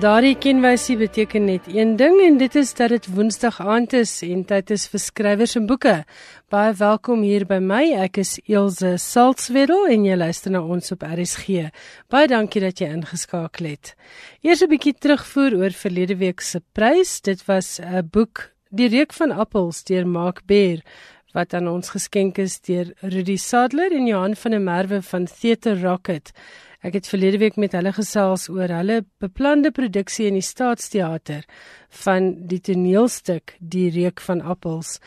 Daardie 0.00 0.36
kenwysie 0.40 0.94
beteken 0.96 1.44
net 1.44 1.66
een 1.68 1.90
ding 2.00 2.14
en 2.24 2.38
dit 2.40 2.54
is 2.56 2.70
dat 2.78 2.88
dit 2.88 3.06
Woensdag 3.12 3.58
aand 3.60 3.92
is 3.98 4.12
en 4.24 4.46
tyd 4.48 4.70
is 4.72 4.86
vir 4.88 5.02
skrywers 5.04 5.58
en 5.60 5.66
boeke. 5.68 5.92
Baie 6.48 6.70
welkom 6.78 7.20
hier 7.20 7.44
by 7.44 7.58
my. 7.60 7.82
Ek 8.06 8.22
is 8.22 8.38
Elsje 8.48 8.94
Salzwetel 8.96 9.90
en 9.92 10.06
jy 10.08 10.16
luister 10.16 10.54
na 10.54 10.62
ons 10.64 10.94
op 10.96 11.04
RSG. 11.04 11.66
Baie 12.08 12.30
dankie 12.32 12.62
dat 12.64 12.80
jy 12.80 12.88
ingeskakel 12.94 13.68
het. 13.74 13.92
Eers 14.40 14.62
'n 14.64 14.72
bietjie 14.72 14.96
terugvoer 14.96 15.58
oor 15.60 15.76
verlede 15.76 16.16
week 16.16 16.40
se 16.40 16.62
prys. 16.72 17.20
Dit 17.20 17.44
was 17.44 17.78
'n 17.78 18.08
boek 18.08 18.48
Die 18.72 18.86
reuk 18.86 19.12
van 19.12 19.32
appels 19.32 19.82
deur 19.82 20.06
Mark 20.06 20.44
Beer 20.46 20.84
wat 21.34 21.54
aan 21.54 21.68
ons 21.70 21.90
geskenk 21.90 22.38
is 22.38 22.60
deur 22.60 22.92
Rudy 23.02 23.36
Sadler 23.36 23.90
en 23.92 24.06
Johan 24.06 24.36
van 24.36 24.50
der 24.50 24.60
Merwe 24.60 25.02
van 25.02 25.26
Theater 25.26 25.80
Rocket. 25.82 26.30
Ek 26.80 26.94
het 26.96 27.08
verlede 27.10 27.38
week 27.42 27.58
met 27.60 27.74
hulle 27.76 27.92
gesels 27.92 28.46
oor 28.48 28.72
hulle 28.72 29.02
beplande 29.20 29.68
produksie 29.76 30.30
in 30.30 30.38
die 30.38 30.44
Staatsteater 30.44 31.44
van 31.90 32.46
die 32.46 32.60
toneelstuk 32.60 33.56
Die 33.58 33.90
reuk 33.90 34.20
van 34.20 34.40
appels. 34.40 34.98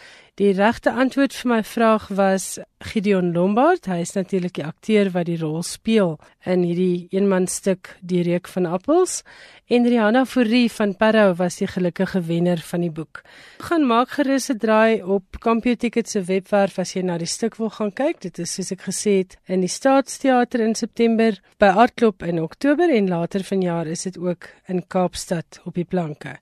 Die 0.41 0.49
regte 0.57 0.89
antwoord 0.97 1.35
vir 1.37 1.49
my 1.51 1.59
vraag 1.61 2.07
was 2.17 2.57
Gideon 2.81 3.27
Lombard. 3.35 3.85
Hy 3.85 3.99
is 4.01 4.15
natuurlik 4.17 4.55
die 4.57 4.65
akteur 4.65 5.11
wat 5.13 5.27
die 5.29 5.37
rol 5.37 5.61
speel 5.61 6.15
in 6.49 6.63
hierdie 6.65 7.05
eenmanstuk 7.13 7.91
Die 8.01 8.23
reuk 8.25 8.49
van 8.49 8.65
appels. 8.65 9.21
En 9.69 9.85
Rihanna 9.85 10.25
Fourie 10.25 10.71
van 10.73 10.95
Parow 10.97 11.35
was 11.37 11.59
die 11.61 11.67
gelukkige 11.69 12.23
wenner 12.25 12.59
van 12.65 12.81
die 12.81 12.91
boek. 12.91 13.21
Gaan 13.61 13.85
maak 13.87 14.17
gerus 14.17 14.49
'n 14.49 14.57
draai 14.57 15.03
op 15.03 15.37
CompuTicket 15.39 16.09
se 16.09 16.21
webwerf 16.21 16.79
as 16.79 16.93
jy 16.93 17.01
na 17.01 17.17
die 17.17 17.29
stuk 17.29 17.55
wil 17.55 17.69
gaan 17.69 17.93
kyk. 17.93 18.21
Dit 18.21 18.39
is 18.39 18.53
soos 18.53 18.71
ek 18.71 18.81
gesê 18.81 19.17
het 19.21 19.37
in 19.47 19.61
die 19.61 19.69
Staatsteater 19.69 20.59
in 20.59 20.75
September, 20.75 21.39
by 21.59 21.65
Artklub 21.65 22.23
in 22.23 22.41
Oktober 22.41 22.89
en 22.89 23.07
later 23.07 23.43
vanjaar 23.43 23.87
is 23.87 24.01
dit 24.01 24.17
ook 24.17 24.49
in 24.67 24.87
Kaapstad 24.87 25.61
op 25.65 25.75
die 25.75 25.85
planke. 25.85 26.39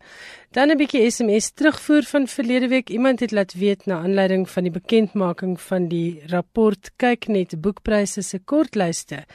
Dan 0.51 0.69
'n 0.71 0.77
bietjie 0.77 1.11
SMS 1.11 1.51
terugvoer 1.51 2.03
van 2.03 2.27
verlede 2.27 2.67
week. 2.67 2.89
Iemand 2.89 3.19
het 3.19 3.31
laat 3.31 3.53
weet 3.53 3.85
na 3.85 3.99
aanleiding 3.99 4.49
van 4.49 4.63
die 4.63 4.71
bekendmaking 4.71 5.61
van 5.61 5.87
die 5.87 6.21
rapport 6.25 6.91
kyk 6.95 7.27
net 7.27 7.61
boekpryse 7.61 8.21
se 8.21 8.39
kortlyste 8.39 9.25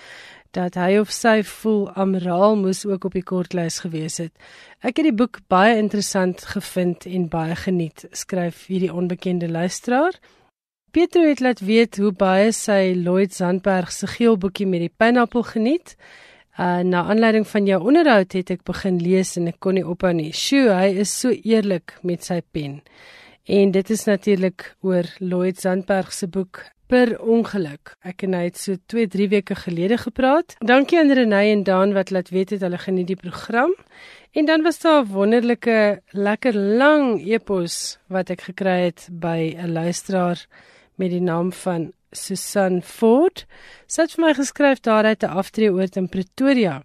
dat 0.57 0.77
hy 0.81 0.97
of 1.01 1.13
sy 1.13 1.43
voel 1.45 1.91
Amraal 2.01 2.57
moes 2.57 2.85
ook 2.89 3.05
op 3.09 3.17
die 3.17 3.25
kortlys 3.27 3.81
gewees 3.85 4.19
het. 4.23 4.33
Ek 4.81 4.97
het 4.97 5.09
die 5.11 5.17
boek 5.17 5.43
baie 5.53 5.77
interessant 5.77 6.47
gevind 6.55 7.07
en 7.07 7.29
baie 7.33 7.57
geniet, 7.57 8.07
skryf 8.13 8.67
hierdie 8.71 8.93
onbekende 8.93 9.51
luisteraar. 9.53 10.17
Pietro 10.97 11.27
het 11.29 11.43
laat 11.45 11.61
weet 11.61 11.99
hoe 12.01 12.13
baie 12.17 12.53
sy 12.57 12.95
Lloyd 12.97 13.35
Zandberg 13.37 13.93
se 13.93 14.09
geel 14.09 14.39
boekie 14.41 14.67
met 14.67 14.87
die 14.87 14.93
pineappel 14.97 15.45
geniet. 15.45 15.97
Uh 16.57 16.81
na 16.81 17.05
aanleiding 17.05 17.45
van 17.49 17.67
jou 17.69 17.83
onderhoud 17.85 18.33
het 18.33 18.51
ek 18.51 18.63
begin 18.65 18.97
lees 19.05 19.35
en 19.37 19.51
ek 19.51 19.59
kon 19.61 19.77
nie 19.77 19.85
ophou 19.85 20.13
nie. 20.17 20.31
Sjoe, 20.33 20.71
hy 20.73 21.03
is 21.03 21.13
so 21.13 21.29
eerlik 21.29 21.99
met 22.03 22.25
sy 22.25 22.41
pen. 22.41 22.81
En 23.45 23.75
dit 23.75 23.91
is 23.91 24.07
natuurlik 24.09 24.71
oor 24.81 25.05
Lloyd 25.21 25.61
Sandberg 25.61 26.15
se 26.17 26.27
boek 26.27 26.65
Per 26.87 27.17
ongeluk. 27.19 27.97
Ek 28.07 28.23
en 28.23 28.37
hy 28.39 28.45
het 28.45 28.61
so 28.63 28.79
2-3 28.93 29.27
weke 29.33 29.57
gelede 29.59 29.97
gepraat. 29.99 30.55
Dankie 30.63 31.01
aan 31.01 31.11
Renée 31.11 31.51
en 31.51 31.65
Daan 31.67 31.93
wat 31.97 32.13
laat 32.15 32.31
weet 32.31 32.55
het 32.55 32.63
hulle 32.63 32.79
geniet 32.79 33.09
die 33.11 33.19
program. 33.19 33.75
En 34.39 34.47
dan 34.47 34.63
was 34.63 34.79
daar 34.79 35.03
'n 35.03 35.11
wonderlike 35.11 36.01
lekker 36.15 36.55
lang 36.55 37.27
epos 37.27 37.99
wat 38.07 38.31
ek 38.31 38.41
gekry 38.41 38.85
het 38.87 39.09
by 39.11 39.57
'n 39.59 39.73
luisteraar 39.73 40.47
met 40.95 41.11
die 41.11 41.21
naam 41.21 41.53
van 41.53 41.93
Susan 42.17 42.81
Ford. 42.83 43.45
Sy 43.87 44.07
het 44.07 44.17
vir 44.17 44.25
my 44.25 44.35
geskryf 44.35 44.81
daar 44.81 45.05
uit 45.05 45.23
'n 45.23 45.37
aftreeoort 45.43 45.97
in 45.97 46.09
Pretoria. 46.09 46.83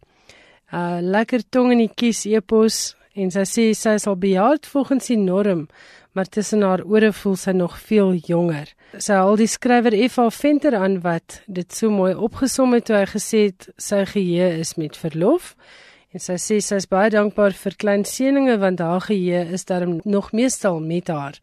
Uh 0.71 0.99
lekker 1.01 1.41
tong 1.49 1.71
in 1.71 1.87
die 1.87 1.93
kies 1.95 2.25
epos 2.25 2.95
en 3.13 3.31
sy 3.31 3.43
sê 3.43 3.63
sy 3.75 3.97
sal 3.97 4.15
bejaard 4.15 4.65
volgens 4.65 5.07
die 5.07 5.17
norm, 5.17 5.67
maar 6.13 6.25
tussen 6.25 6.61
haar 6.61 6.83
ore 6.83 7.11
voel 7.13 7.35
sy 7.35 7.51
nog 7.51 7.77
veel 7.79 8.13
jonger. 8.13 8.71
Sy 8.97 9.13
haal 9.13 9.35
die 9.35 9.47
skrywer 9.47 9.95
F.A. 10.09 10.29
Venter 10.29 10.75
aan 10.75 11.01
wat 11.01 11.41
dit 11.47 11.71
so 11.73 11.89
mooi 11.89 12.13
opgesom 12.15 12.73
het 12.73 12.85
toe 12.85 12.95
hy 12.95 13.05
gesê 13.05 13.45
het 13.49 13.69
sy 13.77 14.05
geheue 14.05 14.59
is 14.59 14.75
met 14.75 14.97
verlof. 14.97 15.55
En 16.11 16.19
sy 16.19 16.33
sê 16.43 16.57
sy 16.59 16.75
is 16.75 16.89
baie 16.91 17.07
dankbaar 17.07 17.53
vir 17.55 17.75
klein 17.79 18.01
seëninge 18.03 18.57
want 18.59 18.81
haar 18.83 19.05
geheue 19.05 19.45
is 19.55 19.63
daarom 19.69 19.93
nog 20.03 20.33
meestal 20.35 20.81
met 20.83 21.07
haar. 21.07 21.37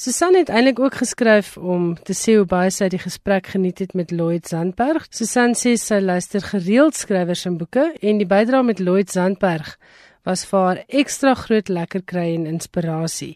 Susan 0.00 0.38
het 0.38 0.48
eintlik 0.48 0.80
ook 0.80 0.96
geskryf 1.02 1.58
om 1.60 1.90
te 2.08 2.16
sê 2.16 2.38
hoe 2.38 2.46
baie 2.48 2.70
sy 2.72 2.88
die 2.88 3.02
gesprek 3.02 3.52
geniet 3.52 3.82
het 3.84 3.92
met 3.92 4.14
Lloyd 4.16 4.48
Zandberg. 4.48 5.04
Susan 5.12 5.52
sê 5.52 5.74
sy 5.76 6.00
luister 6.00 6.40
gereeld 6.40 6.96
skrywers 6.96 7.44
en 7.44 7.60
boeke 7.60 7.90
en 8.00 8.22
die 8.22 8.30
bydrae 8.30 8.64
met 8.64 8.80
Lloyd 8.80 9.12
Zandberg 9.12 9.76
was 10.24 10.46
vir 10.48 10.60
haar 10.70 10.82
ekstra 10.88 11.34
groot 11.36 11.68
lekker 11.68 12.08
kry 12.08 12.30
en 12.32 12.48
inspirasie. 12.48 13.34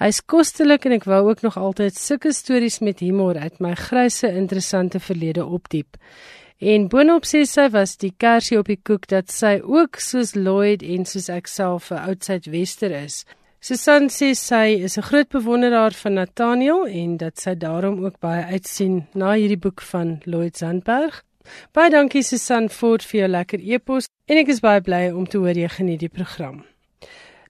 Hy's 0.00 0.22
kostelik 0.24 0.88
en 0.88 0.96
ek 0.96 1.04
wou 1.04 1.20
ook 1.28 1.44
nog 1.44 1.60
altyd 1.60 2.00
sulke 2.00 2.32
stories 2.32 2.80
met 2.80 3.04
humor 3.04 3.36
uit 3.36 3.60
my 3.60 3.76
grysse 3.76 4.32
interessante 4.32 5.04
verlede 5.04 5.44
opdiep. 5.44 6.00
En 6.60 6.90
boonop 6.92 7.24
sê 7.24 7.46
sy 7.48 7.70
was 7.72 7.94
die 7.96 8.12
kersie 8.20 8.58
op 8.60 8.68
die 8.68 8.76
koek 8.84 9.06
dat 9.08 9.30
sy 9.32 9.54
ook 9.64 9.96
soos 9.96 10.34
Lloyd 10.36 10.82
en 10.84 11.06
soos 11.08 11.30
ek 11.32 11.46
self 11.48 11.88
'n 11.90 12.04
outside 12.04 12.50
wester 12.52 12.92
is. 12.92 13.24
Susan 13.60 14.08
sê 14.08 14.34
sy 14.36 14.76
is 14.84 14.98
'n 14.98 15.08
groot 15.08 15.28
bewonderaar 15.28 15.92
van 15.92 16.14
Nathaniel 16.14 16.86
en 16.86 17.16
dat 17.16 17.40
sy 17.40 17.54
daarom 17.54 18.04
ook 18.04 18.20
baie 18.20 18.44
uitsien 18.44 19.06
na 19.14 19.32
hierdie 19.32 19.56
boek 19.56 19.80
van 19.80 20.20
Lloyd 20.24 20.56
Sandberg. 20.56 21.24
Baie 21.72 21.90
dankie 21.90 22.22
Susan 22.22 22.68
Ford 22.68 23.02
vir 23.02 23.20
jou 23.20 23.28
lekker 23.28 23.60
e-pos 23.60 24.08
en 24.26 24.36
ek 24.36 24.48
is 24.48 24.60
baie 24.60 24.80
bly 24.80 25.10
om 25.12 25.26
te 25.26 25.38
hoor 25.38 25.56
jy 25.56 25.68
geniet 25.68 26.00
die 26.00 26.08
program. 26.08 26.64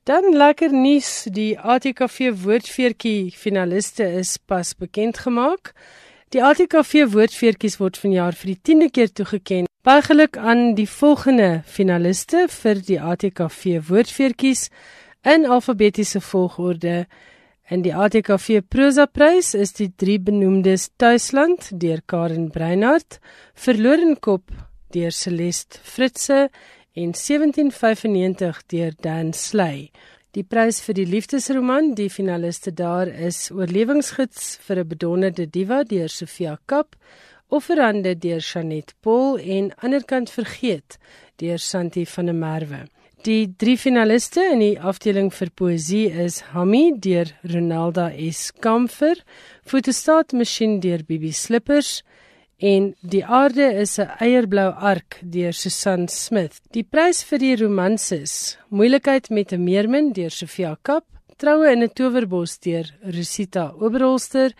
Dan 0.04 0.37
lekker 0.37 0.72
nuus, 0.72 1.27
die 1.31 1.59
ATKV 1.59 2.31
woordfeertjie 2.44 3.32
finaliste 3.32 4.04
is 4.04 4.38
pas 4.38 4.75
bekend 4.75 5.19
gemaak. 5.19 5.75
Die 6.30 6.44
ATKV 6.46 7.08
woordfeertjies 7.10 7.80
word 7.80 7.96
vanjaar 7.98 8.36
vir 8.38 8.52
die 8.52 8.60
10de 8.68 8.86
keer 8.94 9.08
toegekend. 9.18 9.66
Baie 9.82 10.02
geluk 10.06 10.36
aan 10.38 10.76
die 10.78 10.86
volgende 10.86 11.48
finaliste 11.66 12.44
vir 12.54 12.78
die 12.86 13.00
ATKV 13.02 13.80
woordfeertjies 13.88 14.68
in 15.26 15.48
alfabetiese 15.50 16.22
volgorde. 16.22 17.08
In 17.66 17.82
die 17.82 17.91
ATKV 17.91 18.60
prosa 18.70 19.08
prys 19.10 19.56
is 19.59 19.74
die 19.74 19.88
drie 19.91 20.21
benoemdes 20.22 20.92
Tuisland 21.03 21.66
deur 21.82 21.98
Karen 22.06 22.47
Breinhardt, 22.54 23.18
Verlorenkop 23.54 24.54
deur 24.94 25.10
Celeste 25.10 25.83
Fritze 25.83 26.44
en 26.94 27.10
1795 27.10 28.62
deur 28.71 28.94
Dan 29.03 29.34
Sley. 29.34 29.91
Die 30.30 30.44
prys 30.47 30.77
vir 30.86 30.94
die 30.94 31.09
liefdesroman, 31.10 31.97
die 31.98 32.06
finaliste 32.06 32.71
daar 32.71 33.09
is 33.10 33.48
Oorlewingsgids 33.50 34.60
vir 34.62 34.78
'n 34.78 34.88
bedonderde 34.88 35.47
diva 35.47 35.82
deur 35.82 36.09
Sofia 36.09 36.56
Kap, 36.66 36.94
Offerande 37.48 38.15
deur 38.15 38.41
Chanet 38.41 38.94
Paul 39.03 39.41
en 39.41 39.72
Anderkant 39.82 40.30
vergeet 40.30 40.98
deur 41.38 41.59
Santi 41.59 42.06
van 42.06 42.27
der 42.27 42.34
Merwe. 42.34 42.86
Die 43.24 43.56
drie 43.56 43.77
finaliste 43.77 44.41
in 44.53 44.60
die 44.60 44.78
afdeling 44.78 45.32
vir 45.34 45.50
poësie 45.50 46.12
is 46.27 46.41
Hammy 46.53 46.92
deur 46.97 47.26
Ronalda 47.42 48.12
S. 48.15 48.53
Kamfer, 48.53 49.16
Fotostaat 49.65 50.33
masjien 50.33 50.80
deur 50.80 51.03
Bibi 51.03 51.33
Slippers, 51.33 52.04
en 52.60 52.95
Die 53.01 53.24
aarde 53.24 53.72
is 53.80 53.98
'n 53.98 54.10
eierblou 54.21 54.71
ark 54.71 55.21
deur 55.22 55.53
Susan 55.53 56.09
Smith. 56.09 56.60
Die 56.71 56.84
prys 56.84 57.24
vir 57.24 57.39
die 57.39 57.57
romanses, 57.57 58.59
Moeilikheid 58.68 59.30
met 59.30 59.53
'n 59.53 59.65
meermin 59.65 60.12
deur 60.12 60.30
Sofia 60.30 60.77
Kap, 60.83 61.04
Troue 61.36 61.72
in 61.72 61.83
'n 61.83 61.89
towerbos 61.89 62.59
deur 62.59 62.84
Rosita 63.03 63.72
Oberholster 63.80 64.53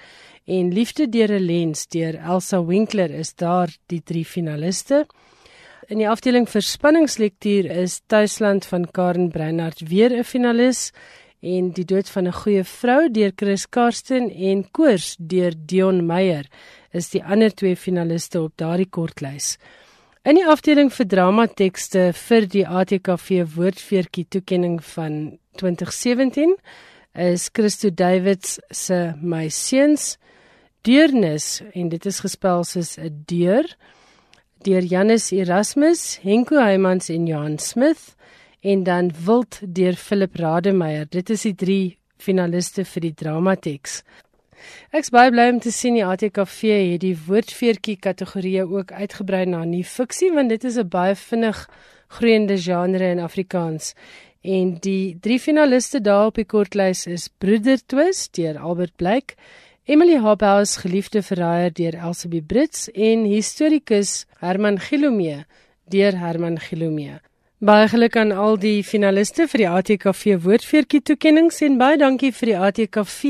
en 0.47 0.73
Liefde 0.73 1.08
deur 1.08 1.31
'n 1.31 1.44
lens 1.44 1.87
deur 1.87 2.14
Elsa 2.14 2.64
Winkler 2.64 3.11
is 3.11 3.35
daar 3.35 3.69
die 3.87 4.02
drie 4.02 4.25
finaliste. 4.25 5.06
In 5.88 5.99
die 5.99 6.08
afdeling 6.08 6.49
vir 6.49 6.62
spanningslektuur 6.62 7.67
is 7.67 8.00
Tuisland 8.06 8.64
van 8.64 8.91
Karen 8.91 9.31
Breinhardt 9.31 9.88
weer 9.88 10.11
'n 10.11 10.25
finalis 10.25 10.93
en 11.43 11.70
Die 11.70 11.85
dood 11.85 12.08
van 12.08 12.26
'n 12.26 12.32
goeie 12.32 12.64
vrou 12.64 13.11
deur 13.11 13.32
Chris 13.37 13.69
Karsten 13.69 14.31
en 14.31 14.70
Koors 14.70 15.17
deur 15.19 15.52
Dion 15.67 16.06
Meyer 16.06 16.47
is 16.92 17.10
die 17.10 17.22
ander 17.22 17.52
twee 17.54 17.76
finaliste 17.76 18.40
op 18.42 18.56
daardie 18.56 18.88
kortlys. 18.88 19.56
In 20.25 20.37
die 20.37 20.44
afdeling 20.44 20.90
vir 20.92 21.06
dramatekste 21.08 22.10
vir 22.12 22.46
die 22.52 22.66
ATKV 22.66 23.44
woordfeertjie 23.54 24.26
toekenning 24.28 24.81
van 24.92 25.38
2017 25.56 26.56
is 27.14 27.48
Christo 27.52 27.90
Davids 27.90 28.58
se 28.70 29.14
My 29.22 29.48
seuns 29.48 30.19
deurnis 30.84 31.62
en 31.75 31.88
dit 31.88 32.06
is 32.06 32.20
gespel 32.20 32.64
soos 32.64 32.98
'n 32.98 33.25
deur 33.26 33.64
deur 34.64 34.84
Janus 34.84 35.32
Erasmus, 35.32 36.19
Henko 36.22 36.60
Heymans 36.60 37.08
en 37.08 37.26
Johan 37.26 37.58
Smith 37.58 38.14
en 38.60 38.84
dan 38.84 39.10
Wild 39.25 39.60
deur 39.64 39.96
Philip 39.96 40.37
Rademeier. 40.37 41.06
Dit 41.08 41.31
is 41.31 41.42
die 41.42 41.54
drie 41.54 41.98
finaliste 42.19 42.84
vir 42.84 43.00
die 43.00 43.14
dramateks. 43.14 44.02
Ek's 44.93 45.11
baie 45.11 45.31
bly 45.31 45.49
om 45.53 45.61
te 45.61 45.73
sien 45.73 45.95
die 45.95 46.05
ATKV 46.05 46.61
het 46.93 47.05
die 47.05 47.17
woordfeertjie 47.27 47.97
kategorie 47.97 48.65
ook 48.65 48.93
uitgebrei 48.93 49.45
na 49.47 49.65
nie 49.65 49.85
fiksie 49.85 50.33
want 50.33 50.49
dit 50.49 50.65
is 50.65 50.79
'n 50.79 50.89
baie 50.89 51.15
vinnig 51.15 51.69
groeiende 52.09 52.57
genre 52.59 53.11
in 53.11 53.21
Afrikaans. 53.21 53.95
En 54.43 54.77
die 54.81 55.19
drie 55.21 55.39
finaliste 55.41 56.01
daar 56.01 56.27
op 56.27 56.35
die 56.35 56.45
kortlys 56.45 57.07
is 57.07 57.29
Broeder 57.29 57.79
Twist 57.87 58.35
deur 58.37 58.59
Albert 58.59 58.97
Blyk, 58.97 59.35
Emily 59.85 60.17
Habhaus 60.17 60.77
geliefde 60.77 61.23
verraaier 61.23 61.73
deur 61.73 61.97
Elsabie 61.99 62.43
Brits 62.43 62.89
en 62.91 63.25
historikus 63.25 64.25
Herman 64.39 64.79
Gilomee 64.79 65.45
deur 65.91 66.17
Herman 66.19 66.59
Gilomee. 66.61 67.19
Baie 67.59 67.89
geluk 67.93 68.17
aan 68.17 68.33
al 68.33 68.55
die 68.57 68.85
finaliste 68.87 69.45
vir 69.51 69.61
die 69.61 69.69
ATKV 69.69 70.39
woordfeertjie 70.45 71.03
toekenninge 71.05 71.59
en 71.67 71.75
baie 71.77 71.99
dankie 72.01 72.31
vir 72.33 72.53
die 72.53 72.59
ATKV 72.69 73.25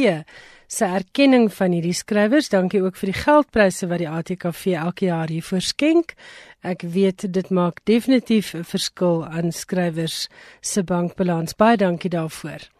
se 0.71 0.87
erkenning 0.87 1.49
van 1.53 1.73
hierdie 1.75 1.97
skrywers. 1.97 2.49
Dankie 2.53 2.83
ook 2.85 2.99
vir 3.01 3.11
die 3.11 3.19
geldpryse 3.19 3.89
wat 3.91 3.99
die 3.99 4.09
ATKV 4.09 4.77
elke 4.79 5.09
jaar 5.09 5.31
hiervoor 5.33 5.65
skenk. 5.67 6.15
Ek 6.63 6.85
weet 6.87 7.27
dit 7.35 7.51
maak 7.51 7.81
definitief 7.91 8.55
'n 8.55 8.65
verskil 8.65 9.25
aan 9.27 9.53
skrywers 9.53 10.29
se 10.61 10.83
bankbalans. 10.83 11.57
Baie 11.57 11.77
dankie 11.77 12.11
daarvoor. 12.11 12.71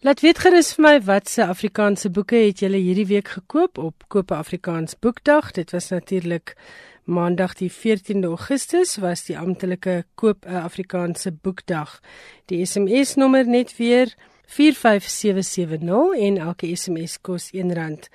Laat 0.00 0.20
weet 0.20 0.38
gerus 0.38 0.74
vir 0.74 0.82
my 0.82 1.00
watse 1.00 1.46
Afrikaanse 1.46 2.10
boeke 2.10 2.36
het 2.36 2.58
julle 2.58 2.76
hierdie 2.76 3.06
week 3.06 3.28
gekoop 3.28 3.78
op 3.78 4.04
Koop 4.08 4.32
Afrikaans 4.32 4.98
Boekdag. 4.98 5.52
Dit 5.52 5.70
was 5.70 5.90
natuurlik 5.90 6.56
Maandag 7.04 7.54
die 7.54 7.70
14de 7.70 8.26
Augustus 8.26 8.96
was 8.96 9.24
die 9.24 9.38
amptelike 9.38 10.04
Koop 10.14 10.46
'n 10.46 10.62
Afrikaanse 10.62 11.32
Boekdag. 11.32 12.00
Die 12.46 12.66
SMS 12.66 13.14
nommer 13.14 13.46
net 13.46 13.76
weer 13.76 14.14
45770 14.50 16.18
en 16.26 16.38
elke 16.42 16.70
SMS 16.76 17.18
kos 17.22 17.50
R1. 17.54 18.10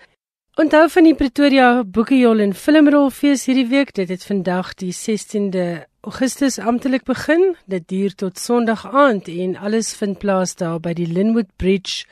Onthou 0.55 0.85
van 0.89 1.07
die 1.07 1.15
Pretoria 1.15 1.69
Boekejol 1.83 2.43
en 2.43 2.53
Filmrolfees 2.55 3.47
hierdie 3.47 3.67
week, 3.71 3.93
dit 3.95 4.11
het 4.11 4.23
vandag 4.23 4.73
die 4.79 4.93
16de 4.95 5.65
Augustus 6.07 6.59
amptelik 6.59 7.03
begin. 7.03 7.55
Dit 7.65 7.87
duur 7.91 8.15
tot 8.15 8.39
Sondag 8.39 8.85
aand 8.87 9.27
en 9.31 9.57
alles 9.57 9.95
vind 9.99 10.19
plaas 10.21 10.55
daar 10.55 10.79
by 10.79 10.93
die 10.95 11.07
Linwood 11.11 11.51
Bridge 11.59 12.05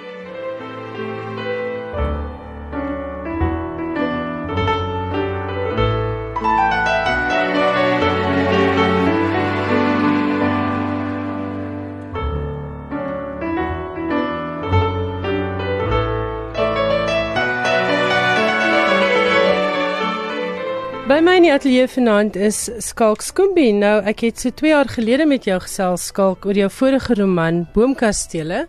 By 21.05 21.19
my 21.21 21.35
in 21.37 21.43
die 21.45 21.51
ateljee 21.53 21.85
vanaand 21.85 22.33
is 22.33 22.63
Skalk 22.81 23.21
Skoombie. 23.21 23.75
Nou, 23.77 23.99
ek 24.09 24.23
het 24.25 24.41
so 24.41 24.49
2 24.57 24.71
jaar 24.71 24.87
gelede 24.89 25.27
met 25.29 25.45
jou 25.45 25.59
gesels 25.61 26.07
Skalk 26.09 26.47
oor 26.49 26.57
jou 26.57 26.69
vorige 26.79 27.13
roman 27.19 27.59
Boomkastele. 27.75 28.63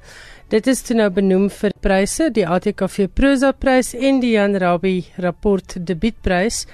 Dit 0.53 0.69
is 0.69 0.85
toe 0.85 0.99
nou 0.99 1.09
benoem 1.17 1.47
vir 1.49 1.73
pryse, 1.81 2.29
die 2.37 2.45
ATKV 2.45 3.09
Prosa 3.17 3.55
Prys 3.57 3.95
en 3.97 4.21
die 4.21 4.35
Jan 4.35 4.53
Rabie 4.61 5.07
Rapport 5.17 5.79
Debietprys. 5.81 6.67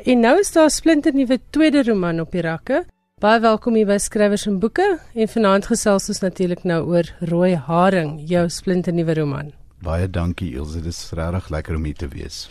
En 0.00 0.24
nou 0.24 0.38
is 0.40 0.56
daar 0.56 0.72
'n 0.72 0.78
splinternuwe 0.80 1.40
tweede 1.50 1.82
roman 1.82 2.20
op 2.20 2.32
die 2.32 2.40
rakke. 2.40 2.84
Baie 3.20 3.40
welkom 3.40 3.74
hier 3.74 3.86
by 3.86 3.98
Skrywers 3.98 4.46
en 4.46 4.58
Boeke 4.58 4.98
en 5.14 5.28
vanaand 5.28 5.66
gesels 5.66 6.08
ons 6.08 6.20
natuurlik 6.20 6.64
nou 6.64 6.86
oor 6.88 7.04
Rooi 7.20 7.54
Haring, 7.54 8.22
jou 8.26 8.48
splinternuwe 8.48 9.14
roman. 9.14 9.61
Baie 9.82 10.06
dankie 10.06 10.52
Ilse, 10.54 10.78
dit 10.78 10.92
is 10.92 11.10
regtig 11.18 11.48
lekker 11.50 11.74
om 11.74 11.86
hier 11.88 11.96
te 11.98 12.06
wees. 12.12 12.44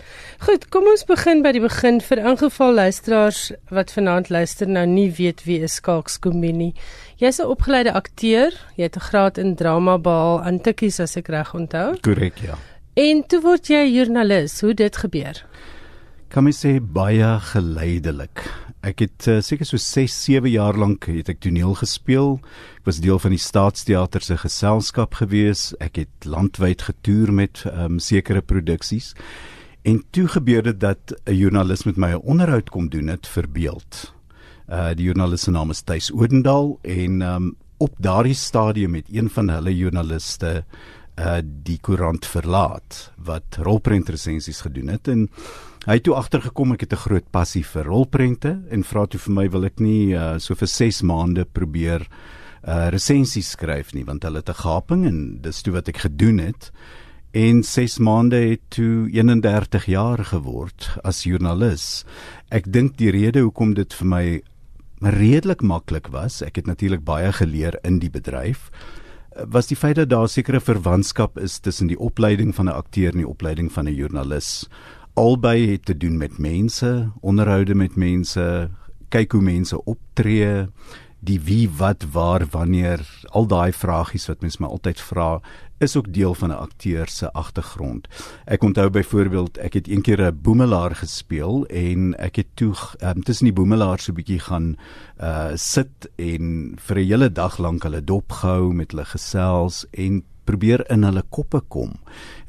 Goed, 0.44 0.66
kom 0.74 0.89
ons 0.92 1.06
begin 1.07 1.39
by 1.45 1.54
die 1.56 1.62
begin 1.63 2.01
vir 2.04 2.19
ingeval 2.28 2.75
luisteraars 2.75 3.54
wat 3.72 3.94
vanaand 3.95 4.28
luister 4.33 4.68
nou 4.68 4.83
nie 4.89 5.07
weet 5.16 5.45
wie 5.48 5.62
is 5.63 5.78
Skalk 5.80 6.12
Skombini. 6.12 6.74
Jy's 7.24 7.39
'n 7.39 7.48
opgeleide 7.48 7.94
akteur, 7.94 8.51
jy 8.75 8.83
het 8.83 8.98
'n 8.98 9.07
graad 9.07 9.38
in 9.38 9.56
drama 9.56 9.98
behaal 9.98 10.44
aan 10.44 10.60
Tikkies 10.60 11.00
as 11.00 11.16
ek 11.16 11.28
reg 11.28 11.54
onthou. 11.54 11.95
Korrek, 12.01 12.38
ja. 12.44 12.57
En 12.95 13.24
toe 13.28 13.42
word 13.42 13.68
jy 13.68 13.88
joernalis. 13.88 14.60
Hoe 14.62 14.74
dit 14.74 14.98
gebeur? 14.98 15.45
Kan 16.31 16.45
my 16.48 16.54
sê 16.56 16.78
baie 16.80 17.28
geleidelik. 17.44 18.45
Ek 18.88 19.01
het 19.04 19.25
uh, 19.28 19.42
seker 19.44 19.67
so 19.67 19.75
6, 19.75 20.13
7 20.15 20.48
jaar 20.48 20.77
lank 20.79 21.10
het 21.12 21.27
ek 21.27 21.41
toneel 21.44 21.74
gespeel. 21.75 22.38
Ek 22.79 22.86
was 22.88 23.01
deel 23.03 23.17
van 23.20 23.34
die 23.36 23.41
Staatsteater 23.44 24.24
se 24.24 24.38
geselskap 24.39 25.17
gewees. 25.20 25.74
Ek 25.84 26.00
het 26.00 26.24
landwyd 26.24 26.86
getoer 26.88 27.34
met 27.36 27.65
um, 27.67 27.98
sekere 28.00 28.39
produksies. 28.39 29.10
En 29.84 30.00
toe 30.15 30.24
gebeur 30.32 30.63
dit 30.70 30.79
dat 30.79 31.12
'n 31.25 31.36
joernalis 31.36 31.84
met 31.84 32.00
my 32.00 32.13
'n 32.15 32.24
onderhoud 32.24 32.70
kom 32.72 32.88
doen 32.88 33.12
het 33.12 33.27
vir 33.27 33.50
beeld. 33.51 34.13
Uh 34.72 34.96
die 34.96 35.12
joernalis 35.12 35.44
se 35.44 35.51
naam 35.51 35.72
is 35.72 35.82
Tuis 35.84 36.12
Odendaal 36.15 36.79
en 36.82 37.22
um, 37.22 37.55
op 37.77 37.91
daardie 38.00 38.39
stadium 38.39 38.96
het 38.96 39.12
een 39.12 39.29
van 39.29 39.50
hulle 39.50 39.75
joernaliste 39.75 40.63
uh 41.20 41.41
die 41.44 41.79
koerant 41.82 42.25
verlaat 42.25 43.12
wat 43.17 43.60
rolprentresensies 43.60 44.62
gedoen 44.62 44.88
het 44.88 45.08
en 45.08 45.27
Hy 45.81 45.95
het 45.97 46.03
toe 46.05 46.13
agtergekom 46.13 46.75
ek 46.75 46.83
het 46.85 46.93
'n 46.93 47.03
groot 47.09 47.31
passie 47.31 47.63
vir 47.65 47.85
rolprente 47.85 48.61
en 48.69 48.83
vra 48.83 49.07
toe 49.07 49.19
vir 49.19 49.33
my 49.33 49.50
wil 49.50 49.65
ek 49.65 49.79
nie 49.79 50.13
uh, 50.13 50.38
so 50.38 50.53
vir 50.53 50.67
6 50.67 51.01
maande 51.01 51.45
probeer 51.45 52.05
uh 52.61 52.89
resensies 52.93 53.50
skryf 53.57 53.95
nie 53.95 54.03
want 54.05 54.21
hulle 54.21 54.45
het 54.45 54.50
'n 54.50 54.61
gaping 54.61 55.07
en 55.07 55.41
dis 55.41 55.61
toe 55.61 55.73
wat 55.73 55.89
ek 55.89 55.97
gedoen 55.97 56.38
het 56.38 56.71
en 57.33 57.63
6 57.63 57.97
maande 57.97 58.38
het 58.38 58.61
toe 58.69 59.09
31 59.09 59.85
jaar 59.85 60.23
geword 60.23 61.00
as 61.03 61.23
joernalis. 61.23 62.05
Ek 62.51 62.71
dink 62.71 62.97
die 62.97 63.09
rede 63.09 63.41
hoekom 63.41 63.73
dit 63.73 63.91
vir 63.93 64.07
my 64.07 64.41
redelik 65.01 65.63
maklik 65.63 66.11
was, 66.11 66.43
ek 66.43 66.57
het 66.57 66.67
natuurlik 66.67 67.03
baie 67.03 67.33
geleer 67.33 67.79
in 67.83 67.97
die 67.97 68.09
bedryf 68.09 68.69
was 69.47 69.67
die 69.67 69.77
feit 69.77 69.95
dat 69.95 70.09
daar 70.09 70.27
sekere 70.27 70.59
verwantskap 70.59 71.38
is 71.39 71.59
tussen 71.59 71.88
die 71.88 72.00
opleiding 72.00 72.55
van 72.55 72.65
'n 72.67 72.75
akteur 72.75 73.11
en 73.11 73.23
die 73.23 73.27
opleiding 73.27 73.71
van 73.71 73.88
'n 73.88 73.95
joernalis 73.95 74.67
albei 75.13 75.72
het 75.72 75.86
te 75.86 75.98
doen 75.98 76.18
met 76.18 76.38
mense, 76.38 77.12
onderhoude 77.22 77.75
met 77.75 77.96
mense, 77.96 78.70
kyk 79.10 79.32
hoe 79.32 79.41
mense 79.41 79.84
optree, 79.84 80.68
die 81.22 81.39
wie, 81.46 81.70
wat, 81.77 82.06
waar, 82.12 82.46
wanneer, 82.50 83.03
al 83.30 83.46
daai 83.46 83.72
vragies 83.72 84.25
wat 84.30 84.41
mense 84.41 84.62
my 84.62 84.70
altyd 84.72 85.01
vra, 85.01 85.36
is 85.82 85.96
ook 85.98 86.13
deel 86.13 86.34
van 86.34 86.50
'n 86.50 86.62
akteur 86.68 87.08
se 87.08 87.32
agtergrond. 87.32 88.08
Ek 88.46 88.63
onthou 88.63 88.89
byvoorbeeld, 88.89 89.58
ek 89.58 89.74
het 89.74 89.88
eendag 89.88 90.20
'n 90.20 90.41
boemelaar 90.41 90.96
gespeel 90.96 91.65
en 91.65 92.18
ek 92.18 92.36
het 92.36 92.48
toe 92.53 92.74
um, 93.01 93.24
tussen 93.24 93.46
die 93.46 93.53
boemelaars 93.53 94.03
so 94.03 94.12
'n 94.12 94.15
bietjie 94.15 94.39
gaan 94.39 94.77
uh 95.22 95.51
sit 95.56 96.10
en 96.15 96.74
vir 96.77 96.98
'n 96.98 97.08
hele 97.08 97.32
dag 97.32 97.58
lank 97.58 97.84
hulle 97.84 98.03
dop 98.03 98.32
gehou 98.32 98.74
met 98.74 98.91
hulle 98.91 99.06
gesels 99.06 99.86
en 99.91 100.24
probeer 100.51 100.86
in 100.91 101.08
hulle 101.08 101.24
koppe 101.29 101.63
kom. 101.72 101.96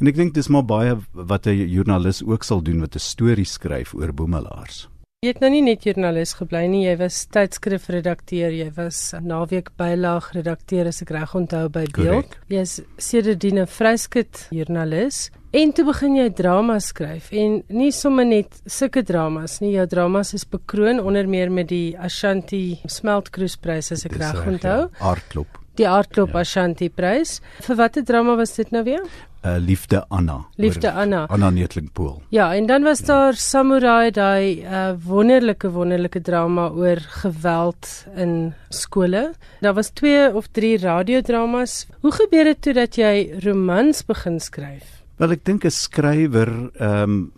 En 0.00 0.10
ek 0.10 0.18
dink 0.18 0.34
dis 0.34 0.50
maar 0.52 0.66
baie 0.66 0.96
wat 1.12 1.46
'n 1.46 1.68
joernalis 1.68 2.22
ook 2.22 2.44
sal 2.44 2.62
doen 2.62 2.80
wat 2.80 2.96
'n 2.96 3.08
storie 3.12 3.46
skryf 3.46 3.94
oor 3.94 4.12
boemelaars. 4.12 4.88
Jy 5.22 5.30
het 5.36 5.42
nou 5.44 5.52
nie 5.52 5.62
net 5.62 5.84
joernalis 5.86 6.32
gebly 6.34 6.64
nie, 6.66 6.80
jy 6.82 6.96
was 6.98 7.20
tydskrifredakteur, 7.30 8.50
jy 8.50 8.72
was 8.74 9.12
naweek 9.22 9.68
bylaag 9.78 10.32
redakteur 10.34 10.90
as 10.90 10.98
ek 11.04 11.12
reg 11.14 11.36
onthou 11.38 11.68
by 11.70 11.84
Beeld. 11.94 12.34
Jy's 12.50 12.80
sedertdien 12.98 13.62
'n 13.62 13.70
vryskut 13.70 14.48
joernalis 14.50 15.30
en 15.52 15.72
toe 15.72 15.84
begin 15.84 16.16
jy 16.16 16.28
drama 16.34 16.80
skryf 16.80 17.30
en 17.30 17.62
nie 17.68 17.92
sommer 17.92 18.26
net 18.26 18.62
sulke 18.66 19.04
dramas 19.04 19.60
nie, 19.60 19.76
jou 19.76 19.86
dramas 19.86 20.34
is 20.34 20.44
bekroon 20.44 20.98
onder 20.98 21.28
meer 21.28 21.52
met 21.52 21.68
die 21.68 21.96
Ashanti 21.96 22.80
Smeltkruisprys 22.84 23.92
as 23.92 24.04
ek 24.04 24.18
reg 24.18 24.44
onthou. 24.44 24.90
Ja, 24.90 25.06
Aardklop 25.06 25.61
die 25.80 25.88
Aardklop 25.88 26.34
ja. 26.34 26.40
Ashanti 26.40 26.88
prys. 26.88 27.40
Vir 27.66 27.76
watter 27.76 28.04
drama 28.04 28.36
was 28.36 28.54
dit 28.56 28.72
nou 28.74 28.84
weer? 28.84 29.04
Uh, 29.42 29.56
Liefde 29.58 30.04
Anna. 30.08 30.44
Liefde 30.56 30.92
Anna. 30.92 31.24
Anna 31.26 31.50
Netlingpool. 31.50 32.20
Ja, 32.30 32.54
en 32.54 32.66
dan 32.66 32.82
was 32.82 33.00
ja. 33.00 33.06
daar 33.06 33.34
Samurai 33.34 34.10
daai 34.10 34.62
uh, 34.62 34.92
wonderlike 35.02 35.70
wonderlike 35.70 36.20
drama 36.20 36.68
oor 36.68 37.00
geweld 37.00 38.06
in 38.14 38.54
skole. 38.68 39.32
Daar 39.60 39.74
was 39.74 39.90
2 39.90 40.34
of 40.34 40.46
3 40.46 40.78
radiodramas. 40.78 41.86
Hoe 42.00 42.12
gebeur 42.12 42.44
dit 42.44 42.62
toe 42.62 42.72
dat 42.72 42.96
jy 42.96 43.40
romans 43.42 44.04
begin 44.06 44.38
skryf? 44.40 45.02
Wel, 45.18 45.34
ek 45.34 45.44
dink 45.44 45.66
'n 45.66 45.74
skrywer 45.74 46.70
ehm 46.78 47.02
um, 47.02 47.32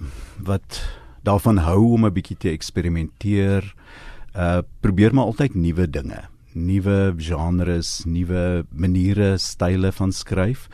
wat 0.45 0.85
daarvan 1.25 1.57
hou 1.57 1.97
om 1.97 2.05
'n 2.05 2.13
bietjie 2.13 2.37
te 2.37 2.51
eksperimenteer, 2.51 3.65
uh 4.37 4.61
probeer 4.81 5.15
maar 5.15 5.25
altyd 5.25 5.55
nuwe 5.55 5.89
dinge 5.89 6.34
nuwe 6.55 7.15
genres, 7.19 8.05
nuwe 8.07 8.65
maniere, 8.71 9.39
style 9.39 9.93
van 9.93 10.13
skryf. 10.13 10.69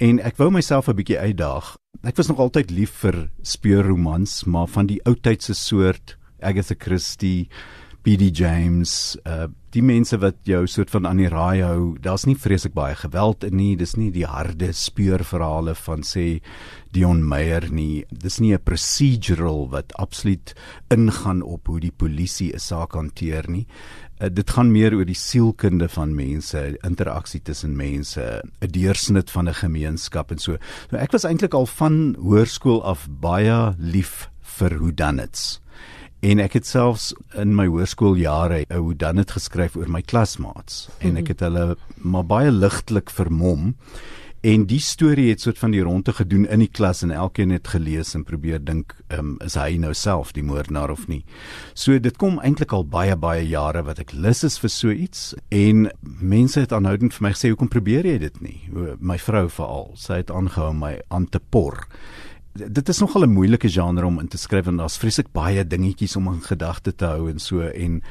En 0.00 0.20
ek 0.20 0.36
wou 0.36 0.50
myself 0.50 0.88
'n 0.88 0.96
bietjie 0.96 1.18
uitdaag. 1.18 1.76
Ek 2.02 2.16
was 2.16 2.28
nog 2.28 2.38
altyd 2.38 2.70
lief 2.70 2.90
vir 2.90 3.30
speurromans, 3.42 4.44
maar 4.44 4.68
van 4.68 4.86
die 4.86 5.00
ou 5.06 5.14
tydse 5.14 5.54
soort, 5.54 6.16
Agatha 6.40 6.74
Christie, 6.78 7.48
B.D. 8.02 8.30
James, 8.30 9.16
uh 9.26 9.48
die 9.76 9.82
mense 9.84 10.16
wat 10.22 10.38
jou 10.48 10.62
soort 10.70 10.88
van 10.88 11.04
aan 11.08 11.18
die 11.20 11.28
raai 11.28 11.60
hou. 11.60 11.80
Daar's 12.00 12.24
nie 12.24 12.36
vreeslik 12.38 12.72
baie 12.72 12.94
geweld 12.96 13.44
in 13.44 13.58
nie. 13.58 13.74
Dis 13.76 13.96
nie 14.00 14.08
die 14.14 14.24
harde 14.24 14.70
speurverhale 14.72 15.74
van 15.76 16.04
sê 16.06 16.38
Dion 16.96 17.20
Meyer 17.28 17.66
nie. 17.68 18.06
Dis 18.10 18.40
nie 18.40 18.54
'n 18.54 18.62
procedural 18.64 19.68
wat 19.68 19.92
absoluut 20.00 20.54
ingaan 20.88 21.42
op 21.42 21.66
hoe 21.66 21.80
die 21.80 21.92
polisie 21.92 22.54
'n 22.54 22.58
saak 22.58 22.94
hanteer 22.94 23.50
nie. 23.50 23.66
Uh, 24.20 24.28
dit 24.32 24.50
gaan 24.50 24.72
meer 24.72 24.94
oor 24.94 25.04
die 25.04 25.18
sielkunde 25.18 25.88
van 25.88 26.14
mense, 26.14 26.78
interaksie 26.82 27.42
tussen 27.42 27.76
mense, 27.76 28.42
'n 28.60 28.70
deursnit 28.70 29.30
van 29.30 29.48
'n 29.48 29.54
gemeenskap 29.54 30.30
en 30.30 30.38
so. 30.38 30.56
So 30.90 30.96
ek 30.96 31.12
was 31.12 31.24
eintlik 31.24 31.54
al 31.54 31.66
van 31.66 32.16
hoërskool 32.18 32.82
af 32.82 33.08
baie 33.10 33.74
lief 33.78 34.30
vir 34.42 34.78
whodunits 34.78 35.60
en 36.26 36.40
ek 36.42 36.56
het 36.58 36.66
selfs 36.66 37.10
in 37.38 37.54
my 37.56 37.66
hoërskooljare 37.68 38.64
'n 38.70 38.80
hoe 38.80 38.94
dan 38.96 39.16
het 39.16 39.30
geskryf 39.30 39.76
oor 39.76 39.88
my 39.88 40.02
klasmaats. 40.02 40.88
En 40.98 41.16
ek 41.16 41.28
het 41.28 41.40
hulle 41.40 41.76
maar 41.96 42.24
baie 42.24 42.50
ligtelik 42.50 43.10
vermom 43.10 43.76
en 44.46 44.66
die 44.70 44.80
storie 44.82 45.30
het 45.32 45.42
soort 45.42 45.58
van 45.58 45.72
die 45.74 45.82
ronde 45.82 46.12
gedoen 46.14 46.44
in 46.46 46.60
die 46.62 46.70
klas 46.70 47.02
en 47.02 47.10
elkeen 47.10 47.50
het 47.50 47.66
gelees 47.72 48.14
en 48.14 48.22
probeer 48.26 48.60
dink 48.62 48.92
um, 49.10 49.34
is 49.42 49.56
hy 49.58 49.74
nou 49.82 49.90
self 49.96 50.30
die 50.36 50.44
moordenaar 50.46 50.92
of 50.94 51.06
nie. 51.10 51.24
So 51.74 51.98
dit 52.02 52.14
kom 52.20 52.38
eintlik 52.44 52.74
al 52.76 52.86
baie 52.86 53.16
baie 53.18 53.42
jare 53.48 53.82
wat 53.88 53.98
ek 54.02 54.14
lus 54.14 54.44
is 54.46 54.58
vir 54.62 54.70
so 54.70 54.94
iets 54.94 55.32
en 55.50 55.88
mense 56.02 56.62
het 56.62 56.74
aanhoudend 56.76 57.16
vir 57.16 57.26
my 57.26 57.32
gesê 57.34 57.50
hoekom 57.50 57.72
probeer 57.72 58.06
jy 58.06 58.20
dit 58.22 58.38
nie? 58.44 58.60
My 59.00 59.18
vrou 59.18 59.48
veral 59.50 59.90
sy 59.98 60.20
het 60.22 60.30
aangehou 60.30 60.70
my 60.78 60.94
aan 61.10 61.26
te 61.26 61.42
por. 61.42 61.82
Dit 62.54 62.88
is 62.88 63.02
nogal 63.02 63.26
'n 63.26 63.34
moeilike 63.34 63.68
genre 63.68 64.06
om 64.06 64.20
in 64.20 64.28
te 64.28 64.38
skryf 64.38 64.66
en 64.66 64.78
daar's 64.78 64.98
vreeslik 64.98 65.32
baie 65.32 65.66
dingetjies 65.66 66.16
om 66.16 66.28
in 66.28 66.40
gedagte 66.40 66.94
te 66.94 67.04
hou 67.04 67.28
en 67.30 67.38
so 67.38 67.66
en 67.66 68.02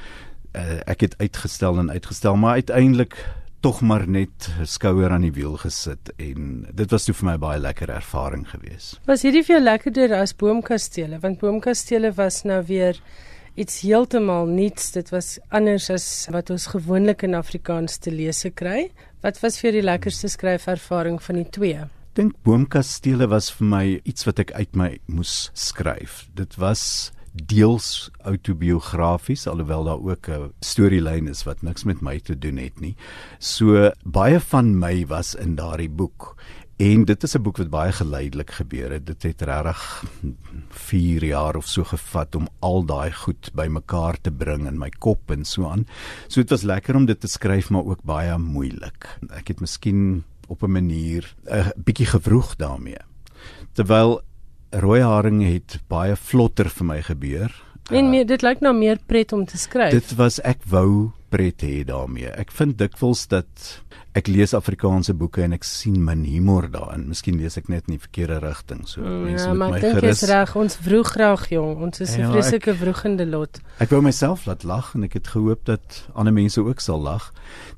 uh, 0.56 0.80
ek 0.86 1.02
het 1.02 1.18
uitgestel 1.18 1.80
en 1.80 1.92
uitgestel 1.92 2.36
maar 2.36 2.60
uiteindelik 2.60 3.16
tog 3.64 3.82
maar 3.82 4.08
net 4.08 4.50
skouer 4.64 5.14
aan 5.14 5.26
die 5.26 5.34
wiel 5.36 5.56
gesit 5.62 6.12
en 6.22 6.66
dit 6.74 6.92
was 6.92 7.08
toe 7.08 7.16
vir 7.18 7.30
my 7.32 7.38
baie 7.42 7.62
lekker 7.62 7.94
ervaring 7.94 8.46
gewees. 8.50 8.96
Was 9.10 9.26
hierdie 9.26 9.44
vir 9.46 9.58
jou 9.58 9.64
lekkerder 9.64 10.18
as 10.20 10.36
Boomkastele 10.38 11.22
want 11.24 11.40
Boomkastele 11.42 12.14
was 12.18 12.44
nou 12.46 12.62
weer 12.68 13.00
iets 13.56 13.82
heeltemal 13.86 14.50
nuuts. 14.52 14.92
Dit 14.92 15.14
was 15.16 15.38
anders 15.50 15.90
as 15.90 16.08
wat 16.36 16.52
ons 16.52 16.68
gewoonlik 16.74 17.24
in 17.24 17.38
Afrikaans 17.40 17.98
te 18.04 18.12
lees 18.12 18.44
kry. 18.54 18.90
Wat 19.24 19.40
was 19.42 19.62
vir 19.64 19.80
die 19.80 19.86
lekkerste 19.86 20.28
skryfervaring 20.30 21.22
van 21.24 21.40
die 21.40 21.50
twee? 21.50 21.86
dink 22.16 22.36
boomkastele 22.48 23.28
was 23.28 23.50
vir 23.52 23.68
my 23.68 23.84
iets 24.08 24.24
wat 24.28 24.40
ek 24.46 24.54
uit 24.56 24.78
my 24.80 24.90
moes 25.12 25.50
skryf. 25.52 26.24
Dit 26.38 26.56
was 26.62 27.12
deels 27.36 28.10
autobiografies 28.24 29.48
alhoewel 29.48 29.84
daar 29.84 30.02
ook 30.02 30.30
'n 30.30 30.54
storielyn 30.60 31.28
is 31.28 31.44
wat 31.44 31.62
niks 31.62 31.84
met 31.84 32.02
my 32.02 32.20
te 32.20 32.38
doen 32.38 32.58
het 32.58 32.80
nie. 32.80 32.96
So 33.40 33.92
baie 34.04 34.40
van 34.40 34.80
my 34.80 35.06
was 35.08 35.36
in 35.36 35.56
daardie 35.56 35.90
boek. 35.90 36.36
En 36.78 37.06
dit 37.06 37.24
is 37.24 37.36
'n 37.36 37.42
boek 37.42 37.58
wat 37.58 37.70
baie 37.70 37.92
geleidelik 37.92 38.52
gebeur 38.52 38.92
het. 38.92 39.06
Dit 39.06 39.24
het 39.24 39.42
regtig 39.42 40.04
4 40.70 41.24
jaar 41.24 41.56
of 41.56 41.68
so 41.68 41.84
gevat 41.84 42.36
om 42.36 42.48
al 42.60 42.84
daai 42.84 43.12
goed 43.12 43.52
bymekaar 43.54 44.22
te 44.22 44.32
bring 44.32 44.68
in 44.68 44.78
my 44.78 44.90
kop 44.90 45.32
en 45.32 45.46
so 45.46 45.68
aan. 45.68 45.88
So 46.28 46.42
dit 46.42 46.50
was 46.50 46.62
lekker 46.62 46.96
om 46.96 47.06
dit 47.06 47.20
te 47.20 47.28
skryf 47.28 47.70
maar 47.70 47.86
ook 47.86 48.04
baie 48.04 48.38
moeilik. 48.38 49.20
Ek 49.30 49.48
het 49.48 49.60
miskien 49.60 50.24
op 50.48 50.64
'n 50.64 50.72
manier 50.72 51.36
'n 51.46 51.72
bietjie 51.84 52.06
gewroeg 52.06 52.56
daarmee. 52.56 53.00
Terwyl 53.74 54.22
rooi 54.82 55.02
haring 55.02 55.44
het 55.46 55.80
baie 55.92 56.16
vlotter 56.16 56.70
vir 56.70 56.88
my 56.88 57.00
gebeur. 57.06 57.54
En 57.94 58.10
meer, 58.10 58.26
dit 58.26 58.42
lyk 58.42 58.64
nou 58.66 58.74
meer 58.74 58.98
pret 59.06 59.34
om 59.36 59.46
te 59.46 59.60
skryf. 59.62 59.94
Dit 59.94 60.16
was 60.18 60.40
ek 60.42 60.64
wou 60.72 61.12
pret 61.30 61.62
hê 61.62 61.84
daarmee. 61.86 62.32
Ek 62.34 62.54
vind 62.56 62.78
dikwels 62.80 63.28
dat 63.30 63.82
ek 64.16 64.30
lees 64.32 64.54
Afrikaanse 64.56 65.14
boeke 65.18 65.44
en 65.44 65.54
ek 65.58 65.66
sien 65.68 65.98
min 66.04 66.24
humor 66.24 66.70
daarin. 66.72 67.04
Miskien 67.12 67.36
lees 67.40 67.58
ek 67.60 67.68
net 67.72 67.90
in 67.90 67.98
die 67.98 68.02
verkeerde 68.02 68.40
rigting. 68.44 68.86
So 68.88 69.04
mm, 69.04 69.24
mense 69.28 69.48
ja, 69.50 69.54
met 69.54 69.74
my 69.74 69.80
gerus. 69.84 69.84
Ja, 69.84 69.92
maar 69.92 70.08
ek 70.08 70.16
dink 70.16 70.30
reg. 70.32 70.54
Ons 70.62 70.78
vroeg 70.86 71.12
graag 71.16 71.44
jong. 71.52 71.74
Ons 71.90 72.04
is 72.06 72.16
'n 72.16 72.24
ja, 72.24 72.30
vreeslike 72.32 72.76
vroegende 72.80 73.26
lot. 73.28 73.60
Ek 73.84 73.92
wou 73.92 74.02
myself 74.02 74.46
laat 74.48 74.64
lag 74.64 74.94
en 74.96 75.04
ek 75.04 75.20
het 75.20 75.28
gehoop 75.28 75.66
dat 75.68 76.06
ander 76.16 76.34
mense 76.34 76.64
ook 76.64 76.80
sal 76.80 77.02
lag. 77.02 77.32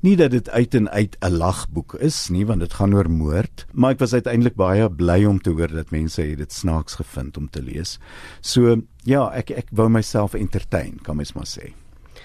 Nie 0.06 0.14
dat 0.16 0.30
dit 0.30 0.48
uit 0.50 0.74
en 0.74 0.88
uit 0.88 1.16
'n 1.20 1.32
lagboek 1.32 1.94
is 1.98 2.28
nie, 2.30 2.46
want 2.46 2.60
dit 2.60 2.72
gaan 2.72 2.94
oor 2.94 3.10
moord, 3.10 3.66
maar 3.72 3.90
ek 3.90 3.98
was 3.98 4.14
uiteindelik 4.14 4.54
baie 4.54 4.88
bly 4.90 5.24
om 5.24 5.40
te 5.42 5.50
hoor 5.50 5.68
dat 5.68 5.90
mense 5.90 6.22
dit 6.22 6.52
snaaks 6.52 6.94
gevind 6.94 7.36
om 7.36 7.50
te 7.50 7.62
lees. 7.62 7.98
So 8.40 8.82
ja, 9.04 9.30
ek 9.34 9.50
ek 9.50 9.66
wou 9.72 9.88
myself 9.88 10.34
entertain, 10.34 10.98
kan 11.02 11.16
mens 11.16 11.32
maar 11.32 11.46
sê. 11.46 11.74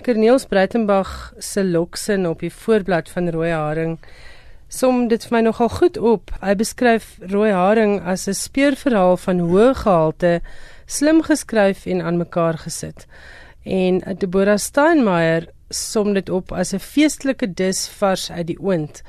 Corneels 0.01 0.45
Breitenberg 0.45 1.33
se 1.39 1.63
loksin 1.63 2.27
op 2.27 2.39
die 2.39 2.51
voorblad 2.53 3.09
van 3.09 3.29
Rooi 3.29 3.51
Haring 3.51 3.97
som 4.73 5.07
dit 5.07 5.21
vir 5.27 5.35
my 5.35 5.41
nogal 5.45 5.69
goed 5.69 5.97
op. 6.01 6.31
Hy 6.41 6.55
beskryf 6.57 7.19
Rooi 7.29 7.51
Haring 7.53 7.99
as 8.01 8.27
'n 8.27 8.33
speurverhaal 8.33 9.17
van 9.17 9.39
hoë 9.39 9.73
gehalte, 9.83 10.41
slim 10.85 11.21
geskryf 11.21 11.85
en 11.85 12.01
aan 12.01 12.17
mekaar 12.17 12.57
gesit. 12.57 13.05
En 13.63 14.01
Deborah 14.17 14.57
Steinmeier 14.57 15.47
som 15.69 16.13
dit 16.13 16.29
op 16.29 16.51
as 16.51 16.73
'n 16.73 16.79
feestelike 16.79 17.53
dis 17.53 17.87
vars 17.87 18.31
uit 18.31 18.47
die 18.47 18.59
oond. 18.59 19.01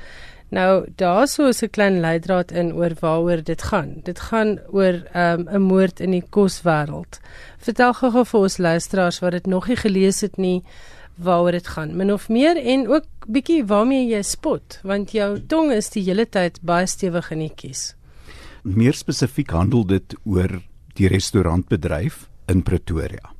Nou 0.49 0.85
daarso 0.95 1.47
is 1.47 1.63
'n 1.63 1.69
klein 1.69 1.99
leidraad 1.99 2.51
in 2.51 2.73
oor 2.73 2.93
waaroor 2.99 3.43
dit 3.43 3.61
gaan. 3.61 4.01
Dit 4.03 4.19
gaan 4.19 4.59
oor 4.71 4.93
um, 4.93 5.41
'n 5.41 5.55
um, 5.55 5.61
moord 5.61 5.99
in 5.99 6.11
die 6.11 6.23
koswêreld. 6.29 7.19
Vertel 7.57 7.93
gou 7.93 8.25
vir 8.25 8.39
ons 8.39 8.57
luisteraars 8.57 9.19
wat 9.19 9.31
dit 9.31 9.45
nog 9.45 9.67
nie 9.67 9.75
gelees 9.75 10.21
het 10.21 10.37
nie 10.37 10.63
waaroor 11.15 11.51
dit 11.51 11.67
gaan. 11.67 11.95
Min 11.95 12.13
of 12.13 12.29
meer 12.29 12.57
en 12.57 12.87
ook 12.87 13.05
bietjie 13.27 13.65
waarmee 13.65 14.07
jy 14.07 14.21
spot 14.21 14.79
want 14.83 15.11
jou 15.11 15.39
tong 15.47 15.71
is 15.71 15.89
die 15.89 16.03
hele 16.03 16.25
tyd 16.29 16.59
baie 16.61 16.87
stewig 16.87 17.31
in 17.31 17.39
die 17.39 17.53
kies. 17.55 17.95
Meer 18.63 18.93
spesifiek 18.93 19.49
handel 19.49 19.85
dit 19.85 20.15
oor 20.23 20.61
die 20.93 21.07
restaurantbedryf 21.07 22.29
in 22.47 22.63
Pretoria. 22.63 23.33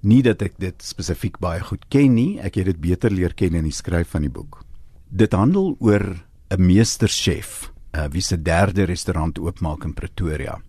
Nie 0.00 0.22
dat 0.22 0.42
ek 0.42 0.58
dit 0.60 0.82
spesifiek 0.82 1.38
baie 1.38 1.60
goed 1.60 1.84
ken 1.88 2.14
nie, 2.14 2.40
ek 2.40 2.54
het 2.60 2.66
dit 2.66 2.80
beter 2.80 3.10
leer 3.10 3.34
ken 3.34 3.54
in 3.54 3.64
die 3.64 3.72
skryf 3.72 4.08
van 4.08 4.22
die 4.26 4.32
boek. 4.32 4.62
Dit 5.08 5.32
handel 5.32 5.76
oor 5.80 6.24
'n 6.50 6.66
meesterchef 6.66 7.72
uh, 7.96 8.04
wie 8.10 8.22
se 8.22 8.42
derde 8.42 8.84
restaurant 8.84 9.38
oopmaak 9.38 9.84
in 9.84 9.94
Pretoria. 9.94 10.60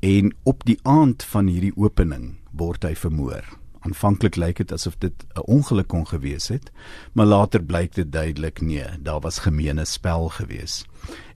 En 0.00 0.34
op 0.42 0.64
die 0.64 0.78
aand 0.82 1.22
van 1.22 1.46
hierdie 1.46 1.76
opening 1.76 2.38
word 2.50 2.82
hy 2.82 2.94
vermoor. 2.98 3.44
Aanvanklik 3.82 4.36
lyk 4.36 4.62
dit 4.62 4.72
asof 4.72 4.98
dit 4.98 5.14
'n 5.34 5.46
ongeluk 5.46 5.88
kon 5.88 6.06
gewees 6.06 6.48
het, 6.48 6.70
maar 7.12 7.26
later 7.26 7.62
blyk 7.62 7.94
dit 7.94 8.12
duidelik 8.12 8.60
nee, 8.60 8.86
daar 8.98 9.20
was 9.20 9.38
gemeene 9.38 9.84
spel 9.84 10.28
gewees. 10.28 10.84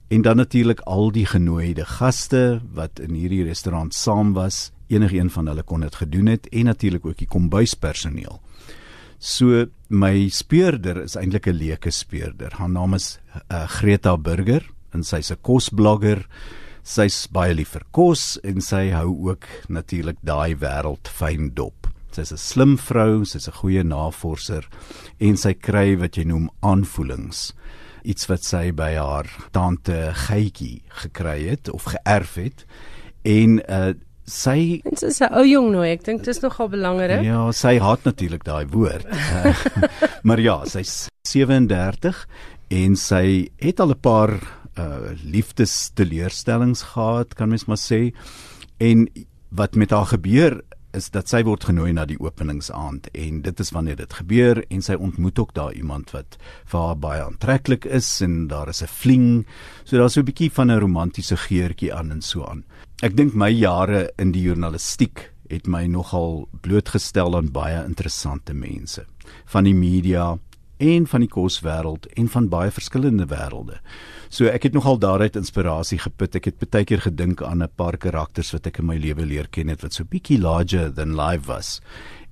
En 0.07 0.21
dan 0.21 0.35
natuurlik 0.35 0.79
al 0.79 1.11
die 1.11 1.25
genooide 1.25 1.85
gaste 1.85 2.61
wat 2.73 2.99
in 2.99 3.13
hierdie 3.13 3.43
restaurant 3.43 3.93
saam 3.93 4.33
was, 4.33 4.71
enige 4.87 5.17
een 5.17 5.29
van 5.29 5.47
hulle 5.47 5.63
kon 5.63 5.79
dit 5.79 5.95
gedoen 5.95 6.25
het 6.25 6.47
en 6.49 6.65
natuurlik 6.65 7.05
ook 7.05 7.17
die 7.17 7.27
kombuispersoneel. 7.27 8.41
So 9.19 9.65
my 9.89 10.29
speurder 10.29 11.01
is 11.01 11.15
eintlik 11.17 11.47
'n 11.47 11.57
leuke 11.57 11.91
speurder. 11.91 12.53
Haar 12.53 12.69
naam 12.69 12.93
is 12.93 13.17
uh, 13.51 13.65
Greta 13.67 14.17
Burger 14.17 14.63
en 14.93 15.03
sy's 15.03 15.31
'n 15.31 15.41
kosblogger. 15.41 16.27
Sy's 16.83 17.27
baie 17.27 17.53
lief 17.53 17.73
vir 17.73 17.83
kos 17.91 18.37
en 18.43 18.61
sy 18.61 18.91
hou 18.91 19.29
ook 19.29 19.45
natuurlik 19.69 20.17
daai 20.21 20.55
wêreld 20.55 21.07
fyn 21.09 21.51
dop. 21.53 21.87
Sy's 22.11 22.31
'n 22.31 22.37
slim 22.37 22.77
vrou, 22.77 23.25
sy's 23.25 23.47
'n 23.47 23.57
goeie 23.57 23.83
navorser 23.83 24.69
en 25.19 25.35
sy 25.35 25.53
kry 25.53 25.97
wat 25.97 26.15
jy 26.15 26.23
noem 26.23 26.49
aanvoelings. 26.61 27.53
Iets 28.05 28.29
wat 28.29 28.43
sy 28.43 28.71
by 28.71 28.95
haar 28.95 29.27
tante 29.51 30.13
Geitjie 30.13 30.83
gekry 30.89 31.49
het 31.49 31.69
of 31.69 31.83
geërf 31.83 32.35
het. 32.35 32.65
En 33.25 33.61
uh 33.67 33.93
sy 34.27 34.81
Dit 34.83 35.03
is 35.03 35.21
'n 35.21 35.31
ou 35.31 35.45
jong 35.47 35.71
nou, 35.71 35.83
ek 35.87 36.03
dink 36.03 36.19
dit 36.23 36.35
is 36.35 36.41
nogal 36.43 36.69
belangrik. 36.69 37.23
Ja, 37.23 37.51
sy 37.51 37.79
haat 37.79 38.03
natuurlik 38.03 38.43
daai 38.43 38.67
woord. 38.67 39.07
maar 40.27 40.39
ja, 40.39 40.65
sy's 40.65 41.07
37 41.27 42.27
en 42.69 42.95
sy 42.95 43.49
het 43.57 43.79
al 43.79 43.95
'n 43.95 44.01
paar 44.01 44.35
uh 44.77 45.15
liefdesteleurstellings 45.23 46.93
gehad, 46.93 47.33
kan 47.33 47.49
mens 47.49 47.65
maar 47.65 47.81
sê. 47.81 48.13
En 48.77 49.07
wat 49.49 49.75
met 49.75 49.89
haar 49.89 50.05
gebeur 50.05 50.61
is 50.97 51.11
dat 51.13 51.29
sy 51.29 51.43
word 51.45 51.67
genooi 51.69 51.91
na 51.93 52.05
die 52.09 52.17
openingsaand 52.19 53.11
en 53.13 53.41
dit 53.45 53.61
is 53.63 53.71
wanneer 53.75 53.99
dit 53.99 54.13
gebeur 54.19 54.63
en 54.73 54.81
sy 54.81 54.97
ontmoet 54.97 55.39
ook 55.39 55.53
daar 55.57 55.75
iemand 55.77 56.11
wat 56.15 56.39
vir 56.71 56.85
haar 56.87 56.99
baie 57.03 57.23
aantreklik 57.23 57.85
is 57.99 58.09
en 58.25 58.47
daar 58.51 58.69
is 58.73 58.81
'n 58.83 58.89
fling 58.89 59.45
so 59.83 59.97
daar's 59.97 60.13
so 60.13 60.21
'n 60.21 60.29
bietjie 60.29 60.51
van 60.51 60.71
'n 60.71 60.79
romantiese 60.79 61.37
geurtjie 61.37 61.93
aan 61.93 62.11
en 62.11 62.21
so 62.21 62.45
aan. 62.45 62.63
Ek 63.03 63.15
dink 63.15 63.33
my 63.33 63.49
jare 63.49 64.09
in 64.17 64.31
die 64.31 64.41
journalistiek 64.41 65.31
het 65.49 65.67
my 65.67 65.85
nogal 65.87 66.47
blootgestel 66.61 67.37
aan 67.37 67.51
baie 67.51 67.85
interessante 67.85 68.53
mense 68.53 69.05
van 69.45 69.63
die 69.63 69.75
media 69.75 70.37
en 70.77 71.07
van 71.07 71.21
die 71.21 71.29
koswêreld 71.29 72.05
en 72.15 72.27
van 72.27 72.49
baie 72.49 72.71
verskillende 72.71 73.25
wêrelde. 73.25 73.79
So 74.29 74.45
ek 74.45 74.63
het 74.63 74.73
nogal 74.73 74.99
daaruit 74.99 75.35
inspirasie 75.35 75.99
geput. 75.99 76.35
Ek 76.35 76.45
het 76.45 76.69
baie 76.69 76.85
keer 76.85 77.01
gedink 77.01 77.41
aan 77.41 77.63
'n 77.63 77.69
paar 77.75 77.97
karakters 77.97 78.51
wat 78.51 78.67
ek 78.67 78.79
in 78.79 78.85
my 78.85 78.97
lewe 78.97 79.25
leer 79.25 79.47
ken 79.47 79.67
het 79.67 79.81
wat 79.81 79.93
so 79.93 80.03
bietjie 80.03 80.39
larger 80.39 80.93
than 80.93 81.15
life 81.15 81.47
was 81.47 81.81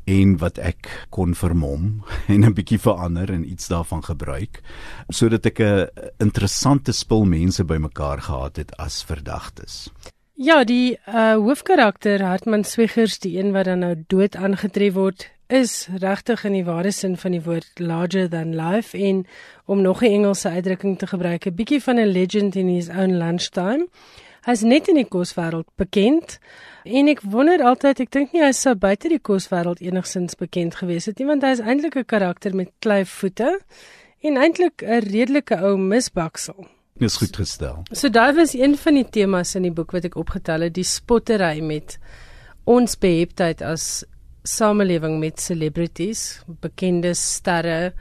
en 0.05 0.37
wat 0.37 0.59
ek 0.61 1.07
kon 1.09 1.33
vermom 1.33 2.03
en 2.33 2.45
'n 2.45 2.53
bietjie 2.53 2.79
verander 2.79 3.31
en 3.31 3.49
iets 3.49 3.67
daarvan 3.67 4.03
gebruik 4.03 4.61
sodat 5.09 5.45
ek 5.45 5.59
'n 5.59 5.87
interessante 6.19 6.91
spul 6.93 7.25
mense 7.25 7.63
bymekaar 7.63 8.21
gehad 8.21 8.57
het 8.57 8.77
as 8.77 9.03
verdagtes. 9.03 9.89
Ja, 10.37 10.63
die 10.63 10.99
uh, 11.07 11.39
hoofkarakter 11.39 12.21
Hartman 12.21 12.63
Swiggers, 12.63 13.19
die 13.19 13.39
een 13.39 13.53
wat 13.53 13.65
dan 13.65 13.79
nou 13.79 13.95
dood 14.07 14.35
aangetref 14.35 14.93
word, 14.93 15.31
is 15.47 15.87
regtig 16.01 16.43
in 16.45 16.53
die 16.53 16.65
ware 16.65 16.91
sin 16.91 17.17
van 17.17 17.35
die 17.35 17.41
woord 17.45 17.79
larger 17.79 18.29
than 18.29 18.55
life 18.55 18.97
en 18.97 19.25
om 19.65 19.81
nog 19.81 20.01
'n 20.01 20.11
Engelse 20.11 20.49
uitdrukking 20.49 20.97
te 20.97 21.07
gebruik, 21.07 21.45
'n 21.45 21.55
bietjie 21.55 21.81
van 21.83 21.99
'n 21.99 22.11
legend 22.11 22.55
in 22.55 22.67
his 22.67 22.89
own 22.89 23.17
lunchtime. 23.17 23.87
Hy's 24.45 24.61
net 24.61 24.87
in 24.87 24.95
die 24.95 25.07
koswêreld 25.07 25.67
bekend 25.75 26.39
en 26.83 27.07
ek 27.07 27.21
wonder 27.21 27.63
altyd, 27.63 27.99
ek 27.99 28.11
dink 28.11 28.31
nie 28.31 28.43
hy 28.43 28.51
sou 28.51 28.75
buite 28.75 29.09
die 29.09 29.19
koswêreld 29.19 29.81
enigsins 29.81 30.35
bekend 30.35 30.75
gewees 30.75 31.05
het 31.05 31.19
nie, 31.19 31.25
want 31.25 31.43
hy 31.43 31.49
is 31.49 31.59
eintlik 31.59 31.95
'n 31.95 32.05
karakter 32.05 32.55
met 32.55 32.71
klei 32.79 33.05
voete 33.05 33.59
en 34.21 34.37
eintlik 34.37 34.83
'n 34.83 35.01
redelike 35.01 35.57
ou 35.57 35.77
misbaksel. 35.77 36.67
Dis 36.97 37.17
goed 37.17 37.35
gestel. 37.35 37.83
So 37.91 38.09
daai 38.09 38.33
was 38.35 38.53
een 38.53 38.77
van 38.77 38.93
die 38.93 39.09
temas 39.09 39.55
in 39.55 39.63
die 39.63 39.71
boek 39.71 39.91
wat 39.91 40.05
ek 40.05 40.15
opgetel 40.15 40.61
het, 40.61 40.73
die 40.73 40.83
spottery 40.83 41.59
met 41.59 41.97
ons 42.63 42.95
beheptheid 42.97 43.61
as 43.61 44.05
samelewing 44.47 45.19
met 45.19 45.41
celebrities, 45.41 46.41
bekende 46.61 47.13
sterre. 47.13 47.93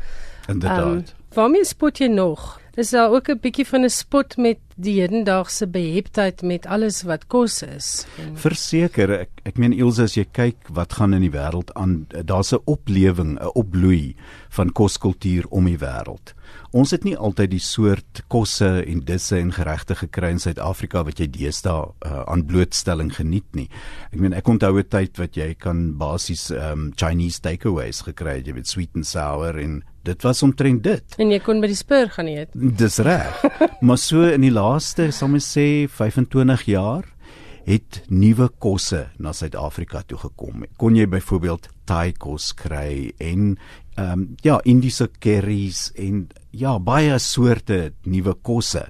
Inderdaad. 0.49 0.85
Um, 0.85 1.05
waarmee 1.35 1.65
spot 1.65 1.99
jy 1.99 2.09
nog? 2.13 2.61
Dis 2.75 2.91
daar 2.91 3.11
ook 3.11 3.29
'n 3.31 3.39
bietjie 3.41 3.67
van 3.67 3.85
'n 3.85 3.91
spot 3.91 4.37
met 4.37 4.59
die 4.77 5.01
hedendaagse 5.01 5.67
beheptheid 5.67 6.43
met 6.43 6.67
alles 6.67 7.03
wat 7.03 7.27
kos 7.27 7.63
is. 7.63 8.07
Verseker, 8.35 9.11
ek 9.21 9.31
ek 9.45 9.59
meen 9.59 9.73
Ilse 9.73 10.03
as 10.03 10.15
jy 10.15 10.27
kyk 10.33 10.57
wat 10.73 10.93
gaan 10.93 11.15
in 11.15 11.21
die 11.21 11.31
wêreld 11.31 11.73
aan, 11.75 12.07
daar's 12.25 12.53
'n 12.53 12.63
oplewing, 12.65 13.39
'n 13.39 13.51
opbloei 13.55 14.17
van 14.49 14.73
koskultuur 14.73 15.45
om 15.49 15.65
die 15.65 15.79
wêreld. 15.79 16.35
Ons 16.75 16.91
het 16.91 17.05
nie 17.07 17.15
altyd 17.15 17.53
die 17.53 17.63
soort 17.63 18.25
kosse 18.33 18.67
en 18.83 19.05
disse 19.07 19.37
en 19.39 19.53
geregte 19.55 19.95
gekry 19.95 20.33
in 20.35 20.41
Suid-Afrika 20.43 21.05
wat 21.07 21.21
jy 21.23 21.29
deesdae 21.31 21.85
uh, 21.87 22.25
aan 22.27 22.43
blootstelling 22.49 23.13
geniet 23.15 23.47
nie. 23.55 23.69
Ek 24.11 24.19
meen 24.19 24.35
ek 24.35 24.51
onthou 24.51 24.81
'n 24.83 24.91
tyd 24.91 25.21
wat 25.23 25.39
jy 25.39 25.55
kan 25.55 25.95
basies 26.01 26.51
um, 26.51 26.91
Chinese 26.99 27.39
takeaways 27.39 28.03
gekry 28.03 28.41
het, 28.41 28.51
jy 28.51 28.57
weet 28.59 28.67
sweet 28.67 28.91
and 28.99 29.07
sour 29.07 29.55
en 29.55 29.85
dit 30.03 30.27
was 30.27 30.43
omtrent 30.43 30.83
dit. 30.83 31.15
En 31.23 31.31
jy 31.31 31.39
kon 31.39 31.63
by 31.63 31.71
die 31.71 31.79
spur 31.79 32.11
gaan 32.11 32.27
eet. 32.27 32.51
Dis 32.53 32.99
reg. 32.99 33.39
maar 33.87 33.99
so 33.99 34.27
in 34.27 34.43
die 34.43 34.51
laaste, 34.51 35.13
sal 35.13 35.31
mens 35.31 35.47
sê 35.55 35.87
25 35.87 36.67
jaar 36.75 37.07
het 37.65 38.03
nuwe 38.13 38.51
kosse 38.61 39.07
na 39.23 39.33
Suid-Afrika 39.33 40.03
toe 40.03 40.19
gekom. 40.21 40.67
Kon 40.77 40.99
jy 40.99 41.07
byvoorbeeld 41.09 41.71
Thai 41.89 42.13
kos 42.17 42.53
kry 42.57 43.13
en 43.21 43.55
ehm 43.95 44.13
um, 44.13 44.35
ja, 44.43 44.61
Indiese 44.65 45.09
curries 45.19 45.93
en 45.95 46.29
ja, 46.51 46.79
baie 46.79 47.19
soorte 47.19 47.93
nuwe 48.03 48.35
kosse. 48.43 48.89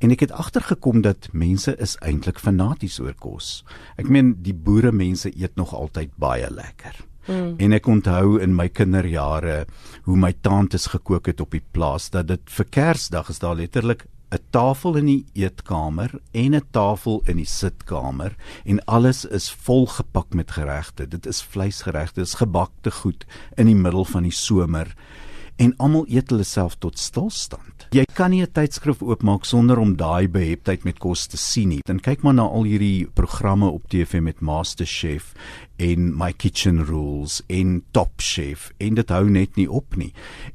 En 0.00 0.10
ek 0.10 0.24
het 0.24 0.32
agtergekom 0.32 1.02
dat 1.04 1.28
mense 1.36 1.74
is 1.76 1.96
eintlik 2.00 2.40
fanaties 2.40 2.98
oor 3.00 3.14
kos. 3.14 3.60
Ek 4.00 4.08
meen 4.08 4.34
die 4.42 4.54
boere 4.56 4.92
mense 4.92 5.28
eet 5.28 5.56
nog 5.60 5.74
altyd 5.76 6.14
baie 6.16 6.48
lekker. 6.50 6.96
Mm. 7.28 7.54
En 7.60 7.76
ek 7.76 7.86
onthou 7.86 8.38
in 8.40 8.54
my 8.56 8.68
kinderjare 8.72 9.66
hoe 10.06 10.16
my 10.16 10.32
tantes 10.40 10.88
gekook 10.94 11.28
het 11.28 11.40
op 11.44 11.52
die 11.52 11.62
plaas 11.72 12.08
dat 12.10 12.30
dit 12.30 12.54
vir 12.56 12.70
Kersdag 12.72 13.28
is 13.28 13.42
daar 13.42 13.58
letterlik 13.58 14.06
'n 14.30 14.38
tafel 14.50 14.96
in 14.96 15.06
die 15.06 15.24
eetkamer 15.34 16.10
en 16.32 16.54
'n 16.54 16.66
tafel 16.70 17.22
in 17.26 17.36
die 17.36 17.48
sitkamer 17.48 18.36
en 18.64 18.84
alles 18.84 19.24
is 19.24 19.50
volgepak 19.50 20.34
met 20.34 20.50
geregte. 20.50 21.08
Dit 21.08 21.26
is 21.26 21.42
vleisgeregte, 21.42 22.20
dis 22.20 22.34
gebakte 22.34 22.90
goed 22.90 23.26
in 23.56 23.66
die 23.66 23.74
middel 23.74 24.04
van 24.04 24.22
die 24.22 24.34
somer 24.34 24.94
en 25.60 25.74
almal 25.76 26.06
eet 26.08 26.30
hulle 26.32 26.44
self 26.46 26.78
tot 26.80 26.98
stilstand. 26.98 27.86
Jy 27.92 28.04
kan 28.14 28.30
nie 28.30 28.42
'n 28.42 28.52
tydskrif 28.52 29.02
oopmaak 29.02 29.44
sonder 29.44 29.78
om 29.78 29.96
daai 29.96 30.28
beheptheid 30.28 30.84
met 30.84 30.98
kos 30.98 31.26
te 31.26 31.36
sien 31.36 31.68
nie. 31.68 31.80
Dan 31.84 32.00
kyk 32.00 32.22
maar 32.22 32.34
na 32.34 32.42
al 32.42 32.64
hierdie 32.64 33.06
programme 33.14 33.66
op 33.66 33.88
TV 33.88 34.20
met 34.22 34.40
MasterChef 34.40 35.34
en 35.78 36.16
My 36.16 36.32
Kitchen 36.32 36.84
Rules 36.84 37.42
en 37.48 37.82
Top 37.92 38.12
Chef 38.16 38.70
en 38.78 38.94
dit 38.94 39.08
hou 39.08 39.30
net 39.30 39.56
nie 39.56 39.70
op 39.70 39.96
nie. 39.96 40.12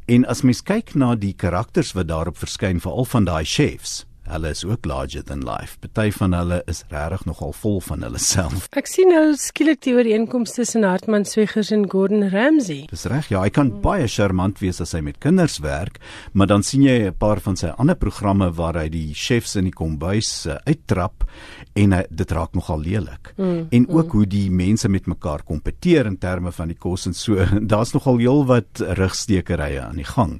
En 0.08 0.26
as 0.26 0.42
mens 0.42 0.62
kyk 0.62 0.96
na 0.96 1.16
die 1.16 1.34
karakters 1.34 1.94
wat 1.94 2.08
daarop 2.08 2.38
verskyn, 2.38 2.80
veral 2.80 3.06
van 3.06 3.26
daai 3.26 3.46
chefs, 3.46 4.06
Hulle 4.26 4.50
is 4.50 4.64
ook 4.66 4.86
larger 4.86 5.24
than 5.24 5.44
life. 5.46 5.78
Party 5.80 6.12
van 6.12 6.34
hulle 6.34 6.62
is 6.66 6.84
regtig 6.90 7.26
nogal 7.26 7.54
vol 7.54 7.80
van 7.86 8.02
hulle 8.04 8.20
self. 8.22 8.66
Ek 8.80 8.90
sien 8.90 9.12
nou 9.14 9.36
skielik 9.40 9.84
die 9.86 9.94
ooreenkomste 9.96 10.64
tussen 10.64 10.86
Hartman 10.88 11.28
Swiggers 11.30 11.72
en 11.76 11.86
Gordon 11.90 12.26
Ramsay. 12.34 12.86
Dis 12.90 13.06
reg, 13.12 13.30
ja, 13.30 13.44
hy 13.46 13.52
kan 13.54 13.70
mm. 13.70 13.84
baie 13.86 14.08
charmant 14.10 14.62
wees 14.64 14.82
as 14.84 14.96
hy 14.98 15.04
met 15.06 15.20
kinders 15.24 15.60
werk, 15.64 16.00
maar 16.34 16.50
dan 16.50 16.66
sien 16.66 16.84
jy 16.86 16.98
'n 17.10 17.18
paar 17.20 17.40
van 17.40 17.58
sy 17.60 17.72
ander 17.78 17.96
programme 17.96 18.50
waar 18.58 18.82
hy 18.82 18.90
die 18.90 19.14
chefs 19.14 19.56
in 19.56 19.70
die 19.70 19.76
kombuis 19.76 20.46
uh, 20.50 20.58
uittrap 20.66 21.28
en 21.76 21.94
hy, 21.94 22.04
dit 22.10 22.32
raak 22.32 22.54
nogal 22.58 22.82
lelik. 22.82 23.34
Mm. 23.38 23.68
En 23.72 23.88
ook 23.90 24.06
mm. 24.08 24.12
hoe 24.18 24.26
die 24.26 24.50
mense 24.50 24.90
met 24.90 25.08
mekaar 25.08 25.44
kompeteer 25.44 26.06
in 26.06 26.18
terme 26.18 26.52
van 26.52 26.68
die 26.74 26.80
kos 26.80 27.06
en 27.06 27.14
so. 27.14 27.38
Daar's 27.74 27.94
nogal 27.94 28.18
heelwat 28.18 28.82
rugstekerye 28.98 29.82
aan 29.82 30.02
die 30.02 30.08
gang. 30.08 30.40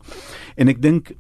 En 0.56 0.72
ek 0.72 0.82
dink 0.82 1.14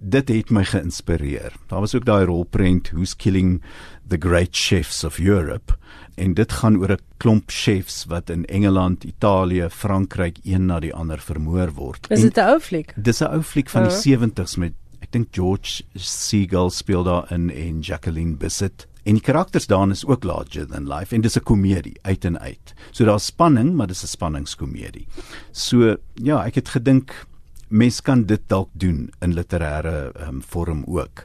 dit 0.00 0.28
het 0.28 0.50
my 0.50 0.64
geïnspireer. 0.64 1.52
Daar 1.68 1.80
was 1.80 1.94
ook 1.94 2.04
daai 2.08 2.24
rolprent 2.24 2.90
Who's 2.90 3.16
Killing 3.16 3.60
the 4.08 4.16
Great 4.18 4.56
Chefs 4.56 5.04
of 5.04 5.18
Europe 5.18 5.76
en 6.16 6.34
dit 6.34 6.52
gaan 6.52 6.76
oor 6.76 6.92
'n 6.92 7.04
klomp 7.16 7.50
chefs 7.50 8.04
wat 8.04 8.30
in 8.30 8.44
Engeland, 8.44 9.04
Italië, 9.04 9.68
Frankryk 9.70 10.38
een 10.44 10.66
na 10.66 10.80
die 10.80 10.94
ander 10.94 11.18
vermoor 11.18 11.72
word. 11.74 12.06
Is 12.10 12.20
dit 12.20 12.36
'n 12.36 12.40
ou 12.40 12.60
fliek? 12.60 12.92
Dis 12.96 13.20
'n 13.20 13.32
ou 13.32 13.42
fliek 13.42 13.68
van 13.68 13.82
die 13.82 13.92
70s 13.92 14.56
met 14.56 14.72
ek 15.00 15.12
dink 15.12 15.28
George 15.30 15.82
Segal 15.94 16.70
speel 16.70 17.02
daar 17.02 17.32
in 17.32 17.50
en 17.50 17.80
Jacqueline 17.80 18.36
Bisset. 18.36 18.86
En 19.04 19.16
die 19.16 19.22
karakters 19.22 19.66
daarin 19.66 19.90
is 19.90 20.04
ook 20.06 20.24
larger 20.24 20.66
than 20.66 20.88
life 20.88 21.14
en 21.14 21.20
dis 21.20 21.36
'n 21.36 21.42
komedie 21.42 21.98
uit 22.02 22.24
en 22.24 22.38
uit. 22.38 22.74
So 22.90 23.04
daar's 23.04 23.26
spanning, 23.26 23.74
maar 23.74 23.86
dis 23.86 24.02
'n 24.02 24.06
spanningskomedie. 24.06 25.06
So 25.52 25.96
ja, 26.14 26.44
ek 26.44 26.54
het 26.54 26.68
gedink 26.68 27.26
mens 27.70 28.00
kan 28.02 28.26
dit 28.26 28.42
dalk 28.50 28.70
doen 28.72 29.08
in 29.22 29.34
literêre 29.34 30.10
um, 30.26 30.42
vorm 30.42 30.84
ook. 30.86 31.24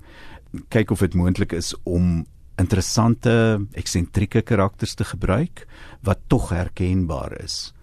Kyk 0.70 0.94
of 0.94 1.04
dit 1.04 1.18
moontlik 1.18 1.54
is 1.58 1.74
om 1.84 2.24
interessante 2.62 3.60
eksentrieke 3.76 4.42
karakters 4.42 4.96
te 4.96 5.04
gebruik 5.04 5.66
wat 6.06 6.22
tog 6.32 6.50
herkenbaar 6.54 7.36
is. 7.44 7.74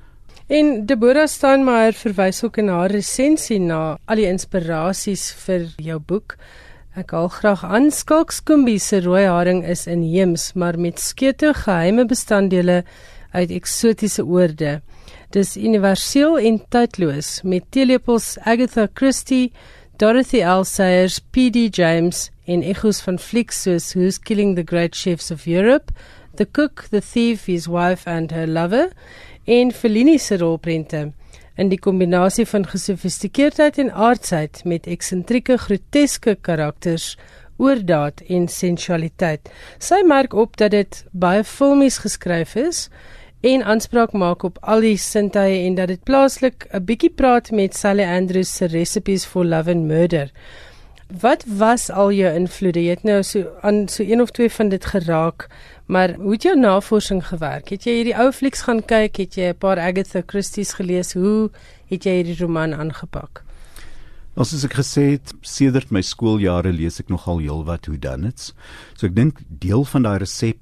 En 0.52 0.86
Deborah 0.86 1.28
Steinmeier 1.28 1.94
verwys 1.96 2.42
ook 2.44 2.58
in 2.60 2.68
haar 2.68 2.92
resensie 2.92 3.60
na 3.60 3.96
al 4.04 4.20
die 4.20 4.28
inspirasies 4.28 5.30
vir 5.44 5.68
jou 5.80 5.98
boek. 6.00 6.36
Ek 6.98 7.14
haal 7.16 7.30
graag 7.32 7.62
aan 7.64 7.88
Skalkskombie 7.94 8.80
se 8.82 9.00
rooi 9.00 9.24
haring 9.24 9.62
is 9.64 9.86
inheems, 9.88 10.50
maar 10.52 10.76
met 10.76 11.00
skete 11.00 11.54
geheime 11.56 12.04
bestanddele 12.04 12.82
uit 13.32 13.50
eksotiese 13.50 14.24
oorde. 14.24 14.80
Dis 15.32 15.56
universeel 15.56 16.38
en 16.38 16.60
tydloos 16.68 17.40
met 17.42 17.64
teelepels 17.70 18.36
Agatha 18.44 18.86
Christie, 18.94 19.52
Dorothy 19.96 20.42
L. 20.44 20.64
Sayers, 20.64 21.18
P.D. 21.30 21.68
James 21.76 22.30
en 22.44 22.62
echoes 22.62 23.00
van 23.00 23.18
flieks 23.18 23.62
soos 23.62 23.92
Who's 23.94 24.18
Killing 24.18 24.56
the 24.56 24.64
Great 24.66 24.96
Chefs 24.96 25.30
of 25.30 25.46
Europe, 25.46 25.92
The 26.36 26.46
Cook, 26.50 26.86
The 26.90 27.00
Thief, 27.00 27.46
His 27.46 27.68
Wife 27.68 28.10
and 28.10 28.30
Her 28.30 28.46
Lover 28.46 28.92
en 29.44 29.72
Fellini 29.72 30.18
se 30.18 30.36
rolprente 30.36 31.12
in 31.56 31.68
die 31.68 31.78
kombinasie 31.78 32.46
van 32.48 32.64
gesofistikeerdheid 32.66 33.78
en 33.78 33.92
aardsheid 33.92 34.62
met 34.64 34.88
eksentrieke 34.88 35.58
groteske 35.60 36.36
karakters 36.40 37.16
oordaad 37.62 38.22
en 38.32 38.48
sensualiteit. 38.48 39.50
Sy 39.78 40.00
merk 40.08 40.32
op 40.34 40.56
dat 40.60 40.72
dit 40.72 41.02
baie 41.12 41.44
filmies 41.44 42.00
geskryf 42.02 42.56
is 42.56 42.86
en 43.42 43.64
aanspraak 43.66 44.12
maak 44.14 44.44
op 44.46 44.58
al 44.62 44.84
die 44.84 44.96
sintuie 44.96 45.64
en 45.66 45.74
dat 45.74 45.90
dit 45.90 46.02
plaaslik 46.06 46.66
'n 46.70 46.84
bietjie 46.86 47.10
praat 47.10 47.50
met 47.50 47.74
Sally 47.76 48.04
Andrews 48.04 48.54
se 48.56 48.66
Recipes 48.66 49.24
for 49.24 49.44
Love 49.44 49.70
and 49.70 49.86
Murder. 49.86 50.30
Wat 51.20 51.44
was 51.46 51.90
al 51.90 52.12
jou 52.12 52.34
invloede? 52.34 52.84
Jy 52.84 52.90
het 52.90 53.02
nou 53.02 53.22
so 53.22 53.44
aan 53.60 53.88
so 53.88 54.02
een 54.02 54.20
of 54.20 54.30
twee 54.30 54.50
van 54.50 54.68
dit 54.68 54.84
geraak, 54.84 55.48
maar 55.86 56.14
hoe 56.14 56.32
het 56.32 56.42
jou 56.42 56.58
navorsing 56.58 57.26
gewerk? 57.26 57.68
Het 57.68 57.84
jy 57.84 57.92
hierdie 57.92 58.16
ou 58.16 58.32
flieks 58.32 58.62
gaan 58.62 58.84
kyk? 58.84 59.16
Het 59.16 59.34
jy 59.34 59.48
'n 59.48 59.58
paar 59.58 59.78
Agatha 59.78 60.22
Christie's 60.26 60.72
gelees? 60.72 61.12
Hoe 61.12 61.50
het 61.86 62.04
jy 62.04 62.10
hierdie 62.10 62.38
roman 62.38 62.74
aangepak? 62.74 63.42
Ons 64.34 64.50
het 64.50 64.72
gesê 64.72 65.02
het 65.10 65.34
sedert 65.40 65.90
my 65.90 66.00
skooljare 66.00 66.72
lees 66.72 67.00
ek 67.00 67.08
nogal 67.08 67.38
heelwat 67.38 67.86
who 67.86 67.98
done 67.98 68.28
it. 68.28 68.54
So 68.94 69.06
ek 69.06 69.14
dink 69.14 69.40
deel 69.48 69.84
van 69.84 70.02
daai 70.02 70.18
resep 70.18 70.58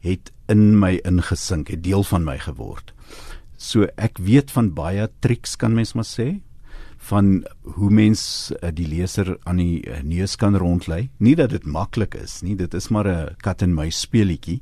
het 0.00 0.30
in 0.50 0.78
my 0.78 0.98
ingesink, 1.06 1.70
het 1.70 1.84
deel 1.86 2.04
van 2.04 2.24
my 2.26 2.38
geword. 2.38 2.92
So 3.60 3.86
ek 4.00 4.18
weet 4.18 4.50
van 4.50 4.72
baie 4.74 5.08
triks 5.20 5.56
kan 5.60 5.76
mens 5.76 5.94
maar 5.94 6.08
sê 6.08 6.40
van 7.08 7.40
hoe 7.76 7.88
mens 7.90 8.22
uh, 8.58 8.68
die 8.76 8.86
leser 8.88 9.32
aan 9.48 9.60
die 9.60 9.80
uh, 9.88 10.02
neus 10.04 10.36
kan 10.36 10.56
rondlei. 10.60 11.08
Nie 11.24 11.32
dat 11.38 11.54
dit 11.54 11.64
maklik 11.64 12.14
is 12.18 12.40
nie, 12.44 12.56
dit 12.60 12.74
is 12.76 12.90
maar 12.92 13.08
'n 13.08 13.36
kat 13.40 13.62
en 13.62 13.74
muis 13.74 14.00
speletjie. 14.00 14.60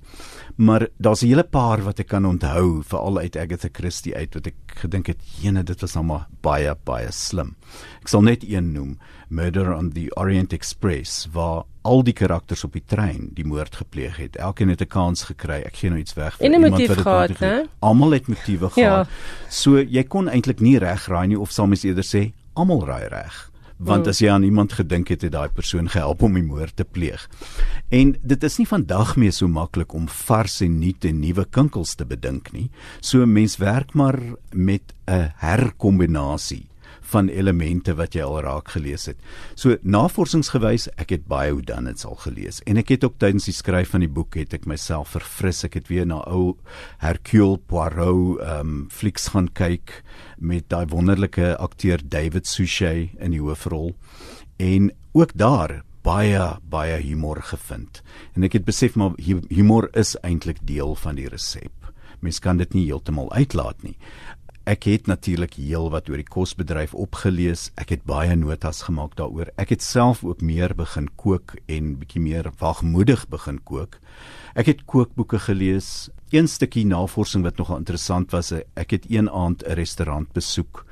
Maar 0.57 0.88
daar's 0.98 1.22
'n 1.22 1.29
hele 1.29 1.42
paar 1.42 1.83
wat 1.83 1.98
ek 1.98 2.09
kan 2.09 2.24
onthou, 2.24 2.83
veral 2.83 3.18
uit 3.18 3.37
Agatha 3.37 3.68
Christie 3.72 4.14
uit 4.14 4.35
wat 4.35 4.46
ek 4.46 4.55
gedink 4.66 5.07
het, 5.07 5.20
jene, 5.42 5.62
dit 5.62 5.81
was 5.81 5.94
nou 5.94 6.05
maar 6.05 6.29
baie 6.40 6.74
baie 6.85 7.11
slim. 7.12 7.57
Ek 8.01 8.09
sal 8.09 8.22
net 8.22 8.44
een 8.44 8.72
noem, 8.72 8.98
Murder 9.29 9.74
on 9.74 9.90
the 9.90 10.09
Orient 10.16 10.53
Express, 10.53 11.29
waar 11.33 11.64
al 11.88 12.05
die 12.05 12.14
karakters 12.16 12.64
op 12.66 12.77
die 12.77 12.85
trein 12.85 13.31
die 13.37 13.46
moord 13.48 13.81
gepleeg 13.81 14.16
het. 14.20 14.37
Elkeen 14.37 14.68
het 14.68 14.83
'n 14.83 14.92
kans 14.92 15.22
gekry. 15.31 15.62
Ek 15.66 15.77
gee 15.77 15.90
nou 15.90 16.01
iets 16.01 16.14
weg 16.14 16.37
vir 16.37 16.53
iemand 16.53 16.70
wat 16.70 16.79
dit 16.79 16.98
gehad, 16.98 17.38
né? 17.40 17.68
Almal 17.81 18.11
het 18.11 18.29
motiewe 18.29 18.70
gehad. 18.70 19.07
Ja. 19.07 19.48
So 19.48 19.79
jy 19.81 20.05
kon 20.05 20.29
eintlik 20.29 20.61
nie 20.61 20.79
reg 20.79 21.07
raai 21.09 21.27
nie 21.27 21.38
of 21.38 21.51
sal 21.51 21.66
mens 21.66 21.85
eerder 21.85 22.05
sê 22.05 22.33
almal 22.55 22.85
raai 22.87 23.09
reg 23.09 23.51
want 23.79 24.05
mm. 24.05 24.11
as 24.11 24.20
jy 24.20 24.31
aan 24.31 24.42
iemand 24.42 24.72
gedink 24.74 25.09
het 25.09 25.22
het 25.22 25.33
daai 25.33 25.48
persoon 25.55 25.88
gehelp 25.88 26.22
om 26.22 26.35
die 26.35 26.42
moord 26.42 26.77
te 26.77 26.85
pleeg. 26.85 27.29
En 27.94 28.16
dit 28.22 28.42
is 28.44 28.59
nie 28.59 28.66
vandag 28.66 29.16
meer 29.16 29.33
so 29.33 29.48
maklik 29.48 29.94
om 29.94 30.09
vars 30.27 30.61
en 30.66 30.81
nuut 30.81 31.05
en 31.05 31.20
nuwe 31.20 31.44
kinkels 31.44 31.94
te 31.94 32.07
bedink 32.09 32.51
nie. 32.53 32.68
So 33.01 33.27
mens 33.27 33.57
werk 33.62 33.94
maar 33.94 34.18
met 34.53 34.94
'n 35.07 35.31
herkombinasie 35.37 36.66
van 37.12 37.31
elemente 37.33 37.94
wat 37.99 38.16
jy 38.16 38.25
al 38.25 38.40
raak 38.44 38.73
gelees 38.75 39.09
het. 39.11 39.18
So 39.57 39.77
navorsingsgewys, 39.83 40.88
ek 41.01 41.14
het 41.16 41.27
baie 41.31 41.53
hoe 41.55 41.64
dan 41.64 41.88
dit 41.88 42.05
al 42.05 42.18
gelees 42.25 42.61
en 42.66 42.81
ek 42.81 42.92
het 42.94 43.07
ook 43.07 43.18
tydens 43.18 43.49
die 43.49 43.57
skryf 43.57 43.94
van 43.94 44.05
die 44.05 44.12
boek 44.12 44.38
het 44.40 44.55
ek 44.57 44.68
myself 44.68 45.14
verfris. 45.16 45.64
Ek 45.68 45.79
het 45.81 45.88
weer 45.92 46.07
na 46.09 46.21
ou 46.29 46.57
Hercule 47.03 47.59
Poirot 47.59 48.38
ehm 48.38 48.61
um, 48.61 48.87
flieks 48.92 49.29
gaan 49.35 49.49
kyk 49.55 50.03
met 50.38 50.68
daai 50.68 50.87
wonderlike 50.90 51.57
akteur 51.59 52.03
David 52.03 52.47
Suchet 52.47 53.14
in 53.18 53.35
die 53.35 53.42
hoofrol 53.42 53.94
en 54.59 54.90
ook 55.12 55.35
daar 55.38 55.83
baie 56.03 56.44
baie 56.62 57.01
humor 57.03 57.42
gevind. 57.42 58.03
En 58.35 58.47
ek 58.47 58.59
het 58.59 58.68
besef 58.68 58.97
maar 58.97 59.16
humor 59.18 59.88
is 59.99 60.16
eintlik 60.23 60.62
deel 60.66 60.94
van 60.97 61.18
die 61.18 61.29
resep. 61.29 61.75
Mens 62.21 62.40
kan 62.42 62.59
dit 62.59 62.73
nie 62.75 62.87
heeltemal 62.88 63.31
uitlaat 63.33 63.83
nie 63.87 63.94
ek 64.69 64.85
het 64.85 65.07
natuurlik 65.09 65.55
heel 65.57 65.87
wat 65.89 66.11
oor 66.11 66.21
die 66.21 66.29
kosbedryf 66.29 66.93
opgelees. 66.93 67.71
Ek 67.81 67.95
het 67.95 68.03
baie 68.09 68.35
notas 68.37 68.83
gemaak 68.85 69.15
daaroor. 69.17 69.49
Ek 69.57 69.73
het 69.73 69.85
self 69.85 70.21
ook 70.27 70.45
meer 70.45 70.75
begin 70.77 71.09
kook 71.17 71.55
en 71.73 71.95
bietjie 72.03 72.21
meer 72.21 72.51
wagmoedig 72.61 73.25
begin 73.33 73.63
kook. 73.65 73.97
Ek 74.59 74.69
het 74.69 74.85
kookboeke 74.85 75.41
gelees. 75.47 76.11
Een 76.37 76.51
stukkie 76.53 76.85
navorsing 76.85 77.47
wat 77.47 77.57
nogal 77.57 77.81
interessant 77.81 78.35
was, 78.37 78.53
ek 78.53 78.93
het 78.93 79.09
een 79.09 79.31
aand 79.33 79.65
'n 79.65 79.73
restaurant 79.73 80.29
besoek 80.37 80.85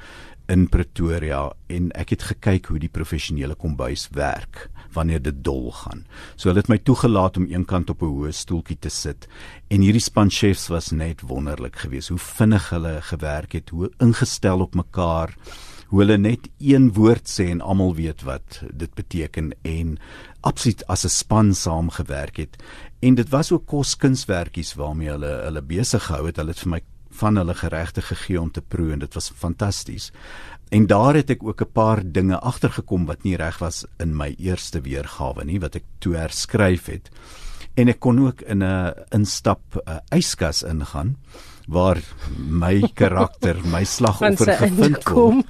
in 0.52 0.68
Pretoria 0.70 1.50
en 1.72 1.90
ek 1.98 2.14
het 2.14 2.24
gekyk 2.30 2.70
hoe 2.70 2.78
die 2.82 2.92
professionele 2.92 3.56
kombuis 3.58 4.06
werk 4.14 4.68
wanneer 4.94 5.22
dit 5.22 5.42
dol 5.44 5.72
gaan. 5.74 6.04
So 6.36 6.48
hulle 6.48 6.62
het 6.62 6.70
my 6.70 6.78
toegelaat 6.78 7.36
om 7.40 7.48
eenkant 7.50 7.90
op 7.90 8.02
'n 8.02 8.12
hoë 8.12 8.32
stoeltjie 8.32 8.78
te 8.80 8.90
sit 8.90 9.28
en 9.68 9.80
hierdie 9.80 10.02
span 10.02 10.30
chefs 10.30 10.68
was 10.68 10.92
net 10.92 11.20
wonderlik 11.20 11.76
geweest 11.76 12.08
hoe 12.08 12.18
vinnig 12.18 12.70
hulle 12.70 13.00
gewerk 13.02 13.52
het, 13.52 13.70
hoe 13.70 13.90
ingestel 13.98 14.60
op 14.60 14.74
mekaar, 14.74 15.34
hoe 15.88 16.00
hulle 16.00 16.18
net 16.18 16.48
een 16.58 16.92
woord 16.92 17.28
sê 17.30 17.50
en 17.50 17.60
almal 17.60 17.94
weet 17.94 18.22
wat 18.22 18.62
dit 18.72 18.94
beteken 18.94 19.52
en 19.62 19.98
absoluut 20.40 20.86
as 20.86 21.04
'n 21.04 21.08
span 21.08 21.54
saamgewerk 21.54 22.36
het. 22.36 22.62
En 23.00 23.14
dit 23.14 23.28
was 23.28 23.52
ook 23.52 23.66
koskunswerkies 23.66 24.74
waarmee 24.74 25.08
hulle 25.08 25.42
hulle 25.44 25.62
besig 25.62 26.02
gehou 26.02 26.26
het. 26.26 26.36
Hulle 26.36 26.50
het 26.50 26.58
vir 26.58 26.70
my 26.70 26.80
van 27.16 27.36
hulle 27.40 27.54
geregte 27.54 28.02
gegee 28.02 28.40
om 28.40 28.50
te 28.50 28.62
proe 28.62 28.92
en 28.92 29.02
dit 29.04 29.14
was 29.14 29.32
fantasties. 29.34 30.12
En 30.74 30.86
daar 30.90 31.14
het 31.14 31.30
ek 31.30 31.42
ook 31.42 31.62
'n 31.62 31.72
paar 31.72 32.02
dinge 32.04 32.38
agtergekom 32.40 33.06
wat 33.06 33.22
nie 33.22 33.36
reg 33.36 33.58
was 33.58 33.84
in 33.98 34.16
my 34.16 34.34
eerste 34.38 34.80
weergawe 34.80 35.44
nie 35.44 35.60
wat 35.60 35.76
ek 35.76 35.84
toe 35.98 36.16
herskryf 36.16 36.86
het. 36.86 37.10
En 37.76 37.88
ek 37.88 38.00
kon 38.00 38.18
ook 38.26 38.40
in 38.40 38.62
'n 38.62 38.94
instap 39.10 39.62
'n 39.86 40.00
yskas 40.10 40.62
ingaan 40.62 41.16
waar 41.66 41.98
my 42.38 42.80
karakter, 43.00 43.58
my 43.66 43.84
slagoffer 43.84 44.56
gevind 44.56 45.02
word. 45.10 45.46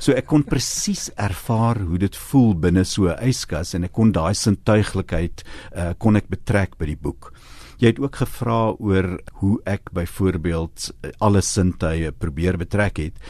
So 0.00 0.12
ek 0.12 0.26
kon 0.26 0.44
presies 0.44 1.10
ervaar 1.16 1.80
hoe 1.84 1.98
dit 1.98 2.16
voel 2.16 2.54
binne 2.54 2.84
so 2.84 3.08
'n 3.08 3.28
yskas 3.28 3.74
en 3.74 3.84
ek 3.84 3.92
kon 3.92 4.12
daai 4.12 4.34
sintuiglikheid 4.34 5.44
uh, 5.76 5.92
kon 5.98 6.16
ek 6.16 6.28
betrek 6.28 6.78
by 6.78 6.86
die 6.86 6.96
boek. 6.96 7.32
Jy 7.78 7.92
het 7.92 8.00
ook 8.02 8.16
gevra 8.18 8.72
oor 8.82 9.20
hoe 9.40 9.60
ek 9.70 9.92
byvoorbeeld 9.94 10.88
eh, 10.90 11.12
alle 11.22 11.40
sintuie 11.40 12.10
probeer 12.12 12.58
betrek 12.58 12.98
het. 12.98 13.20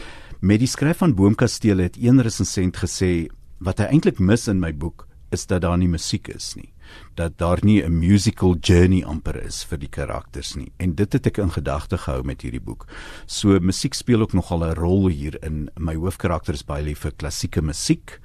Met 0.41 0.63
die 0.63 0.71
skryf 0.71 1.03
van 1.03 1.15
Boomkastele 1.15 1.83
het 1.91 1.99
een 2.01 2.23
resensent 2.25 2.81
gesê 2.81 3.29
wat 3.61 3.83
hy 3.83 3.91
eintlik 3.93 4.19
mis 4.19 4.49
in 4.49 4.61
my 4.63 4.73
boek 4.73 5.05
is 5.35 5.45
dat 5.47 5.67
daar 5.67 5.77
nie 5.77 5.91
musiek 5.91 6.31
is 6.33 6.55
nie 6.57 6.73
dat 7.15 7.39
daar 7.39 7.59
nie 7.63 7.83
'n 7.83 7.99
musical 7.99 8.57
journey 8.61 9.05
amper 9.05 9.45
is 9.45 9.65
vir 9.65 9.79
die 9.79 9.89
karakters 9.89 10.57
nie 10.57 10.73
en 10.79 10.95
dit 10.95 11.13
het 11.13 11.27
ek 11.27 11.39
in 11.39 11.51
gedagte 11.51 11.99
gehou 11.99 12.23
met 12.23 12.43
hierdie 12.43 12.65
boek. 12.65 12.87
So 13.27 13.59
musiek 13.61 13.95
speel 13.95 14.21
ook 14.21 14.33
nogal 14.33 14.65
'n 14.65 14.75
rol 14.75 15.09
hier 15.09 15.45
in 15.45 15.71
my 15.77 15.95
hoofkarakter 15.95 16.55
is 16.55 16.65
baie 16.65 16.83
lief 16.83 16.99
vir 16.99 17.13
klassieke 17.13 17.63
musiek 17.63 18.21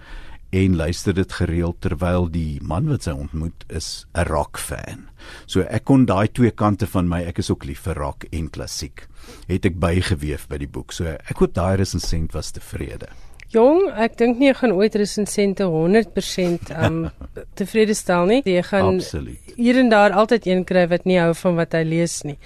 en 0.54 0.76
luister 0.78 1.16
dit 1.18 1.32
gereeld 1.34 1.80
terwyl 1.82 2.28
die 2.30 2.60
man 2.62 2.86
wat 2.92 3.08
sy 3.08 3.14
ontmoet 3.18 3.66
is 3.74 4.06
'n 4.14 4.28
rock 4.30 4.58
fan. 4.58 5.10
So 5.46 5.62
ek 5.62 5.84
kon 5.84 6.06
daai 6.06 6.28
twee 6.28 6.52
kante 6.52 6.88
van 6.88 7.08
my, 7.08 7.24
ek 7.24 7.40
is 7.40 7.50
ook 7.50 7.66
lief 7.66 7.80
vir 7.80 7.96
rock 7.96 8.26
en 8.32 8.50
klassiek, 8.50 9.08
het 9.48 9.66
ek 9.66 9.80
bygeweef 9.80 10.48
by 10.48 10.58
die 10.58 10.68
boek. 10.68 10.92
So 10.92 11.06
ek 11.06 11.38
hoop 11.38 11.54
daai 11.54 11.78
resensent 11.78 12.34
was 12.34 12.52
tevrede. 12.52 13.08
Jong, 13.50 13.92
ek 13.98 14.18
dink 14.18 14.38
nie 14.38 14.48
jy 14.48 14.54
gaan 14.54 14.72
ooit 14.72 14.96
resensente 14.96 15.64
100% 15.64 16.72
um 16.86 17.10
tevrede 17.56 17.94
stel 17.94 18.26
nie. 18.26 18.42
Jy 18.46 18.64
gaan 18.64 18.96
Absoluut. 18.96 19.40
hier 19.56 19.78
en 19.78 19.90
daar 19.90 20.12
altyd 20.12 20.48
een 20.48 20.64
kry 20.66 20.88
wat 20.88 21.06
nie 21.06 21.20
hou 21.20 21.34
van 21.34 21.56
wat 21.56 21.74
hy 21.74 21.84
lees 21.84 22.24
nie. 22.24 22.38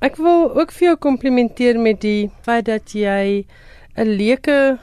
Ek 0.00 0.16
wil 0.16 0.54
ook 0.54 0.72
vir 0.72 0.88
jou 0.88 0.96
komplimenteer 0.96 1.78
met 1.78 2.00
die 2.00 2.30
feit 2.42 2.66
dat 2.66 2.94
jy 2.94 3.46
'n 3.96 4.06
leuke 4.06 4.78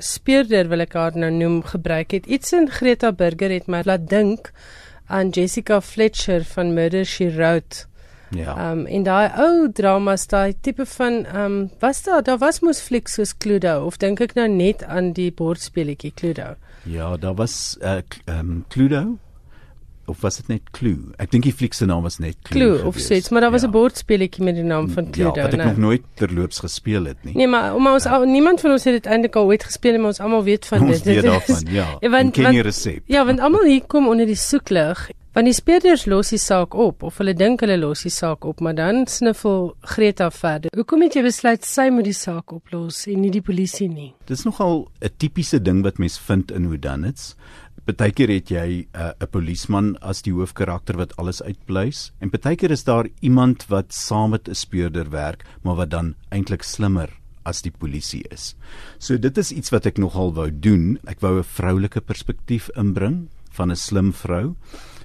speurder 0.00 0.68
wil 0.68 0.80
ek 0.80 0.94
haar 0.96 1.16
nou 1.18 1.30
noem 1.30 1.62
gebruik 1.62 2.14
het. 2.16 2.26
Iets 2.26 2.52
in 2.52 2.70
Greta 2.70 3.12
Burger 3.12 3.50
het 3.50 3.66
my 3.66 3.82
laat 3.84 4.08
dink 4.08 4.52
aan 5.06 5.28
Jessica 5.28 5.80
Fletcher 5.80 6.44
van 6.44 6.74
Murder 6.74 7.04
She 7.04 7.30
Wrote. 7.30 7.86
Ja. 8.32 8.56
Ehm 8.56 8.78
um, 8.78 8.86
in 8.86 9.02
daai 9.04 9.28
ou 9.36 9.68
dramas 9.72 10.26
daai 10.26 10.54
tipe 10.60 10.86
van 10.86 11.24
ehm 11.24 11.44
um, 11.44 11.70
was 11.80 12.02
daar 12.02 12.22
daar 12.22 12.38
was 12.38 12.60
mos 12.60 12.80
flieks 12.80 13.14
soos 13.14 13.36
Cluedo 13.36 13.84
of 13.84 13.96
dink 13.96 14.20
ek 14.20 14.34
nou 14.34 14.48
net 14.48 14.84
aan 14.84 15.12
die 15.12 15.32
bordspeletjie 15.32 16.12
Cluedo. 16.14 16.54
Ja, 16.84 17.16
daar 17.16 17.34
was 17.34 17.76
ehm 17.80 18.00
uh, 18.28 18.38
um, 18.38 18.64
Cluedo 18.68 19.18
of 20.12 20.20
was 20.24 20.38
dit 20.40 20.50
net 20.52 20.70
Clue? 20.76 21.12
Ek 21.22 21.32
dink 21.32 21.46
die 21.48 21.54
fliek 21.56 21.76
se 21.76 21.88
naam 21.88 22.04
was 22.06 22.20
net 22.22 22.36
Clue. 22.48 22.76
Clue 22.76 22.88
of 22.88 22.98
iets, 23.00 23.32
maar 23.32 23.46
daar 23.46 23.54
was 23.54 23.64
'n 23.64 23.70
ja. 23.70 23.76
bordspelletjie 23.78 24.44
met 24.44 24.54
die 24.60 24.66
naam 24.68 24.90
van 24.90 25.10
Clue 25.10 25.26
ja, 25.26 25.32
daar. 25.32 25.50
Ja, 25.50 25.56
wat 25.56 25.60
ek 25.60 25.66
nog 25.72 25.82
nooit 25.88 26.04
terloops 26.20 26.58
gespeel 26.64 27.04
het 27.10 27.24
nie. 27.24 27.34
Nee, 27.36 27.48
maar 27.48 27.74
om 27.74 27.86
ons 27.86 28.04
ja. 28.04 28.10
al, 28.10 28.24
niemand 28.24 28.60
van 28.60 28.70
ons 28.76 28.84
het 28.84 28.94
dit 29.00 29.06
eintlik 29.06 29.36
al 29.36 29.46
ooit 29.46 29.64
gespeel, 29.64 29.98
maar 29.98 30.12
ons 30.14 30.20
almal 30.20 30.44
weet 30.44 30.66
van 30.66 30.80
ons 30.80 31.02
dit. 31.02 31.06
Ons 31.06 31.14
weet 31.14 31.24
daarvan, 31.24 31.72
ja. 31.72 31.88
ja 32.00 32.10
want, 32.10 32.32
ken 32.32 32.50
die 32.50 32.62
resep. 32.62 33.02
Ja, 33.06 33.24
want 33.24 33.40
almal 33.40 33.64
hier 33.64 33.82
kom 33.86 34.08
onder 34.08 34.26
die 34.26 34.38
soeklig. 34.38 35.10
Want 35.32 35.48
die 35.48 35.54
speurders 35.56 36.02
los 36.04 36.28
die 36.28 36.38
saak 36.40 36.74
op 36.76 37.06
of 37.08 37.16
hulle 37.22 37.32
dink 37.32 37.62
hulle 37.64 37.78
los 37.80 38.02
die 38.04 38.12
saak 38.12 38.44
op, 38.44 38.58
maar 38.60 38.74
dan 38.76 39.06
sniffel 39.08 39.70
Greta 39.94 40.26
verder. 40.30 40.68
Hoekom 40.76 41.06
het 41.06 41.16
jy 41.16 41.22
besluit 41.24 41.64
sy 41.64 41.86
moet 41.88 42.04
die 42.04 42.16
saak 42.16 42.52
oplos 42.52 43.06
en 43.08 43.22
nie 43.24 43.30
die 43.32 43.40
polisie 43.40 43.88
nie? 43.88 44.10
Dis 44.28 44.44
nogal 44.44 44.90
'n 45.00 45.08
tipiese 45.16 45.62
ding 45.62 45.80
wat 45.82 45.98
mens 45.98 46.18
vind 46.18 46.52
in 46.52 46.68
whodunits. 46.68 47.34
Partykeer 47.82 48.30
het 48.30 48.50
jy 48.54 48.86
'n 48.86 48.86
uh, 48.94 49.10
'n 49.18 49.26
polisieman 49.26 49.96
as 50.06 50.22
die 50.22 50.32
hoofkarakter 50.32 50.94
wat 50.96 51.16
alles 51.18 51.42
uitbluis 51.42 52.12
en 52.20 52.30
partykeer 52.30 52.70
is 52.70 52.84
daar 52.84 53.08
iemand 53.20 53.66
wat 53.66 53.92
saam 53.92 54.30
met 54.30 54.48
'n 54.48 54.54
speurder 54.54 55.10
werk, 55.10 55.42
maar 55.64 55.74
wat 55.74 55.90
dan 55.90 56.14
eintlik 56.30 56.62
slimmer 56.62 57.10
as 57.44 57.62
die 57.62 57.72
polisie 57.72 58.22
is. 58.30 58.54
So 58.98 59.18
dit 59.18 59.38
is 59.38 59.50
iets 59.50 59.70
wat 59.70 59.86
ek 59.86 59.98
nogal 59.98 60.32
wou 60.32 60.50
doen. 60.50 60.98
Ek 61.06 61.20
wou 61.20 61.38
'n 61.38 61.44
vroulike 61.44 62.00
perspektief 62.00 62.70
inbring 62.76 63.28
van 63.50 63.70
'n 63.70 63.76
slim 63.76 64.12
vrou 64.12 64.54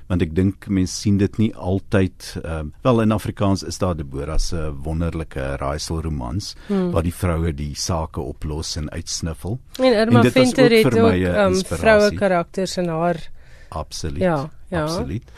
want 0.07 0.21
ek 0.21 0.35
dink 0.35 0.67
mense 0.67 0.95
sien 0.95 1.17
dit 1.17 1.37
nie 1.37 1.51
altyd 1.55 2.33
ehm 2.43 2.71
uh, 2.71 2.83
wel 2.83 3.01
in 3.01 3.11
Afrikaans 3.11 3.63
is 3.63 3.77
daar 3.77 3.95
Deborah 3.95 4.39
se 4.39 4.71
wonderlike 4.83 5.55
raaisel 5.61 6.01
romans 6.01 6.55
hmm. 6.67 6.91
waar 6.91 7.03
die 7.03 7.13
vroue 7.13 7.53
die 7.53 7.75
sake 7.75 8.21
oplos 8.21 8.75
en 8.77 8.89
uitsniffel. 8.89 9.59
En 9.79 9.93
Irma 9.93 10.23
Venter 10.23 10.71
het 10.71 10.93
ook, 10.93 11.13
ook 11.13 11.47
um, 11.47 11.63
vroue 11.65 12.13
karakters 12.15 12.77
in 12.77 12.87
haar 12.87 13.29
Absoluut. 13.69 14.21
Ja, 14.21 14.49
ja. 14.67 14.83
Absoluut. 14.83 15.31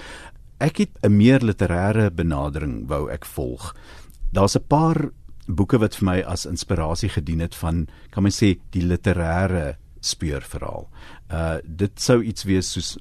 Ek 0.58 0.78
het 0.78 0.90
'n 1.02 1.16
meer 1.16 1.40
literêre 1.40 2.12
benadering 2.12 2.88
wou 2.88 3.10
ek 3.10 3.26
volg. 3.26 3.76
Daar's 4.32 4.56
'n 4.56 4.68
paar 4.68 5.10
boeke 5.48 5.80
wat 5.80 5.96
vir 5.96 6.06
my 6.06 6.22
as 6.22 6.46
inspirasie 6.46 7.10
gedien 7.10 7.40
het 7.40 7.56
van 7.56 7.88
kan 8.10 8.24
mens 8.24 8.44
sê 8.44 8.60
die 8.70 8.84
literêre 8.84 9.78
speurverhaal. 10.00 10.90
Uh 11.32 11.58
dit 11.64 12.02
sou 12.02 12.24
iets 12.24 12.44
wees 12.44 12.72
soos 12.72 12.98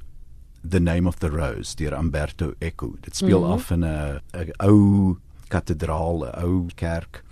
The 0.69 0.81
Name 0.81 1.09
of 1.09 1.19
the 1.19 1.29
Rose 1.29 1.77
deur 1.77 1.93
Umberto 1.93 2.55
Eco. 2.59 2.95
Dit 3.01 3.17
speel 3.17 3.41
mm 3.41 3.45
-hmm. 3.45 3.53
af 3.53 3.71
in 3.71 3.85
'n 3.85 4.21
ou 4.63 5.17
kathedraal, 5.49 6.25
'n 6.25 6.45
ou 6.45 6.67
kerk. 6.75 7.25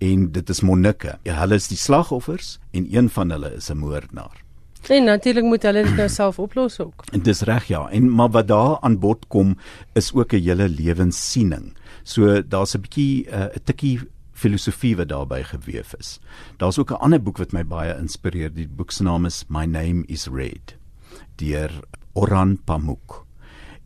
en 0.00 0.30
dit 0.32 0.48
is 0.48 0.62
monnikke. 0.64 1.18
Ja, 1.28 1.38
hulle 1.42 1.58
is 1.60 1.68
die 1.68 1.78
slagoffers 1.78 2.54
en 2.76 2.86
een 2.88 3.10
van 3.12 3.30
hulle 3.34 3.52
is 3.56 3.68
'n 3.70 3.76
moordenaar. 3.78 4.42
En 4.88 5.04
natuurlik 5.04 5.44
moet 5.44 5.62
hulle 5.62 5.82
dit 5.82 5.96
nou 5.96 6.08
self 6.08 6.38
oplos 6.38 6.80
ook. 6.80 7.04
En 7.12 7.22
dis 7.22 7.40
reg 7.40 7.64
ja. 7.64 7.88
En 7.90 8.14
maar 8.14 8.30
wat 8.30 8.48
daar 8.48 8.80
aan 8.80 8.98
bod 8.98 9.26
kom 9.28 9.56
is 9.92 10.12
ook 10.12 10.32
'n 10.32 10.40
hele 10.40 10.68
lewenssiening. 10.68 11.76
So 12.02 12.42
daar's 12.48 12.74
'n 12.74 12.80
bietjie 12.80 13.26
eh, 13.26 13.40
'n 13.40 13.42
uh, 13.42 13.64
tikkie 13.64 14.00
filosofie 14.32 14.96
wat 14.96 15.08
daarbey 15.08 15.44
gewewe 15.44 15.98
is. 15.98 16.20
Daar's 16.56 16.78
ook 16.78 16.90
'n 16.90 17.00
ander 17.00 17.22
boek 17.22 17.38
wat 17.38 17.52
my 17.52 17.66
baie 17.66 17.98
inspireer. 17.98 18.54
Die 18.54 18.68
boek 18.68 18.90
se 18.90 19.02
naam 19.02 19.26
is 19.26 19.44
My 19.48 19.64
Name 19.64 20.04
is 20.06 20.26
Red 20.26 20.76
deur 21.36 21.70
Oran 22.12 22.58
Pamuk. 22.64 23.24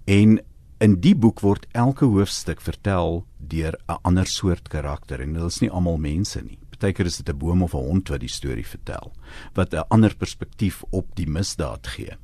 En 0.05 0.41
in 0.85 0.97
die 1.01 1.15
boek 1.15 1.41
word 1.41 1.67
elke 1.73 2.07
hoofstuk 2.11 2.61
vertel 2.61 3.25
deur 3.39 3.75
'n 3.89 3.99
ander 4.03 4.27
soort 4.27 4.69
karakter 4.69 5.21
en 5.21 5.35
hulle 5.35 5.47
is 5.47 5.61
nie 5.61 5.71
almal 5.71 5.97
mense 5.97 6.41
nie. 6.43 6.59
Partykeer 6.71 7.07
is 7.07 7.17
dit 7.17 7.29
'n 7.29 7.39
boom 7.39 7.63
of 7.63 7.75
'n 7.75 7.87
hond 7.89 8.09
wat 8.09 8.21
die 8.21 8.29
storie 8.29 8.67
vertel 8.67 9.13
wat 9.55 9.75
'n 9.75 9.85
ander 9.89 10.15
perspektief 10.15 10.83
op 10.91 11.15
die 11.15 11.27
misdaad 11.27 11.87
gee. 11.87 12.17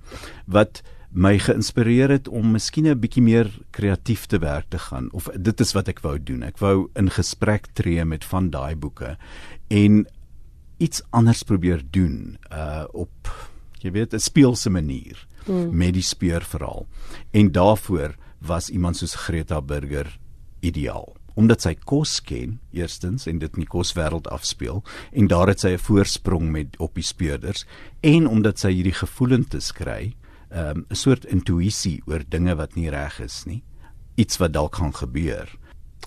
Wat 0.46 0.82
my 1.12 1.38
geïnspireer 1.38 2.10
het 2.10 2.28
om 2.28 2.52
miskien 2.52 2.86
'n 2.86 3.00
bietjie 3.00 3.22
meer 3.22 3.50
kreatief 3.70 4.26
te 4.26 4.38
werk 4.38 4.68
te 4.70 4.78
gaan 4.78 5.08
of 5.12 5.28
dit 5.38 5.60
is 5.60 5.72
wat 5.72 5.88
ek 5.88 6.00
wou 6.00 6.18
doen. 6.18 6.42
Ek 6.42 6.58
wou 6.58 6.90
in 6.94 7.10
gesprek 7.10 7.66
tree 7.74 8.04
met 8.04 8.24
van 8.24 8.50
daai 8.50 8.76
boeke 8.76 9.16
en 9.68 10.06
iets 10.78 11.02
anders 11.10 11.42
probeer 11.42 11.82
doen 11.90 12.38
uh 12.52 12.84
op 12.92 13.28
jy 13.80 13.90
weet 13.90 14.14
'n 14.14 14.18
speelse 14.18 14.70
manier 14.70 15.26
hmm. 15.50 15.76
met 15.76 15.94
die 15.96 16.06
speurverhaal. 16.06 16.86
En 17.30 17.52
daaroor 17.52 18.16
was 18.38 18.70
iemand 18.70 18.96
soos 18.96 19.14
Greta 19.14 19.60
Burger 19.60 20.18
ideaal. 20.60 21.16
Omdat 21.34 21.62
sy 21.62 21.74
kos 21.74 22.18
ken 22.22 22.58
eerstens 22.74 23.26
en 23.30 23.38
dit 23.38 23.54
in 23.54 23.64
die 23.64 23.70
koswêreld 23.70 24.28
afspeel 24.28 24.82
en 25.12 25.28
daar 25.30 25.48
het 25.52 25.60
sy 25.60 25.74
'n 25.76 25.78
voorsprong 25.78 26.50
met 26.50 26.76
op 26.78 26.94
die 26.94 27.06
speurders 27.06 27.64
en 28.00 28.26
omdat 28.26 28.58
sy 28.58 28.72
hierdie 28.72 28.96
gevoelentes 28.96 29.72
kry 29.72 30.14
um, 30.52 30.86
'n 30.90 30.94
soort 30.94 31.24
intuïsie 31.24 32.02
oor 32.06 32.22
dinge 32.28 32.54
wat 32.54 32.74
nie 32.74 32.90
reg 32.90 33.20
is 33.20 33.44
nie 33.46 33.62
iets 34.20 34.36
wat 34.36 34.52
dalk 34.52 34.76
gaan 34.80 34.94
gebeur. 34.94 35.48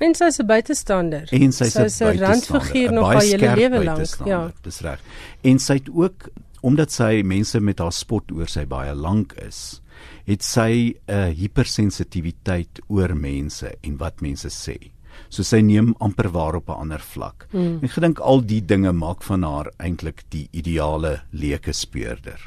En 0.01 0.15
sy 0.17 0.25
is 0.25 0.39
'n 0.39 0.45
buitestander. 0.45 1.27
En 1.31 1.51
sy 1.51 1.63
is 1.63 1.99
'n 2.01 2.17
randfiguur 2.17 2.91
nog 2.93 3.11
haar 3.11 3.21
hele 3.21 3.55
lewe 3.55 3.83
lank 3.83 4.25
ja. 4.25 4.51
dis 4.61 4.79
reg. 4.79 4.99
En 5.41 5.59
sy 5.59 5.73
het 5.73 5.89
ook 5.93 6.29
omdat 6.63 6.91
sy 6.91 7.21
mense 7.27 7.59
met 7.59 7.79
haar 7.79 7.91
spot 7.91 8.31
oor 8.31 8.47
sy 8.47 8.65
baie 8.65 8.95
lank 8.95 9.35
is 9.43 9.83
het 10.25 10.43
sy 10.43 10.95
'n 11.07 11.33
hypersensitiwiteit 11.35 12.81
oor 12.87 13.15
mense 13.15 13.75
en 13.83 13.97
wat 13.97 14.21
mense 14.21 14.49
sê. 14.49 14.91
So 15.29 15.43
sy 15.43 15.61
neem 15.61 15.93
amper 15.99 16.29
waar 16.29 16.55
op 16.55 16.69
'n 16.69 16.79
ander 16.79 16.99
vlak. 16.99 17.47
Mm. 17.51 17.79
Ek 17.83 17.91
gedink 17.91 18.19
al 18.19 18.41
die 18.41 18.61
dinge 18.61 18.91
maak 18.91 19.23
van 19.23 19.43
haar 19.43 19.71
eintlik 19.77 20.23
die 20.29 20.47
ideale 20.51 21.21
leuke 21.31 21.73
speurder. 21.73 22.39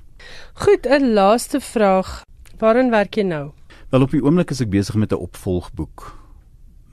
Goed, 0.54 0.86
'n 0.86 1.14
laaste 1.14 1.60
vraag. 1.60 2.24
Waarin 2.58 2.90
werk 2.90 3.14
jy 3.16 3.22
nou? 3.22 3.52
Wel 3.90 4.02
op 4.02 4.10
die 4.10 4.22
oomblik 4.22 4.50
is 4.50 4.60
ek 4.60 4.70
besig 4.70 4.94
met 4.94 5.12
'n 5.12 5.20
opvolgboek 5.20 6.16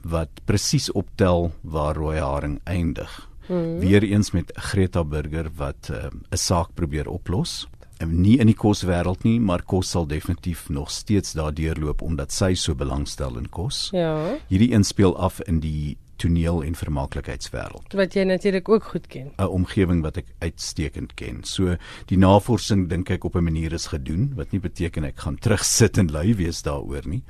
wat 0.04 0.30
presies 0.46 0.92
optel 0.92 1.52
waar 1.62 1.96
rooi 1.96 2.20
haring 2.20 2.60
eindig. 2.66 3.30
Mm. 3.48 3.80
Weereens 3.80 4.32
met 4.32 4.52
Greta 4.56 5.04
Burger 5.04 5.50
wat 5.56 5.90
ehm, 5.90 6.16
'n 6.16 6.34
uh, 6.34 6.40
saak 6.40 6.74
probeer 6.74 7.08
oplos 7.08 7.68
nie 8.10 8.38
in 8.42 8.50
die 8.50 8.58
koswêreld 8.58 9.24
nie, 9.28 9.40
maar 9.40 9.64
kos 9.68 9.92
sal 9.94 10.08
definitief 10.10 10.68
nog 10.74 10.92
steeds 10.92 11.36
daardeur 11.38 11.80
loop 11.80 12.02
omdat 12.02 12.34
sy 12.34 12.54
so 12.58 12.76
belangstel 12.76 13.38
in 13.40 13.50
kos. 13.50 13.90
Ja. 13.96 14.36
Hierdie 14.50 14.74
een 14.74 14.84
speel 14.84 15.16
af 15.18 15.42
in 15.48 15.60
die 15.64 15.98
toneel 16.24 16.62
en 16.64 16.78
vermaaklikheidswêreld. 16.80 17.96
Wat 18.00 18.16
jy 18.16 18.26
natuurlik 18.30 18.70
ook 18.72 18.92
goed 18.94 19.08
ken. 19.12 19.32
'n 19.38 19.52
Omgewing 19.60 20.02
wat 20.06 20.18
ek 20.18 20.32
uitstekend 20.40 21.16
ken. 21.20 21.44
So 21.44 21.78
die 22.08 22.18
navorsing 22.18 22.88
dink 22.90 23.10
ek 23.10 23.26
op 23.26 23.36
'n 23.36 23.44
manier 23.44 23.74
is 23.74 23.88
gedoen 23.88 24.34
wat 24.36 24.52
nie 24.52 24.62
beteken 24.62 25.04
ek 25.04 25.20
gaan 25.20 25.38
terugsit 25.38 25.98
en 25.98 26.12
lui 26.12 26.36
wees 26.36 26.62
daaroor 26.64 27.08
nie. 27.08 27.24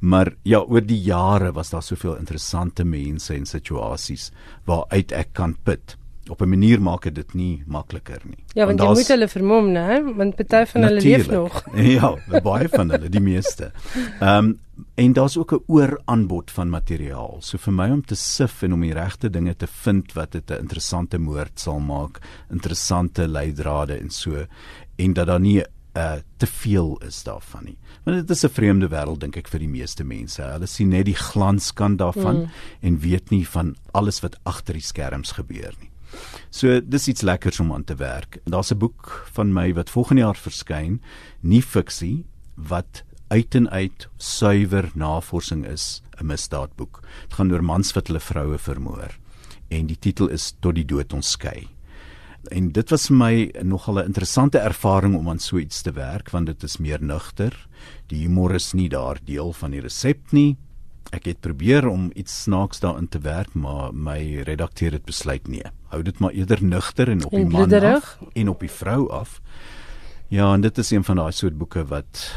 Maar 0.00 0.34
ja, 0.44 0.60
oor 0.60 0.80
die 0.80 1.00
jare 1.02 1.52
was 1.52 1.70
daar 1.70 1.82
soveel 1.82 2.16
interessante 2.16 2.84
mense 2.84 3.34
en 3.34 3.46
situasies 3.46 4.30
waaruit 4.64 5.12
ek 5.12 5.32
kan 5.32 5.56
put 5.64 5.96
op 6.30 6.42
'n 6.42 6.48
manier 6.48 6.80
maak 6.82 7.14
dit 7.14 7.34
nie 7.34 7.62
makliker 7.66 8.20
nie. 8.24 8.44
Ja, 8.54 8.66
want, 8.66 8.80
want 8.80 8.90
jy 8.90 9.02
moet 9.02 9.08
hulle 9.08 9.28
vermom, 9.28 9.72
né? 9.72 10.14
Want 10.16 10.36
party 10.36 10.64
van 10.72 10.82
hulle 10.82 11.00
leef 11.00 11.30
nog. 11.30 11.64
ja, 11.98 12.16
baie 12.42 12.68
van 12.68 12.90
hulle, 12.90 13.08
die 13.08 13.20
meeste. 13.20 13.72
Ehm 14.20 14.44
um, 14.44 14.58
en 14.94 15.12
daar's 15.12 15.36
ook 15.36 15.52
'n 15.52 15.62
ooraanbod 15.66 16.50
van 16.50 16.70
materiaal. 16.70 17.36
So 17.40 17.58
vir 17.58 17.72
my 17.72 17.90
om 17.90 18.04
te 18.04 18.14
sif 18.14 18.62
en 18.62 18.72
om 18.72 18.80
die 18.80 18.92
regte 18.92 19.30
dinge 19.30 19.56
te 19.56 19.66
vind 19.66 20.12
wat 20.12 20.32
dit 20.32 20.50
'n 20.50 20.60
interessante 20.60 21.18
moord 21.18 21.60
sal 21.60 21.80
maak, 21.80 22.18
interessante 22.50 23.28
leidrade 23.28 23.98
en 23.98 24.10
so 24.10 24.46
en 24.96 25.12
dat 25.12 25.26
daar 25.26 25.40
nie 25.40 25.64
uh 25.94 26.12
te 26.36 26.46
veel 26.46 27.00
is 27.06 27.22
daarvan 27.22 27.64
nie. 27.64 27.78
Want 28.04 28.16
dit 28.16 28.30
is 28.30 28.44
'n 28.44 28.48
vreemde 28.48 28.88
wêreld 28.88 29.20
dink 29.20 29.36
ek 29.36 29.48
vir 29.48 29.58
die 29.58 29.68
meeste 29.68 30.04
mense. 30.04 30.42
Hulle 30.42 30.66
sien 30.66 30.88
net 30.88 31.04
die 31.04 31.14
glanskant 31.14 31.98
daarvan 31.98 32.36
mm. 32.36 32.50
en 32.80 33.00
weet 33.00 33.30
nie 33.30 33.46
van 33.48 33.76
alles 33.92 34.20
wat 34.20 34.38
agter 34.42 34.74
die 34.74 34.82
skerms 34.82 35.32
gebeur 35.32 35.74
nie. 35.80 35.87
So 36.50 36.80
dis 36.80 37.08
iets 37.08 37.22
lekkers 37.22 37.60
om 37.60 37.72
aan 37.72 37.84
te 37.84 37.94
werk. 37.94 38.38
Daar's 38.44 38.72
'n 38.72 38.78
boek 38.78 39.28
van 39.32 39.52
my 39.52 39.74
wat 39.74 39.90
volgende 39.90 40.22
jaar 40.22 40.36
verskyn, 40.36 41.00
nie 41.40 41.62
fiksie 41.62 42.24
wat 42.54 43.02
uit 43.28 43.54
en 43.54 43.70
uit 43.70 44.08
suiwer 44.16 44.90
navorsing 44.94 45.66
is, 45.66 46.02
'n 46.20 46.26
misdaadboek. 46.26 47.00
Dit 47.28 47.34
gaan 47.34 47.52
oor 47.52 47.64
mans 47.64 47.92
wat 47.92 48.06
hulle 48.06 48.20
vroue 48.20 48.58
vermoor 48.58 49.18
en 49.68 49.88
die 49.88 49.98
titel 50.00 50.30
is 50.32 50.52
Tot 50.60 50.78
die 50.78 50.86
dood 50.88 51.12
ons 51.12 51.34
skei. 51.36 51.68
En 52.54 52.70
dit 52.72 52.92
was 52.92 53.08
vir 53.10 53.16
my 53.16 53.34
nogal 53.62 53.98
'n 53.98 54.06
interessante 54.06 54.58
ervaring 54.58 55.16
om 55.16 55.28
aan 55.28 55.38
so 55.38 55.58
iets 55.58 55.82
te 55.82 55.92
werk 55.92 56.30
want 56.30 56.46
dit 56.46 56.62
is 56.62 56.78
meer 56.78 57.02
nugter. 57.02 57.52
Die 58.08 58.22
humor 58.22 58.54
is 58.54 58.72
nie 58.72 58.88
daar 58.88 59.18
deel 59.24 59.52
van 59.52 59.70
die 59.70 59.80
resep 59.80 60.32
nie. 60.32 60.56
Ek 61.14 61.24
het 61.24 61.40
probeer 61.40 61.86
om 61.88 62.10
iets 62.14 62.42
snaaks 62.42 62.80
daarin 62.80 63.08
te 63.08 63.20
werk, 63.24 63.54
maar 63.56 63.94
my 63.94 64.42
redakteur 64.44 64.92
het 64.92 65.06
besluit 65.08 65.48
nee. 65.48 65.64
Hou 65.88 66.02
dit 66.04 66.18
maar 66.18 66.36
eerder 66.36 66.60
nugter 66.64 67.08
en 67.08 67.24
op 67.24 67.32
en 67.32 67.46
die 67.46 67.52
man 67.52 67.72
af 67.94 68.18
en 68.32 68.48
op 68.48 68.60
die 68.60 68.70
vrou 68.70 69.08
af. 69.10 69.40
Ja, 70.28 70.52
en 70.52 70.60
dit 70.60 70.78
is 70.78 70.90
een 70.90 71.04
van 71.04 71.16
daai 71.16 71.32
soort 71.32 71.56
boeke 71.58 71.86
wat 71.88 72.34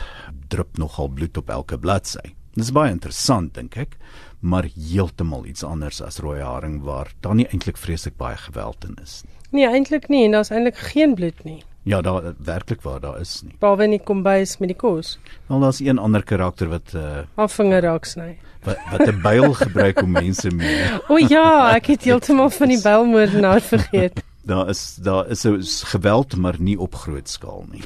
drup 0.47 0.77
nogal 0.77 1.07
bloed 1.07 1.38
op 1.38 1.49
elke 1.49 1.79
bladsy. 1.79 2.31
Dit 2.53 2.63
is 2.63 2.71
baie 2.71 2.91
interessant 2.91 3.53
dink 3.55 3.75
ek, 3.75 3.97
maar 4.39 4.67
heeltemal 4.75 5.45
iets 5.45 5.63
anders 5.63 6.01
as 6.01 6.19
rooi 6.23 6.39
haring 6.41 6.81
waar 6.84 7.12
daar 7.19 7.36
nie 7.36 7.47
eintlik 7.51 7.77
vreeslik 7.77 8.15
baie 8.19 8.38
geweld 8.38 8.88
in 8.88 8.95
is 9.03 9.21
nie. 9.25 9.36
Nee, 9.51 9.67
eintlik 9.67 10.07
nie 10.07 10.23
en 10.25 10.38
daar's 10.38 10.51
eintlik 10.51 10.79
geen 10.91 11.15
bloed 11.15 11.43
nie. 11.43 11.62
Ja, 11.84 12.02
daar 12.02 12.34
werklik 12.38 12.82
waar 12.82 13.00
daar 13.00 13.20
is 13.20 13.41
nie. 13.41 13.56
Behalwe 13.60 13.88
nie 13.89 14.00
kom 14.06 14.22
bys 14.24 14.58
met 14.62 14.70
die 14.70 14.78
kos. 14.78 15.15
Wel 15.48 15.63
daar's 15.63 15.80
een 15.82 15.98
ander 15.98 16.24
karakter 16.24 16.70
wat 16.70 16.94
uh 16.94 17.02
eh, 17.02 17.24
afvinger 17.36 17.82
raak 17.82 18.06
sny. 18.06 18.38
Wat 18.63 18.78
wat 18.91 19.08
'n 19.08 19.22
byl 19.22 19.54
gebruik 19.65 20.02
om 20.02 20.12
mense 20.12 20.52
mee. 20.52 20.86
o 21.10 21.17
ja, 21.17 21.74
ek 21.76 21.86
het 21.86 22.04
heeltemal 22.04 22.50
van 22.50 22.67
die 22.67 22.82
bylmoordenaar 22.82 23.62
vergeet. 23.74 24.24
daar 24.44 24.70
is 24.70 24.96
daar 24.96 25.30
is 25.30 25.41
so 25.41 25.58
geweld 25.88 26.36
maar 26.36 26.56
nie 26.60 26.80
op 26.80 26.96
groot 26.96 27.30
skaal 27.30 27.65
nie. 27.72 27.84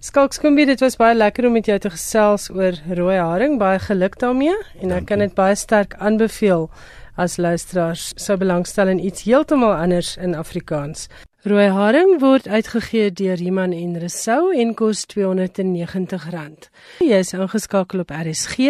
Skalks 0.00 0.38
kom 0.38 0.56
dit 0.56 0.80
was 0.80 0.96
baie 0.96 1.14
lekker 1.14 1.46
om 1.46 1.52
met 1.52 1.66
jou 1.66 1.78
te 1.78 1.90
gesels 1.90 2.50
oor 2.50 2.72
rooi 2.88 3.16
haring. 3.16 3.58
Baie 3.58 3.78
geluk 3.78 4.18
daarmee 4.18 4.56
en 4.80 4.90
ek 4.90 5.06
kan 5.06 5.18
dit 5.18 5.34
baie 5.34 5.54
sterk 5.54 5.94
aanbeveel 5.94 6.70
as 7.16 7.36
luisteraars 7.36 8.12
sou 8.16 8.36
belangstel 8.36 8.88
in 8.88 9.04
iets 9.04 9.22
heeltemal 9.22 9.74
anders 9.74 10.16
in 10.16 10.34
Afrikaans. 10.34 11.08
Rooi 11.46 11.68
haring 11.70 12.16
word 12.18 12.48
uitgegee 12.50 13.12
deur 13.14 13.38
Iman 13.38 13.70
en 13.70 13.92
Resou 14.02 14.48
en 14.50 14.72
kos 14.74 15.04
R290. 15.14 16.64
Jy 17.06 17.20
is 17.22 17.30
ingeskakel 17.36 18.02
op 18.02 18.10
RSG. 18.10 18.66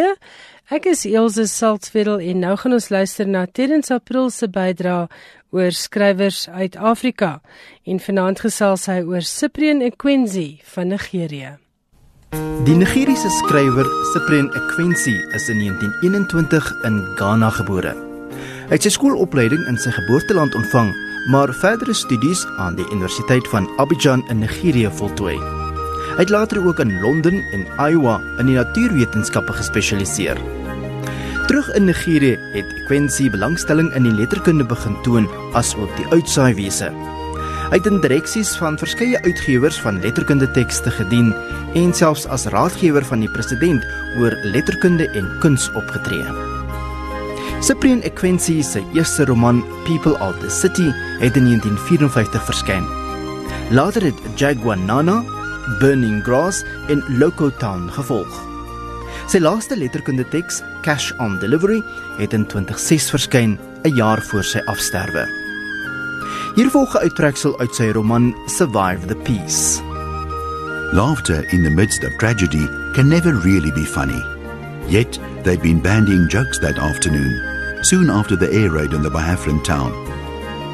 Ek 0.69 0.89
is 0.91 1.07
Elsje 1.09 1.47
Saltzwedel 1.49 2.21
en 2.21 2.45
nou 2.45 2.53
gaan 2.61 2.77
ons 2.77 2.91
luister 2.93 3.25
na 3.25 3.47
Terrence 3.49 3.95
April 3.97 4.29
se 4.29 4.51
bydrae 4.53 5.07
oor 5.57 5.73
skrywers 5.73 6.43
uit 6.53 6.77
Afrika 6.77 7.39
en 7.89 8.03
vanaand 8.11 8.45
gesels 8.45 8.85
hy 8.93 8.99
oor 9.09 9.25
Cyprian 9.25 9.81
Ekwenzi 9.81 10.61
van 10.75 10.93
Nigerië. 10.93 11.55
Die 12.69 12.77
Nigeriese 12.77 13.33
skrywer 13.39 13.89
Cyprian 14.13 14.53
Ekwenzi 14.53 15.17
is 15.33 15.49
in 15.49 15.65
1921 15.65 16.69
in 16.85 17.01
Ghana 17.17 17.55
gebore. 17.57 17.97
Hy 18.69 18.77
het 18.77 18.85
sy 18.85 18.93
skoolopleiding 18.93 19.65
in 19.65 19.81
sy 19.81 19.97
geboorteland 19.97 20.61
ontvang 20.61 20.93
maar 21.27 21.55
verdere 21.55 21.95
studies 21.95 22.47
aan 22.57 22.75
die 22.75 22.87
Universiteit 22.91 23.49
van 23.49 23.69
Abidjan 23.77 24.29
in 24.29 24.39
Nigerië 24.39 24.91
voltooi. 24.93 25.37
Hy 26.17 26.23
het 26.23 26.31
later 26.31 26.63
ook 26.67 26.79
in 26.81 27.01
Londen 27.01 27.43
en 27.53 27.67
Iowa 27.91 28.21
in 28.39 28.47
die 28.47 28.57
natuurwetenskappe 28.57 29.53
gespesialiseer. 29.53 30.39
Terug 31.47 31.73
in 31.75 31.85
Nigerië 31.85 32.39
het 32.55 32.73
Quincy 32.87 33.31
belangstelling 33.31 33.93
in 33.95 34.07
die 34.07 34.15
letterkunde 34.15 34.65
begin 34.65 34.97
toon 35.03 35.29
asook 35.53 35.91
die 35.99 36.07
uitsaaiwese. 36.15 36.91
Hy 37.67 37.75
het 37.75 37.87
in 37.91 38.01
direksies 38.01 38.55
van 38.63 38.79
verskeie 38.79 39.19
uitgewers 39.27 39.81
van 39.83 40.01
letterkunde 40.01 40.51
tekste 40.55 40.91
gedien 40.95 41.35
en 41.75 41.95
selfs 41.95 42.27
as 42.31 42.47
raadgewer 42.55 43.05
van 43.05 43.27
die 43.27 43.31
president 43.31 43.83
oor 44.19 44.39
letterkunde 44.55 45.11
en 45.19 45.33
kuns 45.43 45.73
opgetree. 45.75 46.56
Cyprian 47.67 48.01
Equensi 48.03 48.63
se 48.63 48.85
eerste 48.95 49.25
roman 49.25 49.65
People 49.85 50.15
of 50.21 50.39
the 50.39 50.51
City 50.51 50.93
het 51.19 51.37
in 51.37 51.45
1954 51.45 52.45
verskyn. 52.45 52.85
Later 53.71 54.03
het 54.03 54.21
Jaguanana, 54.39 55.25
Burning 55.81 56.23
Grass 56.23 56.63
en 56.89 57.03
Loco 57.19 57.51
Town 57.59 57.89
gevolg. 57.91 58.37
Sy 59.27 59.41
laaste 59.43 59.75
letterkunde 59.75 60.23
teks, 60.31 60.61
Cash 60.87 61.11
on 61.19 61.41
Delivery, 61.43 61.81
het 62.21 62.37
in 62.39 62.47
2006 62.47 63.11
verskyn, 63.11 63.59
'n 63.83 63.95
jaar 63.99 64.23
voor 64.23 64.45
sy 64.45 64.63
afsterwe. 64.71 65.27
Hier 66.55 66.71
volg 66.71 66.95
'n 66.95 67.03
uittreksel 67.03 67.59
uit 67.59 67.75
sy 67.75 67.91
roman 67.91 68.35
Survive 68.47 69.07
the 69.07 69.17
Peace. 69.17 69.83
Laughter 70.93 71.43
in 71.53 71.63
the 71.65 71.71
midst 71.71 72.05
of 72.05 72.17
tragedy 72.19 72.69
can 72.93 73.09
never 73.09 73.35
really 73.43 73.73
be 73.73 73.85
funny. 73.85 74.23
Yet, 74.89 75.19
they'd 75.43 75.63
been 75.63 75.83
bandying 75.83 76.29
jokes 76.29 76.61
that 76.61 76.79
afternoon, 76.79 77.56
soon 77.89 78.11
after 78.11 78.35
the 78.35 78.53
air 78.53 78.71
raid 78.71 78.93
on 78.95 79.03
the 79.03 79.09
Biafran 79.09 79.63
town. 79.63 79.93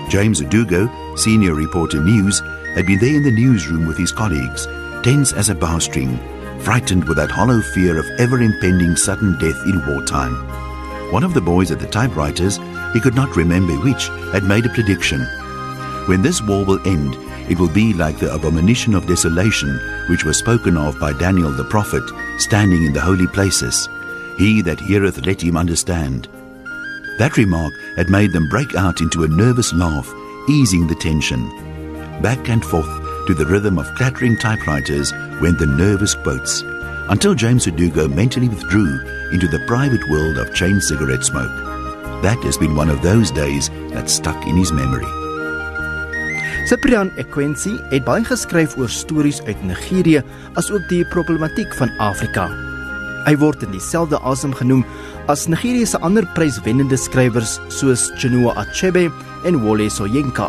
James 0.08 0.40
Adugo, 0.40 0.88
senior 1.18 1.54
reporter 1.54 2.02
news, 2.02 2.40
had 2.74 2.86
been 2.86 2.98
there 3.00 3.16
in 3.16 3.22
the 3.22 3.30
newsroom 3.30 3.86
with 3.86 3.98
his 3.98 4.10
colleagues, 4.10 4.66
tense 5.02 5.34
as 5.34 5.50
a 5.50 5.54
bowstring, 5.54 6.18
frightened 6.60 7.04
with 7.04 7.18
that 7.18 7.30
hollow 7.30 7.60
fear 7.60 7.98
of 7.98 8.08
ever 8.18 8.40
impending 8.40 8.96
sudden 8.96 9.38
death 9.38 9.60
in 9.66 9.84
wartime. 9.86 10.32
One 11.12 11.22
of 11.22 11.34
the 11.34 11.40
boys 11.42 11.70
at 11.70 11.80
the 11.80 11.86
typewriters, 11.86 12.58
he 12.94 13.00
could 13.00 13.14
not 13.14 13.36
remember 13.36 13.74
which, 13.74 14.08
had 14.32 14.44
made 14.44 14.64
a 14.64 14.70
prediction. 14.70 15.20
When 16.06 16.22
this 16.22 16.40
war 16.40 16.64
will 16.64 16.80
end, 16.88 17.14
it 17.50 17.58
will 17.58 17.68
be 17.68 17.92
like 17.92 18.18
the 18.18 18.32
abomination 18.32 18.94
of 18.94 19.06
desolation 19.06 19.78
which 20.08 20.24
was 20.24 20.38
spoken 20.38 20.78
of 20.78 20.98
by 20.98 21.12
Daniel 21.12 21.50
the 21.52 21.64
prophet 21.64 22.04
standing 22.38 22.84
in 22.84 22.94
the 22.94 23.00
holy 23.02 23.26
places. 23.26 23.86
He 24.38 24.62
that 24.62 24.80
heareth, 24.80 25.26
let 25.26 25.42
him 25.42 25.58
understand. 25.58 26.28
That 27.18 27.36
remark 27.36 27.74
had 27.96 28.10
made 28.10 28.32
them 28.32 28.48
break 28.48 28.74
out 28.74 29.00
into 29.00 29.24
a 29.24 29.28
nervous 29.28 29.72
laugh, 29.72 30.12
easing 30.48 30.86
the 30.86 30.94
tension. 30.94 31.48
Back 32.22 32.48
and 32.48 32.64
forth 32.64 32.90
to 33.26 33.34
the 33.34 33.46
rhythm 33.46 33.78
of 33.78 33.94
clattering 33.96 34.36
typewriters 34.38 35.12
went 35.40 35.58
the 35.58 35.66
nervous 35.66 36.14
quotes, 36.14 36.62
until 37.08 37.34
James 37.34 37.66
Udugo 37.66 38.12
mentally 38.12 38.48
withdrew 38.48 39.30
into 39.32 39.46
the 39.48 39.64
private 39.66 40.08
world 40.08 40.38
of 40.38 40.54
chain 40.54 40.80
cigarette 40.80 41.24
smoke. 41.24 41.52
That 42.22 42.38
has 42.44 42.56
been 42.56 42.76
one 42.76 42.88
of 42.90 43.02
those 43.02 43.30
days 43.30 43.68
that 43.90 44.08
stuck 44.08 44.46
in 44.46 44.56
his 44.56 44.72
memory. 44.72 45.06
Cyprian 46.66 47.10
Equensi 47.18 47.74
het 47.90 48.04
baie 48.06 48.24
geskryf 48.24 48.76
oor 48.78 48.88
stories 48.88 49.42
uit 49.42 49.64
Nigerië 49.66 50.22
asook 50.54 50.86
die 50.88 51.02
problematiek 51.10 51.74
van 51.74 51.90
Afrika. 51.98 52.46
Hy 53.26 53.34
word 53.38 53.62
in 53.66 53.74
dieselfde 53.74 54.18
asem 54.26 54.54
genoem 54.54 54.84
as 55.28 55.46
Nigerië 55.46 55.86
se 55.86 55.98
ander 56.02 56.26
pryswennende 56.34 56.96
skrywers 56.98 57.58
soos 57.70 58.10
Chinua 58.18 58.54
Achebe 58.56 59.10
en 59.46 59.60
Wole 59.62 59.90
Soyinka. 59.90 60.48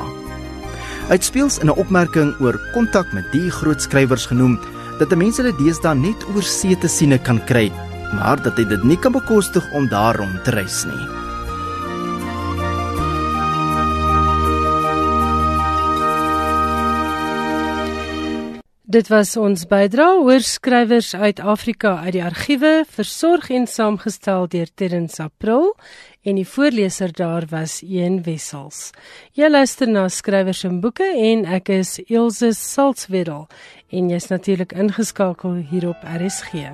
Hy 1.09 1.17
speel 1.19 1.49
in 1.61 1.69
'n 1.69 1.77
opmerking 1.77 2.33
oor 2.39 2.59
kontak 2.73 3.13
met 3.13 3.25
die 3.31 3.49
groot 3.49 3.81
skrywers 3.81 4.25
genoem 4.25 4.59
dat 4.99 5.15
mense 5.15 5.41
hulle 5.41 5.57
deesdae 5.57 5.95
net 5.95 6.23
oor 6.33 6.43
see 6.43 6.75
te 6.75 6.87
siene 6.87 7.17
kan 7.17 7.39
kry, 7.45 7.71
maar 8.13 8.41
dat 8.41 8.57
hy 8.57 8.63
dit 8.63 8.83
nie 8.83 8.97
kan 8.97 9.11
bekostig 9.11 9.63
om 9.73 9.87
daarom 9.87 10.39
te 10.43 10.51
reis 10.51 10.85
nie. 10.85 11.22
Dit 18.93 19.07
was 19.09 19.31
ons 19.41 19.63
bydra 19.65 20.05
oor 20.21 20.43
skrywers 20.45 21.15
uit 21.17 21.39
Afrika 21.41 21.95
uit 22.03 22.13
die 22.13 22.21
argiewe 22.21 22.83
versorg 22.85 23.47
en 23.49 23.65
saamgestel 23.65 24.45
deur 24.53 24.69
Terrence 24.77 25.17
April 25.23 25.71
en 26.21 26.37
die 26.37 26.45
voorleser 26.45 27.09
daar 27.17 27.47
was 27.49 27.79
Een 27.81 28.21
Wessels. 28.27 28.91
Jy 29.33 29.49
luister 29.49 29.89
na 29.89 30.05
skrywers 30.13 30.61
en 30.69 30.77
boeke 30.85 31.09
en 31.09 31.41
ek 31.57 31.73
is 31.73 31.97
Elsje 32.05 32.53
Salzwetel 32.53 33.47
en 33.89 34.13
jy's 34.13 34.29
natuurlik 34.29 34.77
ingeskakel 34.77 35.63
hier 35.71 35.89
op 35.89 36.05
RSG. 36.05 36.69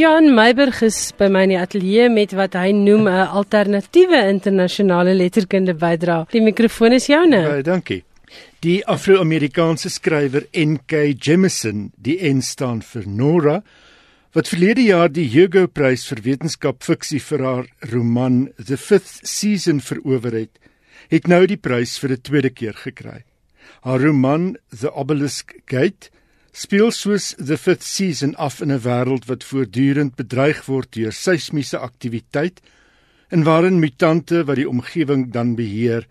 Jan 0.00 0.30
Meiberg 0.32 0.78
is 0.80 1.10
by 1.18 1.26
my 1.28 1.42
in 1.44 1.50
die 1.52 1.58
ateljee 1.60 2.06
met 2.08 2.30
wat 2.32 2.54
hy 2.56 2.70
noem 2.72 3.04
'n 3.10 3.32
alternatiewe 3.36 4.20
internasionale 4.30 5.12
letterkunde 5.12 5.74
bydra. 5.76 6.24
Die 6.32 6.40
mikrofoon 6.40 6.94
is 6.96 7.08
joune. 7.10 7.40
Baie 7.44 7.62
dankie. 7.62 8.04
Die 8.64 8.80
Afro-Amerikaanse 8.86 9.90
skrywer 9.90 10.46
N.K. 10.56 11.12
Jemisin, 11.20 11.92
die 11.96 12.16
N 12.32 12.40
staan 12.40 12.80
vir 12.80 13.04
Nora, 13.06 13.62
wat 14.32 14.48
verlede 14.48 14.86
jaar 14.86 15.12
die 15.12 15.28
Hugo 15.28 15.66
Prys 15.66 16.06
vir 16.08 16.22
wetenskap 16.24 16.82
fiksie 16.82 17.20
vir 17.20 17.44
haar 17.44 17.66
roman 17.92 18.48
The 18.56 18.78
Fifth 18.78 19.28
Season 19.28 19.80
verower 19.80 20.32
het, 20.32 20.56
het 21.10 21.28
nou 21.28 21.44
die 21.46 21.60
prys 21.60 21.98
vir 21.98 22.12
'n 22.12 22.22
tweede 22.22 22.50
keer 22.50 22.74
gekry. 22.74 23.24
Haar 23.82 24.00
roman 24.00 24.56
The 24.70 24.94
Obelisk 24.94 25.60
Gate 25.66 26.08
speel 26.52 26.90
soos 26.90 27.34
the 27.38 27.56
5th 27.56 27.82
season 27.82 28.34
af 28.36 28.60
in 28.60 28.72
'n 28.72 28.82
wêreld 28.82 29.26
wat 29.26 29.44
voortdurend 29.44 30.16
bedreig 30.16 30.66
word 30.66 30.92
deur 30.92 31.12
seismiese 31.12 31.78
aktiwiteit 31.78 32.60
en 33.28 33.44
waarin 33.44 33.78
mutante 33.78 34.44
wat 34.44 34.56
die 34.56 34.68
omgewing 34.68 35.32
dan 35.32 35.54
beheer 35.54 36.06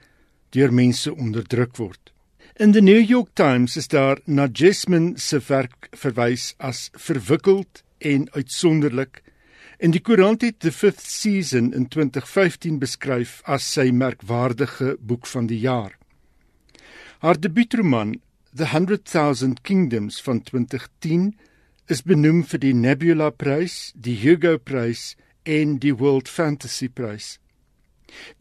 deur 0.49 0.71
mense 0.73 1.15
onderdruk 1.15 1.77
word. 1.77 2.13
In 2.55 2.71
the 2.71 2.81
New 2.81 3.09
York 3.09 3.29
Times 3.33 3.75
is 3.77 3.87
daar 3.87 4.19
na 4.25 4.47
Jasmine 4.51 5.17
se 5.17 5.39
werk 5.47 5.89
verwys 5.91 6.53
as 6.57 6.89
verwikkeld 6.93 7.83
en 7.97 8.31
uitsonderlik 8.31 9.21
en 9.79 9.91
die 9.91 10.01
koerant 10.01 10.41
het 10.41 10.59
the 10.59 10.71
5th 10.71 11.05
season 11.07 11.73
in 11.73 11.87
2015 11.87 12.79
beskryf 12.79 13.39
as 13.43 13.63
sy 13.73 13.91
merkwaardige 13.91 14.97
boek 14.99 15.27
van 15.27 15.47
die 15.47 15.59
jaar. 15.59 15.95
Haar 17.19 17.39
debuutroman 17.39 18.19
The 18.51 18.65
100,000 18.65 19.61
Kingdoms 19.61 20.21
van 20.21 20.41
2010 20.41 21.35
is 21.85 22.01
benoem 22.01 22.41
vir 22.43 22.59
die 22.63 22.73
Nebula 22.73 23.29
Prys, 23.29 23.91
die 23.93 24.15
Hugo 24.17 24.57
Prys 24.57 25.13
en 25.45 25.75
die 25.77 25.93
World 25.93 26.25
Fantasy 26.27 26.89
Prys. 26.89 27.37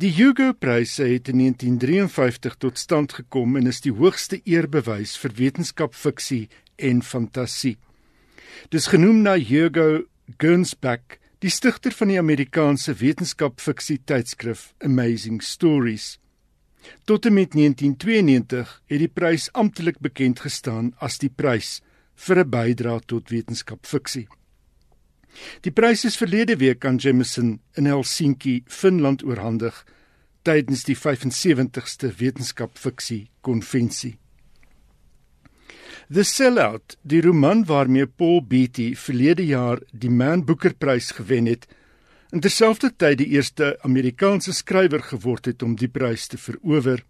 Die 0.01 0.09
Hugo 0.17 0.55
Prys 0.57 0.97
het 0.97 1.29
in 1.29 1.43
1953 1.45 2.57
tot 2.57 2.81
stand 2.81 3.13
gekom 3.19 3.59
en 3.61 3.69
is 3.69 3.83
die 3.85 3.93
hoogste 3.93 4.41
eerbewys 4.49 5.13
vir 5.21 5.37
wetenskapfiksie 5.37 6.47
en 6.81 7.05
fantasie. 7.05 7.77
Dis 8.73 8.89
genoem 8.89 9.21
na 9.27 9.37
Hugo 9.37 10.07
Gernsback, 10.41 11.19
die 11.45 11.53
stigter 11.53 11.93
van 11.93 12.09
die 12.09 12.19
Amerikaanse 12.19 12.97
wetenskapfiksie 12.97 14.01
tydskrif 14.09 14.71
Amazing 14.81 15.43
Stories. 15.45 16.17
Tot 17.05 17.27
en 17.27 17.35
met 17.35 17.53
1992 17.53 18.83
het 18.87 18.99
die 18.99 19.09
prys 19.09 19.53
amptelik 19.53 19.99
bekend 19.99 20.41
gestaan 20.41 20.93
as 20.99 21.19
die 21.19 21.31
prys 21.31 21.81
vir 22.15 22.45
'n 22.45 22.51
bydrae 22.51 23.01
tot 23.07 23.31
wetenskapfiksie. 23.31 24.29
Die 25.61 25.71
prys 25.71 26.05
is 26.05 26.17
verlede 26.17 26.57
week 26.57 26.85
aan 26.85 26.97
Jameson 26.97 27.61
in 27.77 27.87
Helsinki, 27.87 28.63
Finland 28.67 29.25
oorhandig 29.25 29.85
tydens 30.43 30.85
die 30.85 30.97
75ste 30.97 32.11
wetenskapfiksie 32.19 33.29
konvensie. 33.41 34.19
The 36.09 36.25
Sellout, 36.25 36.97
die 37.03 37.21
roman 37.21 37.67
waarmee 37.69 38.07
Paul 38.07 38.41
Beatty 38.41 38.95
verlede 38.97 39.45
jaar 39.45 39.83
die 39.93 40.09
Man 40.11 40.45
Booker 40.45 40.73
Prys 40.75 41.11
gewen 41.11 41.47
het, 41.47 41.67
in 42.33 42.43
terselfdertyd 42.45 43.19
die 43.23 43.31
eerste 43.37 43.77
Amerikaanse 43.87 44.53
skrywer 44.53 45.03
geword 45.03 45.49
het 45.49 45.63
om 45.65 45.77
die 45.81 45.89
prys 45.89 46.27
te 46.29 46.39
verower, 46.39 47.05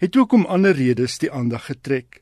het 0.00 0.16
ook 0.16 0.32
om 0.32 0.44
ander 0.46 0.76
redes 0.76 1.16
die 1.22 1.32
aandag 1.32 1.70
getrek 1.70 2.20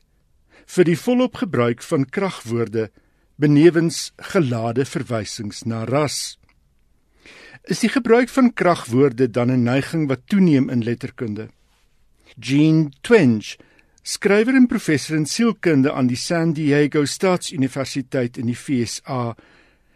vir 0.73 0.87
die 0.87 0.99
volop 0.99 1.41
gebruik 1.41 1.83
van 1.83 2.05
kragwoorde 2.07 2.89
benewens 3.35 4.13
gelade 4.31 4.85
verwysings 4.87 5.63
na 5.67 5.83
ras. 5.89 6.37
Is 7.67 7.83
die 7.83 7.91
gebruik 7.91 8.31
van 8.31 8.53
kragwoorde 8.53 9.27
dan 9.27 9.51
'n 9.51 9.63
neiging 9.63 10.07
wat 10.07 10.27
toeneem 10.27 10.69
in 10.69 10.83
letterkunde? 10.83 11.49
Jean 12.39 12.93
Twenge, 13.01 13.57
skrywer 14.03 14.55
en 14.55 14.67
professor 14.67 15.15
in 15.15 15.25
sielkunde 15.25 15.93
aan 15.93 16.07
die 16.07 16.17
San 16.17 16.53
Diego 16.53 17.05
Staatsuniversiteit 17.05 18.37
in 18.37 18.45
die 18.45 18.57
VSA, 18.57 19.35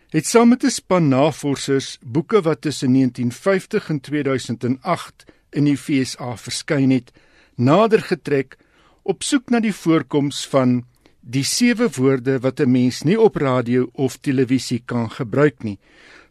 het 0.10 0.26
saam 0.26 0.50
met 0.50 0.64
'n 0.64 0.70
span 0.70 1.08
navorsers 1.08 1.98
boeke 2.02 2.42
wat 2.42 2.62
tussen 2.62 2.92
1950 2.92 3.90
en 3.90 4.00
2008 4.00 5.26
in 5.50 5.64
die 5.64 5.78
FSA 5.78 6.38
verskyn 6.38 6.90
het, 6.90 7.12
nader 7.56 8.02
getrek 8.02 8.58
op 9.04 9.24
soek 9.24 9.50
na 9.50 9.60
die 9.60 9.74
voorkoms 9.74 10.48
van 10.48 10.86
die 11.22 11.44
sewe 11.44 11.90
woorde 11.98 12.40
wat 12.40 12.60
'n 12.60 12.72
mens 12.72 13.02
nie 13.04 13.20
op 13.20 13.36
radio 13.36 13.90
of 13.94 14.18
televisie 14.18 14.82
kan 14.86 15.12
gebruik 15.12 15.64
nie, 15.64 15.80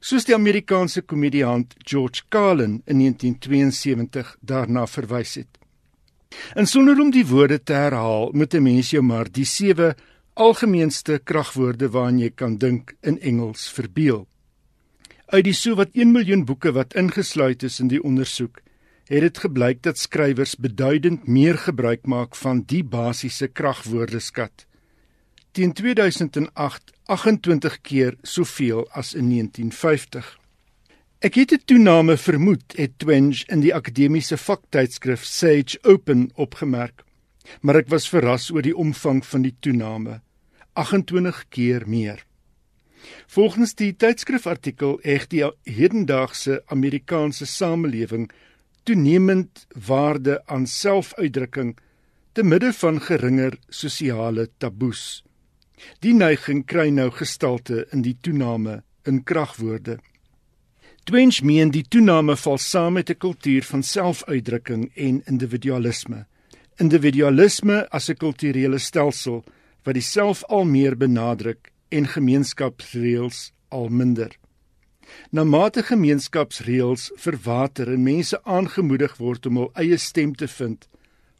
soos 0.00 0.24
die 0.24 0.34
Amerikaanse 0.34 1.02
komediant 1.02 1.74
George 1.78 2.22
Carlin 2.28 2.82
in 2.86 2.98
1972 2.98 4.36
daarna 4.40 4.86
verwys 4.86 5.34
het. 5.34 5.58
En 6.54 6.66
sonder 6.66 7.00
om 7.00 7.10
die 7.10 7.26
woorde 7.26 7.62
te 7.62 7.72
herhaal, 7.72 8.30
moet 8.32 8.54
'n 8.54 8.62
mens 8.62 8.90
jou 8.90 9.02
maar 9.02 9.32
die 9.32 9.44
sewe 9.44 9.96
algemeenste 10.36 11.16
kragwoorde 11.24 11.88
waaraan 11.94 12.18
jy 12.20 12.28
kan 12.30 12.58
dink 12.60 12.92
in 13.00 13.16
Engels 13.24 13.70
verbeel. 13.72 14.26
Uit 15.32 15.46
die 15.48 15.56
sowat 15.56 15.94
1 15.96 16.12
miljoen 16.12 16.44
boeke 16.44 16.74
wat 16.76 16.92
ingesluit 16.94 17.64
is 17.64 17.80
in 17.80 17.88
die 17.88 18.02
ondersoek, 18.04 18.60
het 19.08 19.24
dit 19.24 19.38
gebleik 19.38 19.80
dat 19.86 19.98
skrywers 19.98 20.52
beduidend 20.60 21.24
meer 21.26 21.56
gebruik 21.58 22.04
maak 22.04 22.36
van 22.36 22.60
die 22.68 22.82
basiese 22.84 23.48
kragwoordeskat. 23.48 24.66
Teen 25.56 25.72
2008 25.72 26.92
28 27.06 27.80
keer 27.80 28.18
soveel 28.22 28.84
as 28.92 29.14
in 29.14 29.30
1950. 29.32 30.36
Ek 31.24 31.34
het 31.34 31.52
'n 31.52 31.64
toename 31.64 32.16
vermoed, 32.16 32.76
het 32.76 32.98
Twenge 32.98 33.44
in 33.48 33.60
die 33.60 33.74
akademiese 33.74 34.36
vaktydskrif 34.36 35.24
Sage 35.24 35.78
Open 35.82 36.30
opgemerk, 36.34 37.04
maar 37.60 37.76
ek 37.76 37.88
was 37.88 38.08
verras 38.08 38.50
oor 38.50 38.62
die 38.62 38.76
omvang 38.76 39.24
van 39.24 39.42
die 39.42 39.56
toename, 39.60 40.20
28 40.76 41.44
keer 41.48 41.84
meer. 41.88 42.24
Volgens 43.26 43.74
die 43.78 43.92
tydskrifartikel 43.96 44.98
eg 45.02 45.26
die 45.32 45.44
hedendaagse 45.64 46.62
Amerikaanse 46.74 47.46
samelewing 47.46 48.28
toenemend 48.86 49.66
waarde 49.88 50.40
aan 50.46 50.66
selfuitdrukking 50.66 51.76
te 52.32 52.44
midde 52.44 52.72
van 52.72 53.00
geringer 53.00 53.56
sosiale 53.68 54.48
taboes. 54.58 55.22
Die 56.04 56.14
neiging 56.14 56.64
kry 56.68 56.88
nou 56.92 57.08
gestalte 57.10 57.86
in 57.92 58.04
die 58.04 58.16
toename 58.20 58.82
in 59.08 59.22
kragwoorde. 59.24 59.98
Twenge 61.06 61.44
meen 61.46 61.70
die 61.70 61.84
toename 61.86 62.36
val 62.36 62.58
saam 62.58 62.96
met 62.98 63.10
'n 63.10 63.18
kultuur 63.24 63.62
van 63.62 63.82
selfuitdrukking 63.82 64.90
en 64.94 65.22
individualisme. 65.26 66.26
Individualisme 66.76 67.86
as 67.90 68.10
'n 68.10 68.16
kulturele 68.16 68.78
stelsel 68.78 69.44
wat 69.86 69.94
die 69.94 70.04
self 70.04 70.42
al 70.50 70.66
meer 70.66 70.96
benadruk 70.98 71.70
en 71.94 72.08
gemeenskapsreëls 72.10 73.52
al 73.70 73.88
minder. 73.88 74.32
Na 75.30 75.44
mate 75.46 75.84
gemeenskapsreëls 75.86 77.12
verwater 77.22 77.92
en 77.92 78.02
mense 78.02 78.40
aangemoedig 78.42 79.14
word 79.22 79.46
om 79.46 79.60
hul 79.62 79.70
eie 79.78 79.98
stem 80.02 80.34
te 80.34 80.48
vind, 80.50 80.88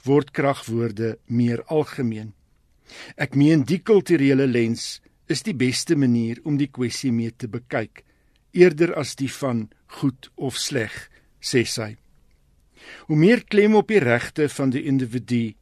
word 0.06 0.30
kragwoorde 0.30 1.16
meer 1.26 1.64
algemeen. 1.66 2.32
Ek 3.18 3.34
meen 3.34 3.64
die 3.66 3.80
kulturele 3.82 4.46
lens 4.46 5.00
is 5.26 5.42
die 5.42 5.56
beste 5.58 5.96
manier 5.98 6.38
om 6.46 6.58
die 6.60 6.70
kwessie 6.70 7.10
mee 7.10 7.34
te 7.34 7.50
bekyk, 7.50 8.04
eerder 8.54 8.94
as 8.94 9.16
die 9.18 9.30
van 9.40 9.66
goed 9.98 10.30
of 10.36 10.54
sleg, 10.54 10.94
sê 11.42 11.66
sy. 11.66 11.96
Hoe 13.10 13.18
meer 13.18 13.42
klem 13.50 13.74
op 13.74 13.90
die 13.90 13.98
regte 13.98 14.46
van 14.48 14.70
die 14.70 14.84
individu, 14.86 15.56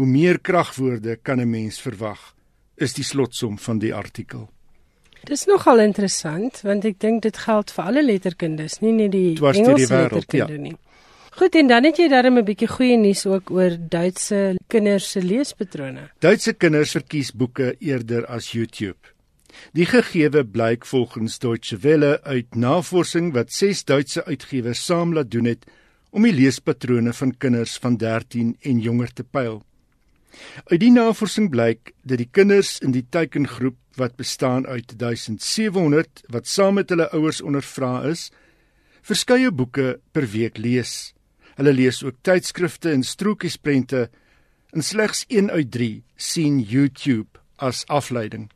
hoe 0.00 0.08
meer 0.08 0.38
kragwoorde 0.40 1.18
kan 1.22 1.40
'n 1.40 1.50
mens 1.50 1.80
verwag, 1.80 2.34
is 2.76 2.92
die 2.96 3.04
slotsom 3.04 3.58
van 3.58 3.78
die 3.78 3.94
artikel. 3.94 4.48
Dis 5.28 5.44
nogal 5.44 5.80
interessant 5.80 6.62
want 6.64 6.84
ek 6.84 7.00
dink 7.00 7.22
dit 7.22 7.36
geld 7.36 7.70
vir 7.70 7.84
alle 7.84 8.02
letterkundes, 8.02 8.80
nie 8.80 8.92
net 8.92 9.12
die 9.12 9.36
Engelse 9.36 9.94
letterkunde 9.94 10.56
ja. 10.56 10.60
nie. 10.60 10.76
Goed 11.36 11.54
en 11.54 11.68
dan 11.68 11.84
het 11.84 11.96
jy 11.98 12.08
darem 12.08 12.38
'n 12.38 12.44
bietjie 12.44 12.68
goeie 12.68 12.96
nuus 12.96 13.26
ook 13.26 13.50
oor 13.50 13.76
Duitse 13.78 14.56
kinders 14.68 15.10
se 15.10 15.20
leespatrone. 15.20 16.10
Duitse 16.18 16.52
kinders 16.52 16.90
verkies 16.90 17.32
boeke 17.32 17.76
eerder 17.78 18.26
as 18.26 18.52
YouTube. 18.52 18.98
Die 19.72 19.86
gegewe 19.86 20.44
blyk 20.44 20.86
volgens 20.86 21.38
Deutsche 21.38 21.76
Welle 21.76 22.22
uit 22.22 22.54
navorsing 22.54 23.32
wat 23.32 23.52
6 23.52 23.84
Duitse 23.84 24.24
uitgewers 24.24 24.84
saam 24.84 25.12
laat 25.12 25.30
doen 25.30 25.44
het 25.44 25.66
om 26.10 26.22
die 26.22 26.32
leespatrone 26.32 27.12
van 27.12 27.36
kinders 27.36 27.78
van 27.78 27.96
13 27.96 28.56
en 28.60 28.78
jonger 28.78 29.12
te 29.12 29.24
pyl. 29.24 29.62
Uit 30.70 30.80
die 30.80 30.92
navorsing 30.92 31.50
blyk 31.50 31.92
dat 32.02 32.20
die 32.22 32.28
kinders 32.30 32.78
in 32.84 32.94
die 32.94 33.06
teikengroep 33.10 33.78
wat 33.98 34.16
bestaan 34.16 34.66
uit 34.66 34.94
1700 34.98 36.22
wat 36.32 36.46
saam 36.46 36.78
met 36.78 36.90
hulle 36.90 37.10
ouers 37.16 37.40
ondervra 37.42 38.04
is, 38.10 38.30
verskeie 39.02 39.50
boeke 39.50 39.98
per 40.12 40.28
week 40.30 40.58
lees. 40.58 41.12
Hulle 41.58 41.74
lees 41.74 42.02
ook 42.04 42.20
tydskrifte 42.22 42.92
en 42.92 43.02
strokiesprente 43.02 44.08
en 44.70 44.86
slegs 44.86 45.24
1 45.28 45.50
uit 45.50 45.70
3 45.70 45.92
sien 46.16 46.60
YouTube 46.60 47.40
as 47.56 47.84
afleiding. 47.86 48.48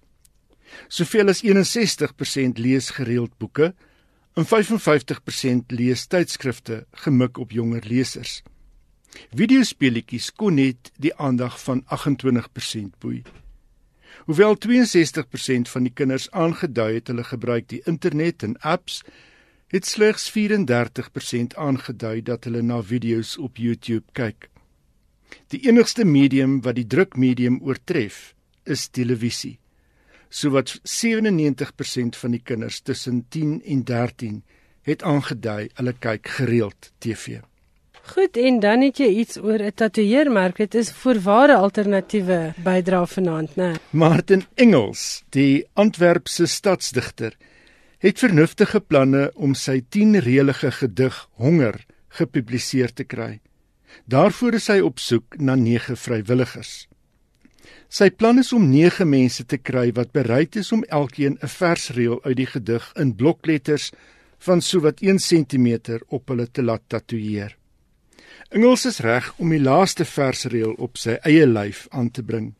Soveel 0.88 1.28
as 1.28 1.42
61% 1.44 2.60
lees 2.62 2.90
gereeld 2.96 3.34
boeke 3.38 3.74
en 4.34 4.46
55% 4.46 5.74
lees 5.74 6.06
tydskrifte 6.10 6.84
gemik 7.04 7.38
op 7.38 7.52
jonger 7.54 7.84
lesers. 7.86 8.42
Videospeletjies 9.34 10.30
kon 10.32 10.58
net 10.58 10.90
die 10.98 11.14
aandag 11.16 11.56
van 11.62 11.84
28% 11.90 12.98
boei. 12.98 13.22
Hoewel 14.24 14.56
62% 14.56 15.68
van 15.68 15.86
die 15.86 15.92
kinders 15.92 16.30
aangedui 16.30 16.94
het 16.94 17.10
hulle 17.12 17.24
gebruik 17.24 17.68
die 17.68 17.82
internet 17.90 18.42
en 18.46 18.56
apps, 18.60 19.02
het 19.74 19.86
slegs 19.86 20.30
34% 20.32 21.56
aangedui 21.58 22.22
dat 22.22 22.46
hulle 22.46 22.62
na 22.62 22.80
video's 22.82 23.36
op 23.38 23.58
YouTube 23.58 24.06
kyk. 24.12 24.48
Die 25.50 25.60
enigste 25.66 26.04
medium 26.04 26.60
wat 26.62 26.78
die 26.78 26.86
drukmedium 26.86 27.58
oortref, 27.62 28.34
is 28.64 28.88
televisie. 28.88 29.58
Sowat 30.30 30.78
97% 30.88 32.18
van 32.18 32.34
die 32.34 32.42
kinders 32.42 32.80
tussen 32.80 33.24
10 33.28 33.60
en 33.62 33.82
13 33.84 34.42
het 34.88 35.02
aangedui 35.02 35.68
hulle 35.74 35.94
kyk 35.98 36.30
gereeld 36.38 36.92
TV. 36.98 37.42
Goed 38.04 38.36
en 38.36 38.58
dan 38.60 38.82
het 38.84 38.98
jy 39.00 39.06
iets 39.22 39.38
oor 39.40 39.62
'n 39.64 39.72
tatoeëermerk. 39.74 40.56
Dit 40.56 40.74
is 40.74 40.92
voorware 40.92 41.56
alternatiewe 41.56 42.52
bydra 42.64 43.06
vanaand, 43.06 43.56
né? 43.56 43.74
Martin 43.90 44.44
Engels, 44.54 45.24
die 45.30 45.64
Antwerpse 45.72 46.46
stadsdigter, 46.46 47.32
het 47.98 48.18
vernuftige 48.18 48.80
planne 48.80 49.30
om 49.34 49.54
sy 49.54 49.80
10-reëlige 49.88 50.70
gedig 50.70 51.28
Honger 51.32 51.84
gepubliseer 52.08 52.92
te 52.92 53.04
kry. 53.04 53.40
Daarvoor 54.04 54.54
is 54.54 54.66
hy 54.68 54.80
op 54.80 54.98
soek 54.98 55.38
na 55.38 55.54
9 55.54 55.96
vrywilligers. 55.96 56.88
Sy 57.88 58.10
plan 58.10 58.38
is 58.38 58.52
om 58.52 58.68
9 58.70 59.08
mense 59.08 59.44
te 59.46 59.56
kry 59.56 59.92
wat 59.92 60.12
bereid 60.12 60.56
is 60.56 60.72
om 60.72 60.84
elkeen 60.84 61.38
'n 61.40 61.48
versreël 61.48 62.20
uit 62.24 62.36
die 62.36 62.46
gedig 62.46 62.92
in 62.96 63.14
blokletters 63.14 63.92
van 64.38 64.60
sowat 64.60 65.00
1 65.00 65.18
cm 65.18 65.98
op 66.08 66.28
hulle 66.28 66.50
te 66.50 66.62
laat 66.62 66.82
tatoeëer. 66.88 67.56
Engels 68.48 68.84
is 68.86 68.98
reg 68.98 69.32
om 69.36 69.50
die 69.50 69.60
laaste 69.60 70.04
versreël 70.04 70.74
op 70.78 70.96
sy 71.00 71.18
eie 71.22 71.46
lyf 71.46 71.86
aan 71.90 72.10
te 72.10 72.22
bring. 72.22 72.52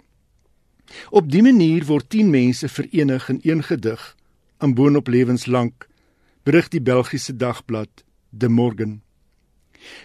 Op 1.10 1.30
dië 1.30 1.42
manier 1.42 1.84
word 1.88 2.08
10 2.10 2.30
mense 2.30 2.68
verenig 2.68 3.28
in 3.28 3.40
een 3.42 3.62
gedig, 3.62 4.02
in 4.60 4.74
boonop 4.74 5.08
lewenslank, 5.08 5.88
berig 6.44 6.68
die 6.68 6.82
Belgiese 6.82 7.36
dagblad 7.36 8.04
De 8.30 8.48
Morgen. 8.48 9.02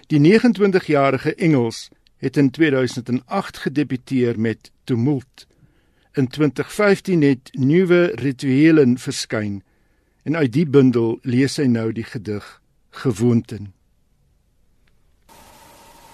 Die 0.07 0.19
29-jarige 0.19 1.35
Engels 1.35 1.89
het 2.17 2.37
in 2.37 2.51
2008 2.51 3.57
gedebuteer 3.57 4.39
met 4.39 4.71
Tumult. 4.83 5.47
In 6.13 6.27
2015 6.27 7.21
het 7.21 7.49
Nuwe 7.51 8.11
Rituelen 8.15 8.97
verskyn 8.97 9.63
en 10.23 10.35
uit 10.35 10.53
die 10.53 10.65
bundel 10.65 11.19
lees 11.21 11.57
hy 11.57 11.67
nou 11.71 11.91
die 11.91 12.03
gedig 12.03 12.61
Gewoonten. 12.89 13.78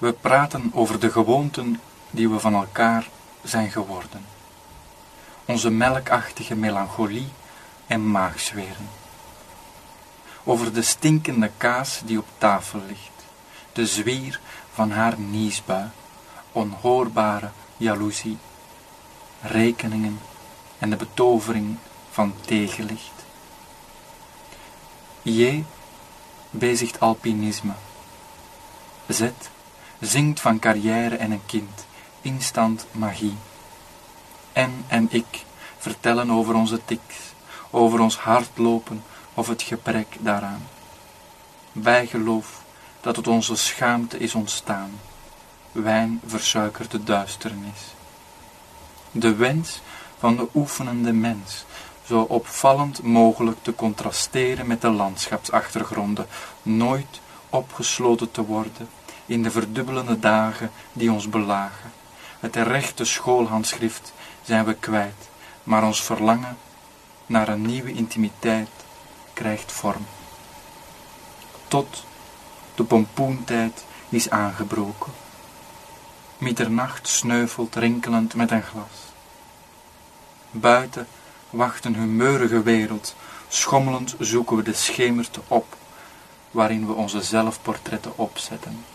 We 0.06 0.14
praten 0.14 0.72
over 0.74 0.99
de 0.99 1.12
gewoonten 1.12 1.82
die 2.10 2.30
we 2.30 2.39
van 2.39 2.53
elkaar 2.53 3.08
zijn 3.43 3.72
geworden. 3.72 4.26
Onze 5.45 5.70
melkachtige 5.70 6.56
melancholie 6.56 7.28
en 7.88 8.12
maagzweren. 8.12 8.89
Over 10.43 10.74
de 10.74 10.82
stinkende 10.82 11.51
kaas 11.58 12.01
die 12.06 12.18
op 12.18 12.26
tafel 12.38 12.82
ligt, 12.88 13.26
de 13.74 13.86
zwier 13.86 14.39
van 14.74 14.91
haar 14.91 15.20
niesbui, 15.20 15.89
onhoorbare 16.51 17.49
jaloezie, 17.78 18.38
rekeningen 19.41 20.20
en 20.80 20.89
de 20.89 20.95
betovering 20.95 21.78
van 22.12 22.34
tegenlicht. 22.45 23.26
J 25.22 25.64
bezigt 26.49 26.99
alpinisme. 26.99 27.74
Z 29.08 29.30
zingt 30.00 30.39
van 30.39 30.60
carrière 30.60 31.16
en 31.16 31.32
een 31.32 31.46
kind, 31.46 31.86
instant 32.22 32.86
magie. 32.91 33.38
En 34.54 34.86
en 34.88 35.08
ik 35.12 35.46
vertellen 35.78 36.32
over 36.32 36.56
onze 36.56 36.86
tics, 36.86 37.16
over 37.70 38.00
ons 38.00 38.18
hart 38.18 38.58
lopen 38.58 39.04
of 39.34 39.48
het 39.48 39.62
gebrek 39.62 40.18
daaraan. 40.20 40.68
Bijgeloof 41.72 42.64
dat 43.02 43.16
het 43.16 43.28
onze 43.28 43.56
schaamte 43.56 44.18
is 44.18 44.36
ontstaan. 44.36 44.91
Wijn 45.72 46.22
versuikert 46.26 46.91
de 46.91 47.04
duisternis. 47.04 47.93
De 49.12 49.36
wens 49.36 49.82
van 50.18 50.36
de 50.36 50.48
oefenende 50.54 51.14
mens 51.14 51.66
zo 52.08 52.20
opvallend 52.22 53.04
mogelijk 53.04 53.58
te 53.62 53.76
contrasteren 53.76 54.68
met 54.68 54.82
de 54.82 54.89
landschapsachtergronden, 54.89 56.28
nooit 56.62 57.20
opgesloten 57.50 58.32
te 58.32 58.46
worden 58.46 58.89
in 59.26 59.43
de 59.43 59.51
verdubbelende 59.51 60.19
dagen 60.19 60.71
die 60.93 61.11
ons 61.11 61.30
belagen. 61.30 61.91
Het 62.39 62.55
rechte 62.55 63.05
schoolhandschrift 63.05 64.13
zijn 64.43 64.65
we 64.65 64.73
kwijt, 64.73 65.30
maar 65.63 65.84
ons 65.84 66.03
verlangen 66.03 66.57
naar 67.26 67.47
een 67.47 67.61
nieuwe 67.61 67.93
intimiteit 67.93 68.69
krijgt 69.34 69.71
vorm. 69.71 70.05
Tot 71.67 72.03
de 72.76 72.84
pompoentijd 72.84 73.86
is 74.09 74.30
aangebroken. 74.30 75.11
Middernacht 76.38 77.07
sneuvelt 77.07 77.76
rinkelend 77.76 78.36
met 78.36 78.51
een 78.51 78.63
glas. 78.63 79.13
Buiten 80.51 81.07
wacht 81.49 81.86
een 81.86 81.95
humeurige 81.95 82.63
wereld. 82.63 83.15
Schommelend 83.47 84.15
zoeken 84.19 84.55
we 84.55 84.63
de 84.63 84.73
schemerte 84.73 85.41
op, 85.47 85.76
waarin 86.51 86.88
we 86.88 86.93
onze 86.93 87.21
zelfportretten 87.21 88.17
opzetten. 88.17 88.86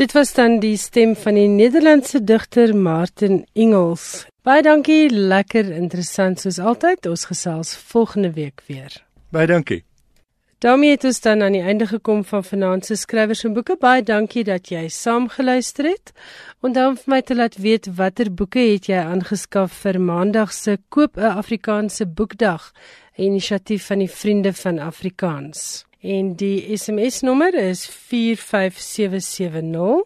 Dit 0.00 0.12
was 0.12 0.32
dan 0.32 0.62
die 0.62 0.76
stem 0.80 1.10
van 1.16 1.36
die 1.36 1.48
Nederlandse 1.48 2.22
digter 2.24 2.70
Martin 2.76 3.42
Engels. 3.52 4.24
Baie 4.48 4.62
dankie, 4.64 5.10
lekker 5.12 5.66
interessant 5.76 6.40
soos 6.40 6.56
altyd. 6.56 7.04
Ons 7.10 7.26
gesels 7.28 7.74
volgende 7.90 8.30
week 8.32 8.62
weer. 8.66 8.96
Baie 9.28 9.46
dankie. 9.46 9.82
daarmee 10.60 10.90
het 10.90 11.04
ons 11.04 11.20
dan 11.20 11.42
aan 11.42 11.52
die 11.52 11.60
einde 11.62 11.86
gekom 11.86 12.24
van 12.24 12.44
vanaand 12.44 12.86
se 12.86 12.96
skrywers 12.96 13.44
en 13.44 13.52
boeke. 13.52 13.76
Baie 13.80 14.02
dankie 14.02 14.44
dat 14.44 14.72
jy 14.72 14.88
saamgeluister 14.88 15.90
het. 15.92 16.14
Onthou 16.60 16.88
om 16.94 16.96
vir 16.96 17.12
my 17.12 17.20
te 17.20 17.36
laat 17.36 17.60
weet 17.60 17.92
watter 18.00 18.32
boeke 18.32 18.64
het 18.72 18.88
jy 18.88 19.04
aangeskaf 19.04 19.82
vir 19.84 20.00
Maandag 20.00 20.52
se 20.52 20.78
Koop 20.88 21.16
'n 21.16 21.36
Afrikaanse 21.44 22.06
Boekdag, 22.06 22.72
'n 23.18 23.22
inisiatief 23.22 23.86
van 23.86 23.98
die 23.98 24.10
Vriende 24.10 24.52
van 24.52 24.78
Afrikaans. 24.78 25.84
En 26.00 26.34
die 26.34 26.76
SMS 26.76 27.20
nommer 27.20 27.54
is 27.54 27.86
45770. 27.86 30.02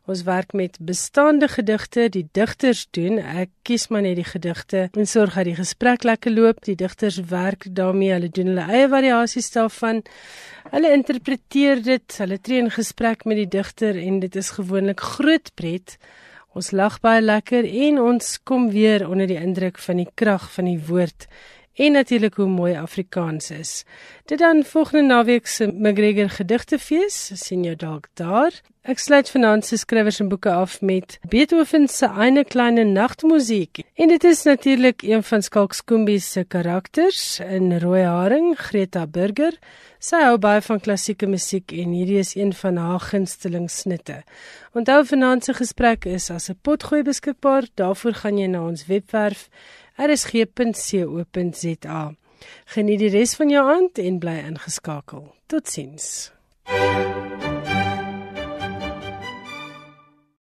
Ons 0.08 0.24
werk 0.24 0.54
met 0.54 0.78
bestaande 0.82 1.48
gedigte, 1.48 2.08
die 2.10 2.28
digters 2.32 2.86
doen. 2.96 3.20
Ek 3.20 3.52
kies 3.68 3.88
maar 3.90 4.02
net 4.06 4.16
die 4.20 4.28
gedigte 4.28 4.88
en 4.94 5.10
sorg 5.10 5.36
dat 5.38 5.50
die 5.50 5.58
gesprek 5.58 6.06
lekker 6.08 6.34
loop. 6.34 6.64
Die 6.66 6.78
digters 6.80 7.20
werk 7.30 7.68
daarmee, 7.76 8.14
hulle 8.16 8.32
doen 8.34 8.54
hulle 8.54 8.66
eie 8.70 8.88
variasies 8.90 9.52
daarvan. 9.54 10.02
Hulle 10.72 10.94
interpreteer 10.96 11.84
dit, 11.84 12.18
hulle 12.24 12.40
tree 12.42 12.64
in 12.64 12.74
gesprek 12.74 13.26
met 13.30 13.44
die 13.44 13.52
digter 13.60 14.00
en 14.00 14.20
dit 14.24 14.36
is 14.40 14.56
gewoonlik 14.58 15.04
groot 15.18 15.54
pret. 15.56 15.98
Ons 16.58 16.72
lag 16.74 16.98
baie 17.04 17.22
lekker 17.22 17.68
en 17.68 18.00
ons 18.02 18.34
kom 18.44 18.72
weer 18.74 19.06
onder 19.08 19.30
die 19.30 19.38
indruk 19.38 19.78
van 19.84 20.02
die 20.02 20.10
krag 20.18 20.50
van 20.56 20.66
die 20.66 20.80
woord 20.88 21.28
en 21.80 21.92
natuurlik 21.92 22.36
hoe 22.36 22.48
mooi 22.48 22.76
Afrikaans 22.76 23.52
is. 23.52 23.84
Dit 24.26 24.40
dan 24.40 24.64
volgende 24.64 25.06
naweek 25.14 25.48
se 25.48 25.68
McGregor 25.68 26.30
gedigtefees, 26.30 27.32
sien 27.34 27.64
jou 27.64 27.76
dalk 27.76 28.10
daar. 28.20 28.52
Ek 28.90 29.00
sluit 29.00 29.30
vanaand 29.32 29.64
se 29.68 29.78
skrywers 29.78 30.20
en 30.20 30.28
boeke 30.32 30.52
af 30.52 30.80
met 30.82 31.20
Beethoven 31.32 31.88
se 31.88 32.08
Eine 32.10 32.44
kleine 32.44 32.84
Nachtmusiek. 32.84 33.84
En 33.96 34.08
dit 34.08 34.24
is 34.24 34.44
natuurlik 34.44 35.04
een 35.08 35.24
van 35.24 35.42
Skalk 35.42 35.74
Skoombie 35.74 36.20
se 36.20 36.44
karakters 36.44 37.40
in 37.40 37.78
Rooi 37.80 38.04
Haring, 38.04 38.56
Greta 38.58 39.06
Burger. 39.08 39.56
Sy 40.00 40.24
hou 40.24 40.38
baie 40.40 40.62
van 40.64 40.80
klassieke 40.80 41.28
musiek 41.28 41.72
en 41.76 41.92
hierdie 41.92 42.20
is 42.20 42.36
een 42.36 42.54
van 42.56 42.80
haar 42.80 43.04
gunsteling 43.04 43.70
snitte. 43.72 44.22
Onthou 44.72 45.04
vanaand 45.06 45.44
se 45.44 45.54
gesprek 45.54 46.06
is 46.06 46.30
as 46.30 46.50
'n 46.50 46.60
potgooi 46.62 47.04
beskikbaar. 47.04 47.68
Daarvoor 47.76 48.14
gaan 48.14 48.38
jy 48.38 48.48
na 48.48 48.64
ons 48.64 48.86
webwerf 48.88 49.50
rsg.co.za. 50.00 52.02
Geniet 52.74 53.04
die 53.04 53.14
res 53.14 53.36
van 53.36 53.52
jou 53.52 53.68
aand 53.68 54.00
en 54.00 54.24
bly 54.24 54.40
ingeskakel. 54.48 55.28
Totsiens. 55.52 56.30
thank 56.70 57.44
you 57.44 57.49